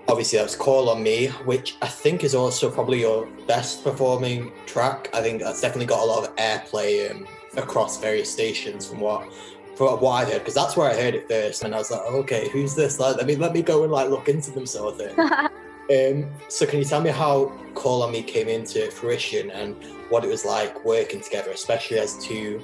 obviously, 0.07 0.37
that 0.37 0.43
was 0.43 0.55
Call 0.55 0.89
on 0.89 1.03
Me, 1.03 1.27
which 1.45 1.75
I 1.81 1.87
think 1.87 2.23
is 2.23 2.35
also 2.35 2.69
probably 2.69 3.01
your 3.01 3.27
best 3.47 3.83
performing 3.83 4.51
track. 4.65 5.09
I 5.13 5.21
think 5.21 5.41
that's 5.41 5.61
definitely 5.61 5.85
got 5.85 6.01
a 6.01 6.05
lot 6.05 6.27
of 6.27 6.35
airplay 6.35 7.11
um, 7.11 7.27
across 7.57 7.99
various 7.99 8.31
stations 8.31 8.87
from 8.87 8.99
what 8.99 9.31
from 9.75 9.99
what 9.99 10.11
I 10.11 10.25
heard, 10.25 10.39
because 10.39 10.55
that's 10.55 10.75
where 10.75 10.89
I 10.89 10.95
heard 10.95 11.13
it 11.13 11.27
first, 11.27 11.63
and 11.63 11.75
I 11.75 11.77
was 11.77 11.91
like, 11.91 12.01
okay, 12.01 12.49
who's 12.49 12.73
this? 12.73 12.99
Like, 12.99 13.17
let 13.17 13.27
me 13.27 13.35
let 13.35 13.53
me 13.53 13.61
go 13.61 13.83
and 13.83 13.91
like 13.91 14.09
look 14.09 14.27
into 14.27 14.51
them, 14.51 14.65
sort 14.65 14.93
of 14.93 14.99
thing. 14.99 15.29
Um, 15.89 16.29
so 16.49 16.65
can 16.65 16.79
you 16.79 16.85
tell 16.85 16.99
me 16.99 17.11
how 17.11 17.45
Call 17.73 18.03
on 18.03 18.11
Me 18.11 18.21
came 18.21 18.49
into 18.49 18.91
fruition 18.91 19.49
and 19.51 19.73
what 20.09 20.25
it 20.25 20.27
was 20.27 20.43
like 20.43 20.83
working 20.83 21.21
together, 21.21 21.51
especially 21.51 21.97
as 21.97 22.17
two 22.17 22.61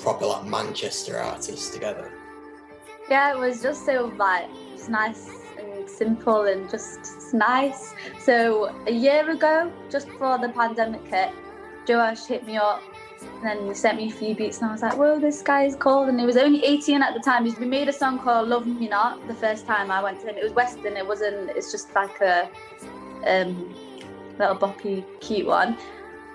proper 0.00 0.26
like 0.26 0.44
Manchester 0.44 1.16
artists 1.16 1.70
together? 1.70 2.10
Yeah, 3.08 3.32
it 3.32 3.38
was 3.38 3.62
just 3.62 3.86
so 3.86 4.12
like 4.18 4.48
just 4.72 4.88
nice 4.88 5.43
simple 5.96 6.42
and 6.42 6.68
just 6.70 7.32
nice. 7.32 7.94
So 8.20 8.74
a 8.86 8.92
year 8.92 9.30
ago, 9.30 9.72
just 9.90 10.06
before 10.08 10.38
the 10.38 10.48
pandemic 10.48 11.06
hit, 11.06 11.30
Joash 11.88 12.26
hit 12.26 12.46
me 12.46 12.56
up 12.56 12.82
and 13.20 13.44
then 13.44 13.66
he 13.66 13.74
sent 13.74 13.96
me 13.96 14.08
a 14.08 14.12
few 14.12 14.34
beats 14.34 14.58
and 14.60 14.68
I 14.68 14.72
was 14.72 14.82
like, 14.82 14.96
whoa, 14.96 15.18
this 15.18 15.42
guy 15.42 15.64
is 15.64 15.76
cool. 15.76 16.04
And 16.04 16.18
he 16.18 16.26
was 16.26 16.36
only 16.36 16.64
18 16.64 17.02
at 17.02 17.14
the 17.14 17.20
time. 17.20 17.44
We 17.44 17.66
made 17.66 17.88
a 17.88 17.92
song 17.92 18.18
called 18.18 18.48
Love 18.48 18.66
Me 18.66 18.88
Not 18.88 19.26
the 19.28 19.34
first 19.34 19.66
time 19.66 19.90
I 19.90 20.02
went 20.02 20.20
to 20.20 20.28
him. 20.28 20.36
It 20.36 20.42
was 20.42 20.52
Western, 20.52 20.96
it 20.96 21.06
wasn't, 21.06 21.50
it's 21.50 21.70
just 21.70 21.94
like 21.94 22.20
a 22.20 22.48
um, 23.26 23.74
little 24.38 24.56
boppy, 24.56 25.04
cute 25.20 25.46
one. 25.46 25.76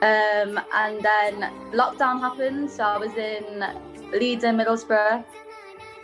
Um, 0.02 0.60
and 0.74 1.04
then 1.04 1.52
lockdown 1.74 2.22
happened, 2.22 2.72
so 2.72 2.84
I 2.84 2.98
was 2.98 3.14
in 3.16 3.66
Leeds 4.14 4.46
and 4.46 4.58
Middlesbrough 4.58 5.26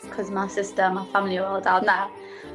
because 0.02 0.30
my 0.30 0.48
sister 0.48 0.82
and 0.82 0.96
my 0.96 1.06
family 1.08 1.38
are 1.38 1.46
all 1.46 1.62
down 1.62 1.86
there. 1.86 2.08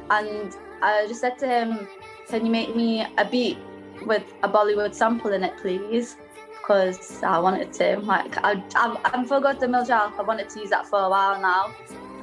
And 0.09 0.55
I 0.81 1.05
just 1.07 1.21
said 1.21 1.37
to 1.39 1.47
him, 1.47 1.87
Can 2.27 2.45
you 2.45 2.51
make 2.51 2.75
me 2.75 3.05
a 3.17 3.25
beat 3.25 3.57
with 4.05 4.23
a 4.43 4.49
Bollywood 4.49 4.93
sample 4.93 5.31
in 5.33 5.43
it, 5.43 5.57
please? 5.57 6.17
Because 6.57 7.21
I 7.23 7.39
wanted 7.39 7.73
to. 7.73 7.99
Like, 7.99 8.37
I, 8.43 8.63
I, 8.75 8.97
I 9.05 9.25
forgot 9.25 9.59
the 9.59 9.67
Miljal. 9.67 10.13
I 10.17 10.21
wanted 10.21 10.49
to 10.49 10.59
use 10.59 10.69
that 10.69 10.87
for 10.87 10.99
a 10.99 11.09
while 11.09 11.39
now. 11.41 11.73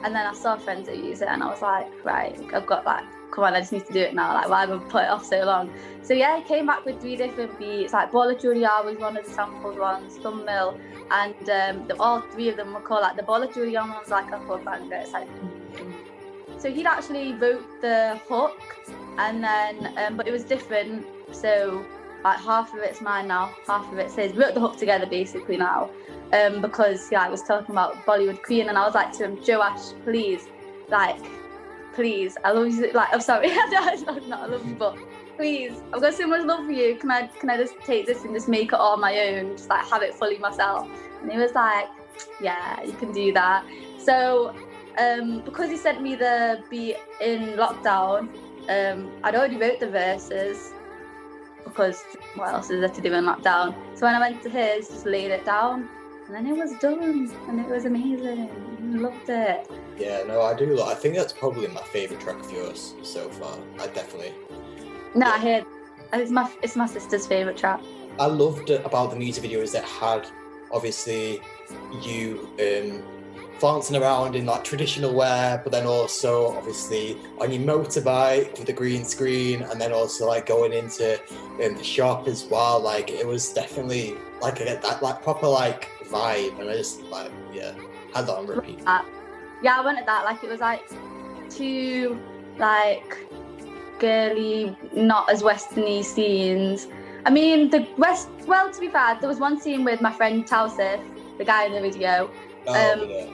And 0.05 0.15
then 0.15 0.27
I 0.27 0.33
saw 0.33 0.57
friends 0.57 0.87
that 0.87 0.97
use 0.97 1.23
it, 1.23 1.29
and 1.29 1.43
I 1.43 1.47
was 1.47 1.63
like, 1.63 1.89
Right, 2.05 2.39
I've 2.53 2.67
got 2.67 2.85
like, 2.85 3.05
come 3.33 3.45
on, 3.45 3.55
I 3.55 3.61
just 3.61 3.73
need 3.73 3.87
to 3.87 3.93
do 3.93 4.01
it 4.01 4.15
now. 4.15 4.35
Like, 4.35 4.49
why 4.49 4.61
have 4.61 4.71
I 4.71 4.79
put 4.79 5.03
it 5.05 5.11
off 5.11 5.25
so 5.25 5.45
long? 5.45 5.73
So 6.03 6.15
yeah, 6.15 6.41
I 6.43 6.49
came 6.49 6.67
back 6.67 6.85
with 6.85 7.01
three 7.01 7.17
different 7.17 7.59
beats. 7.59 7.93
Like, 7.93 8.11
Bola 8.11 8.39
Julia 8.39 8.71
was 8.85 8.97
one 8.99 9.17
of 9.17 9.25
the 9.25 9.31
sampled 9.31 9.79
ones, 9.79 10.17
Thumb 10.19 10.45
Mill, 10.45 10.79
and 11.11 11.51
um, 11.51 11.87
the, 11.87 11.97
all 12.01 12.21
three 12.21 12.49
of 12.49 12.57
them 12.57 12.75
were 12.75 12.81
called 12.81 13.03
like 13.03 13.17
the 13.17 13.23
Bola 13.23 13.53
Julia 13.53 13.81
one's 13.81 14.09
like 14.09 14.31
a 14.33 14.39
banger. 14.65 14.97
It's 14.97 15.13
like 15.13 15.29
so 16.59 16.71
he'd 16.71 16.87
actually 16.87 17.35
wrote 17.35 17.81
the 17.81 18.21
hook, 18.29 18.61
and 19.19 19.43
then 19.43 19.95
um, 19.99 20.17
but 20.17 20.27
it 20.27 20.33
was 20.33 20.45
different. 20.45 21.07
So 21.33 21.85
like 22.25 22.39
half 22.41 22.75
of 22.75 22.81
it's 22.81 23.01
mine 23.01 23.29
now, 23.29 23.55
half 23.67 23.91
of 23.93 23.99
it's 23.99 24.15
his. 24.17 24.33
We 24.33 24.45
wrote 24.45 24.55
the 24.55 24.61
hook 24.61 24.77
together 24.77 25.07
basically 25.07 25.57
now, 25.57 25.91
um, 26.33 26.61
because 26.61 27.11
yeah, 27.13 27.23
I 27.23 27.29
was 27.29 27.43
talking 27.43 27.71
about 27.71 27.95
Bollywood 28.07 28.43
Queen, 28.43 28.69
and 28.69 28.77
I 28.77 28.85
was 28.85 28.95
like 28.95 29.13
to 29.19 29.25
him, 29.25 29.39
Joash, 29.47 29.93
please, 30.05 30.47
like, 30.89 31.21
please, 31.95 32.37
I 32.45 32.53
love 32.53 32.69
you. 32.69 32.93
Like, 32.93 33.09
I'm 33.13 33.21
sorry, 33.21 33.49
not, 33.55 34.29
not 34.29 34.41
I 34.41 34.47
love 34.47 34.67
you, 34.67 34.75
but 34.75 34.97
please, 35.37 35.81
I've 35.93 36.01
got 36.01 36.15
so 36.15 36.27
much 36.27 36.45
love 36.45 36.67
for 36.67 36.73
you. 36.73 36.97
Can 36.97 37.11
I 37.11 37.29
can 37.29 37.51
I 37.51 37.57
just 37.57 37.75
take 37.85 38.07
this 38.07 38.25
and 38.25 38.35
just 38.35 38.49
make 38.49 38.73
it 38.73 38.79
all 38.79 38.97
my 38.97 39.17
own, 39.29 39.57
just 39.57 39.69
like 39.69 39.87
have 39.87 40.03
it 40.03 40.15
fully 40.15 40.39
myself? 40.39 40.89
And 41.23 41.31
he 41.31 41.39
was 41.39 41.53
like, 41.53 41.87
yeah, 42.41 42.83
you 42.83 42.93
can 42.93 43.13
do 43.13 43.33
that. 43.33 43.65
So 43.99 44.55
um, 44.99 45.43
because 45.45 45.71
he 45.71 45.77
sent 45.77 46.03
me 46.03 46.15
the 46.15 46.63
beat 46.71 46.97
in 47.21 47.57
lockdown, 47.57 48.29
um, 48.69 49.11
I'd 49.23 49.35
already 49.35 49.57
wrote 49.57 49.81
the 49.81 49.89
verses 49.89 50.73
because 51.65 52.03
what 52.35 52.53
else 52.53 52.71
is 52.71 52.81
there 52.81 52.89
to 52.89 53.01
do 53.01 53.13
in 53.13 53.25
lockdown? 53.25 53.75
So 53.97 54.07
when 54.07 54.15
I 54.15 54.21
went 54.21 54.43
to 54.43 54.51
his, 54.51 54.89
just 54.89 55.07
laid 55.07 55.31
it 55.31 55.45
down, 55.45 55.89
and 56.27 56.35
then 56.35 56.47
it 56.47 56.57
was 56.57 56.73
done, 56.79 57.31
and 57.49 57.61
it 57.61 57.69
was 57.69 57.85
amazing. 57.85 58.51
I 58.95 58.97
loved 58.97 59.29
it. 59.29 59.71
Yeah, 59.99 60.23
no, 60.27 60.43
I 60.43 60.55
do. 60.55 60.81
I 60.83 60.95
think 60.95 61.15
that's 61.17 61.33
probably 61.33 61.69
my 61.69 61.83
favorite 61.83 62.21
track 62.21 62.41
of 62.41 62.51
yours 62.51 62.95
so 63.03 63.29
far. 63.29 63.57
I 63.81 63.87
definitely. 63.89 64.33
No, 65.15 65.27
I 65.27 65.39
hear 65.39 65.65
it's 66.13 66.31
my 66.31 66.51
it's 66.63 66.77
my 66.77 66.87
sister's 66.87 67.27
favorite 67.27 67.57
track. 67.57 67.81
I 68.19 68.27
loved 68.27 68.71
about 68.71 69.11
the 69.11 69.17
music 69.17 69.43
video 69.43 69.61
is 69.61 69.73
that 69.73 69.85
it 69.85 69.89
had 69.89 70.27
obviously 70.71 71.41
you 72.03 72.49
um 72.61 73.03
flancing 73.59 73.97
around 74.01 74.37
in 74.37 74.47
like 74.47 74.65
traditional 74.65 75.15
wear, 75.15 75.61
but 75.63 75.73
then 75.73 75.87
also 75.87 76.57
obviously 76.57 77.17
on 77.41 77.53
your 77.53 77.63
motorbike 77.63 78.53
with 78.59 78.67
the 78.67 78.73
green 78.73 79.05
screen, 79.05 79.63
and 79.63 79.81
then 79.81 79.93
also 79.93 80.27
like 80.27 80.47
going 80.47 80.73
into 80.73 81.21
in 81.61 81.75
the 81.77 81.85
shop 81.85 82.27
as 82.29 82.45
well. 82.45 82.81
Like 82.81 83.11
it 83.11 83.27
was 83.27 83.53
definitely 83.53 84.17
like 84.41 84.61
a, 84.61 84.65
that 84.65 85.03
like 85.03 85.23
proper 85.23 85.49
like 85.49 85.89
vibe, 86.05 86.59
and 86.61 86.69
I 86.71 86.77
just 86.77 87.03
like 87.05 87.31
yeah 87.53 87.73
had 88.15 88.27
that 88.27 88.37
on 88.37 88.47
repeat. 88.47 88.85
that. 88.85 89.05
Yeah, 89.63 89.79
I 89.79 89.85
wanted 89.85 90.07
that. 90.07 90.25
Like 90.25 90.43
it 90.45 90.51
was 90.51 90.61
like 90.61 90.83
two 91.51 92.19
like 92.59 93.19
girly, 93.99 94.77
not 94.95 95.31
as 95.31 95.43
westerny 95.43 96.05
scenes. 96.05 96.87
I 97.27 97.31
mean, 97.31 97.71
the 97.71 97.87
west. 97.99 98.29
Well, 98.47 98.71
to 98.73 98.81
be 98.81 98.89
fair, 98.89 99.19
there 99.21 99.29
was 99.29 99.39
one 99.41 99.61
scene 99.61 99.85
with 99.85 100.01
my 100.01 100.13
friend 100.13 100.47
Tausif, 100.47 101.01
the 101.37 101.45
guy 101.45 101.67
in 101.67 101.73
the 101.73 101.81
video, 101.81 102.31
Oh, 102.67 102.93
Um, 102.93 103.09
yeah. 103.09 103.27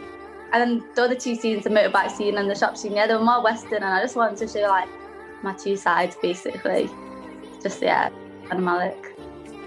And 0.54 0.62
then 0.62 0.88
the 0.94 1.02
other 1.02 1.16
two 1.16 1.34
scenes, 1.34 1.64
the 1.64 1.70
motorbike 1.70 2.12
scene 2.12 2.38
and 2.38 2.48
the 2.48 2.54
shop 2.54 2.76
scene. 2.76 2.94
Yeah, 2.94 3.08
they 3.08 3.14
were 3.14 3.24
more 3.24 3.42
western, 3.42 3.82
and 3.82 3.86
I 3.86 4.00
just 4.00 4.14
wanted 4.14 4.38
to 4.38 4.46
show 4.46 4.68
like 4.68 4.88
my 5.42 5.52
two 5.52 5.76
sides, 5.76 6.14
basically. 6.22 6.88
Just 7.60 7.82
yeah, 7.82 8.08
Hana 8.48 8.60
Malik. 8.60 9.16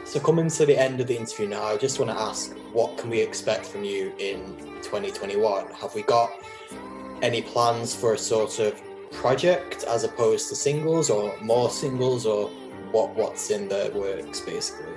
So 0.05 0.21
coming 0.21 0.49
to 0.49 0.65
the 0.65 0.81
end 0.81 1.01
of 1.01 1.07
the 1.07 1.17
interview 1.17 1.49
now, 1.49 1.63
I 1.63 1.75
just 1.75 1.99
want 1.99 2.11
to 2.11 2.17
ask, 2.17 2.55
what 2.71 2.97
can 2.97 3.09
we 3.09 3.19
expect 3.19 3.65
from 3.65 3.83
you 3.83 4.13
in 4.17 4.55
2021? 4.81 5.71
Have 5.73 5.93
we 5.93 6.03
got 6.03 6.31
any 7.21 7.41
plans 7.41 7.93
for 7.93 8.13
a 8.13 8.17
sort 8.17 8.59
of 8.59 8.81
project 9.11 9.83
as 9.83 10.05
opposed 10.05 10.47
to 10.49 10.55
singles, 10.55 11.09
or 11.09 11.37
more 11.41 11.69
singles, 11.69 12.25
or 12.25 12.47
what? 12.93 13.13
What's 13.13 13.51
in 13.51 13.67
the 13.67 13.91
works, 13.93 14.39
basically? 14.39 14.93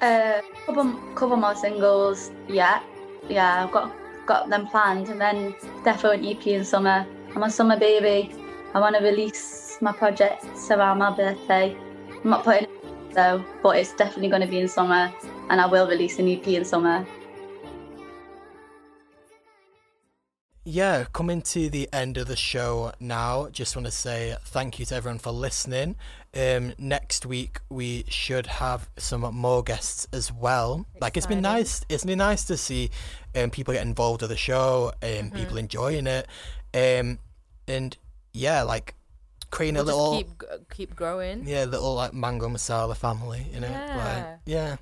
Uh, 0.00 0.40
couple, 0.66 0.94
couple 1.14 1.36
more 1.36 1.54
singles. 1.54 2.32
Yeah, 2.48 2.82
yeah, 3.28 3.62
I've 3.62 3.70
got 3.70 3.94
got 4.28 4.50
them 4.50 4.66
planned, 4.66 5.08
and 5.08 5.18
then 5.18 5.54
definitely 5.82 6.30
an 6.30 6.36
EP 6.36 6.46
in 6.46 6.64
summer. 6.64 7.06
I'm 7.34 7.42
a 7.42 7.50
summer 7.50 7.78
baby. 7.78 8.32
I 8.74 8.78
want 8.80 8.94
to 8.94 9.02
release 9.02 9.78
my 9.80 9.90
projects 9.90 10.70
around 10.70 10.98
my 10.98 11.10
birthday. 11.10 11.74
I'm 12.22 12.30
not 12.30 12.44
putting 12.44 12.64
it 12.64 13.14
though, 13.14 13.42
but 13.62 13.78
it's 13.78 13.94
definitely 13.94 14.28
going 14.28 14.42
to 14.42 14.46
be 14.46 14.60
in 14.60 14.68
summer, 14.68 15.12
and 15.48 15.60
I 15.60 15.66
will 15.66 15.88
release 15.88 16.18
an 16.18 16.28
EP 16.28 16.46
in 16.46 16.64
summer. 16.64 17.06
Yeah, 20.70 21.06
coming 21.14 21.40
to 21.54 21.70
the 21.70 21.88
end 21.94 22.18
of 22.18 22.28
the 22.28 22.36
show 22.36 22.92
now. 23.00 23.48
Just 23.50 23.74
want 23.74 23.86
to 23.86 23.90
say 23.90 24.36
thank 24.44 24.78
you 24.78 24.84
to 24.84 24.96
everyone 24.96 25.18
for 25.18 25.30
listening. 25.30 25.96
Um, 26.36 26.74
next 26.76 27.24
week 27.24 27.60
we 27.70 28.04
should 28.08 28.46
have 28.46 28.90
some 28.98 29.22
more 29.34 29.62
guests 29.62 30.06
as 30.12 30.30
well. 30.30 30.84
Like 31.00 31.16
it's 31.16 31.26
been 31.26 31.40
nice. 31.40 31.86
It's 31.88 32.04
been 32.04 32.18
nice 32.18 32.44
to 32.44 32.58
see 32.58 32.90
um, 33.38 33.50
people 33.50 33.74
get 33.74 33.86
involved 33.86 34.22
with 34.22 34.30
the 34.30 34.36
show 34.36 34.92
and 35.02 35.32
people 35.32 35.56
enjoying 35.56 36.06
it. 36.06 36.26
Um, 36.74 37.18
and 37.66 37.96
yeah, 38.32 38.62
like 38.62 38.94
creating 39.50 39.76
We'll 39.76 39.84
a 39.84 39.86
little 39.86 40.16
keep 40.18 40.42
keep 40.74 40.94
growing. 40.96 41.46
yeah 41.46 41.64
little 41.64 41.94
like 41.94 42.12
mango 42.12 42.48
masala 42.48 42.96
family. 42.96 43.46
You 43.52 43.60
know, 43.60 43.68
Yeah. 43.68 43.96
like 43.96 44.38
yeah. 44.46 44.76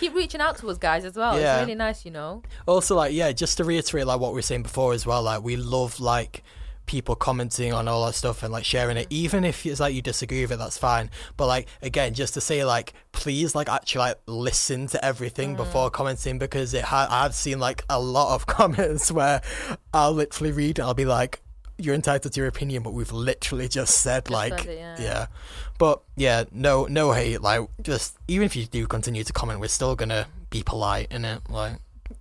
Keep 0.00 0.14
reaching 0.14 0.40
out 0.40 0.58
to 0.58 0.68
us, 0.68 0.78
guys, 0.78 1.04
as 1.04 1.14
well. 1.16 1.38
Yeah. 1.38 1.58
It's 1.58 1.66
really 1.66 1.76
nice, 1.78 2.04
you 2.04 2.10
know. 2.10 2.42
Also, 2.66 2.96
like, 2.96 3.12
yeah, 3.12 3.30
just 3.30 3.56
to 3.58 3.64
reiterate, 3.64 4.04
like 4.06 4.18
what 4.18 4.32
we 4.32 4.36
were 4.38 4.42
saying 4.42 4.64
before 4.64 4.92
as 4.94 5.06
well, 5.06 5.22
like 5.22 5.42
we 5.44 5.54
love 5.56 6.00
like 6.00 6.42
people 6.90 7.14
commenting 7.14 7.72
on 7.72 7.86
all 7.86 8.04
that 8.04 8.14
stuff 8.14 8.42
and 8.42 8.52
like 8.52 8.64
sharing 8.64 8.96
it, 8.96 9.06
even 9.10 9.44
if 9.44 9.64
it's 9.64 9.78
like 9.78 9.94
you 9.94 10.02
disagree 10.02 10.40
with 10.40 10.50
it, 10.50 10.58
that's 10.58 10.76
fine. 10.76 11.08
But 11.36 11.46
like 11.46 11.68
again, 11.82 12.14
just 12.14 12.34
to 12.34 12.40
say 12.40 12.64
like, 12.64 12.94
please 13.12 13.54
like 13.54 13.68
actually 13.68 14.00
like 14.00 14.16
listen 14.26 14.88
to 14.88 15.04
everything 15.04 15.54
mm. 15.54 15.58
before 15.58 15.88
commenting 15.88 16.40
because 16.40 16.74
it 16.74 16.82
ha- 16.82 17.06
I've 17.08 17.36
seen 17.36 17.60
like 17.60 17.84
a 17.88 18.00
lot 18.00 18.34
of 18.34 18.46
comments 18.58 19.12
where 19.12 19.40
I'll 19.94 20.12
literally 20.12 20.50
read 20.50 20.80
and 20.80 20.86
I'll 20.86 20.94
be 20.94 21.04
like. 21.04 21.40
you're 21.78 21.94
entitled 21.94 22.32
to 22.34 22.40
your 22.40 22.48
opinion, 22.48 22.82
but 22.82 22.92
we've 22.92 23.12
literally 23.12 23.68
just 23.68 24.00
said 24.02 24.24
Just 24.24 24.32
like, 24.32 24.58
said 24.58 24.68
it, 24.68 24.78
yeah. 24.78 24.96
yeah. 24.98 25.26
But 25.78 26.02
yeah, 26.16 26.44
no, 26.52 26.86
no 26.86 27.12
hate. 27.12 27.40
Like, 27.40 27.62
just 27.80 28.18
even 28.28 28.44
if 28.44 28.54
you 28.54 28.66
do 28.66 28.86
continue 28.86 29.24
to 29.24 29.32
comment, 29.32 29.60
we're 29.60 29.68
still 29.68 29.94
gonna 29.94 30.26
be 30.50 30.62
polite 30.62 31.06
in 31.10 31.24
it. 31.24 31.40
Like, 31.48 31.76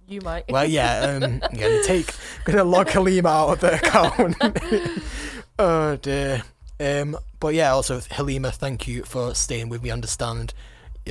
You 0.10 0.22
might. 0.22 0.46
well, 0.50 0.66
yeah, 0.66 1.02
um, 1.02 1.24
I'm 1.44 1.58
gonna 1.58 1.84
take, 1.84 2.14
gonna 2.46 2.64
log 2.64 2.90
Halima 2.90 3.30
out 3.30 3.50
of 3.50 3.60
the 3.60 3.76
account. 3.76 4.36
oh 5.60 5.96
dear. 5.98 6.44
Um, 6.80 7.18
but 7.40 7.54
yeah, 7.54 7.72
also 7.72 8.02
Halima, 8.12 8.52
thank 8.52 8.88
you 8.88 9.04
for 9.04 9.36
staying 9.36 9.70
with 9.70 9.84
me. 9.84 9.92
Understand. 9.92 10.54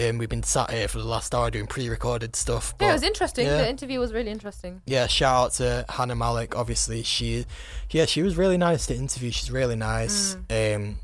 Um, 0.01 0.19
we've 0.19 0.29
been 0.29 0.43
sat 0.45 0.71
here 0.71 0.87
for 0.87 0.99
the 0.99 1.05
last 1.05 1.35
hour 1.35 1.51
doing 1.51 1.67
pre-recorded 1.67 2.37
stuff. 2.37 2.75
But 2.79 2.85
yeah, 2.85 2.91
it 2.91 2.95
was 2.95 3.03
interesting. 3.03 3.47
yeah. 3.47 3.57
The 3.63 3.69
interview 3.69 3.99
was 3.99 4.13
really 4.13 4.31
interesting. 4.31 4.81
yeah, 4.87 5.07
shout 5.09 5.47
out 5.47 5.53
to 5.55 5.85
Hana 5.89 6.15
Malik. 6.15 6.57
Obviously, 6.57 7.03
she, 7.03 7.47
yeah, 7.91 8.05
she 8.05 8.23
was 8.23 8.37
really 8.37 8.59
nice 8.59 8.87
to 8.87 8.95
interview. 8.95 9.31
She's 9.33 9.51
really 9.51 9.77
nice. 9.77 10.35
Um, 10.51 10.97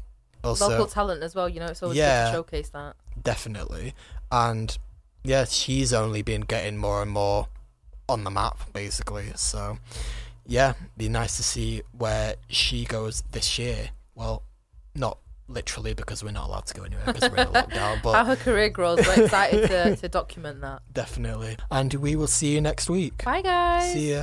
also, 0.45 0.67
Mm. 0.67 0.71
Local 0.71 0.87
talent 0.87 1.23
as 1.23 1.35
well. 1.35 1.49
You 1.49 1.61
know, 1.61 1.67
it's 1.67 1.83
always 1.83 1.99
Yeah. 1.99 2.27
good 2.27 2.31
to 2.31 2.37
showcase 2.37 2.69
that. 2.69 2.95
definitely, 3.21 3.95
and 4.31 4.77
yeah, 5.25 5.45
she's 5.47 5.93
only 5.93 6.23
been 6.23 6.43
getting 6.43 6.77
more 6.77 7.03
and 7.03 7.11
more 7.11 7.49
on 8.09 8.25
the 8.25 8.31
map, 8.31 8.59
basically. 8.73 9.33
So, 9.37 9.79
yeah, 10.47 10.75
be 10.97 11.09
nice 11.09 11.37
to 11.37 11.43
see 11.43 11.83
where 11.93 12.37
she 12.49 12.85
goes 12.85 13.23
this 13.33 13.59
year. 13.59 13.91
Well, 14.15 14.43
not 14.95 15.19
literally 15.49 15.93
because 15.93 16.25
we're 16.25 16.31
not 16.31 16.49
allowed 16.49 16.67
to 16.67 16.75
go 16.75 16.85
anywhere 16.85 17.05
because 17.07 17.31
we're 17.31 17.37
in 17.37 17.49
a 17.49 17.51
lockdown, 17.63 18.03
but 18.03 18.15
how 18.15 18.25
her 18.25 18.37
career 18.37 18.69
grows. 18.71 18.99
We're 19.07 19.25
excited 19.25 19.69
to, 19.69 19.97
to 19.97 20.09
document 20.21 20.61
that. 20.63 20.83
definitely. 20.93 21.57
And 21.71 21.93
we 21.95 22.17
will 22.17 22.27
see 22.27 22.55
you 22.55 22.61
next 22.61 22.89
week. 22.89 23.25
Bye, 23.25 23.43
guys. 23.43 23.93
See 23.93 24.13
ya. 24.13 24.23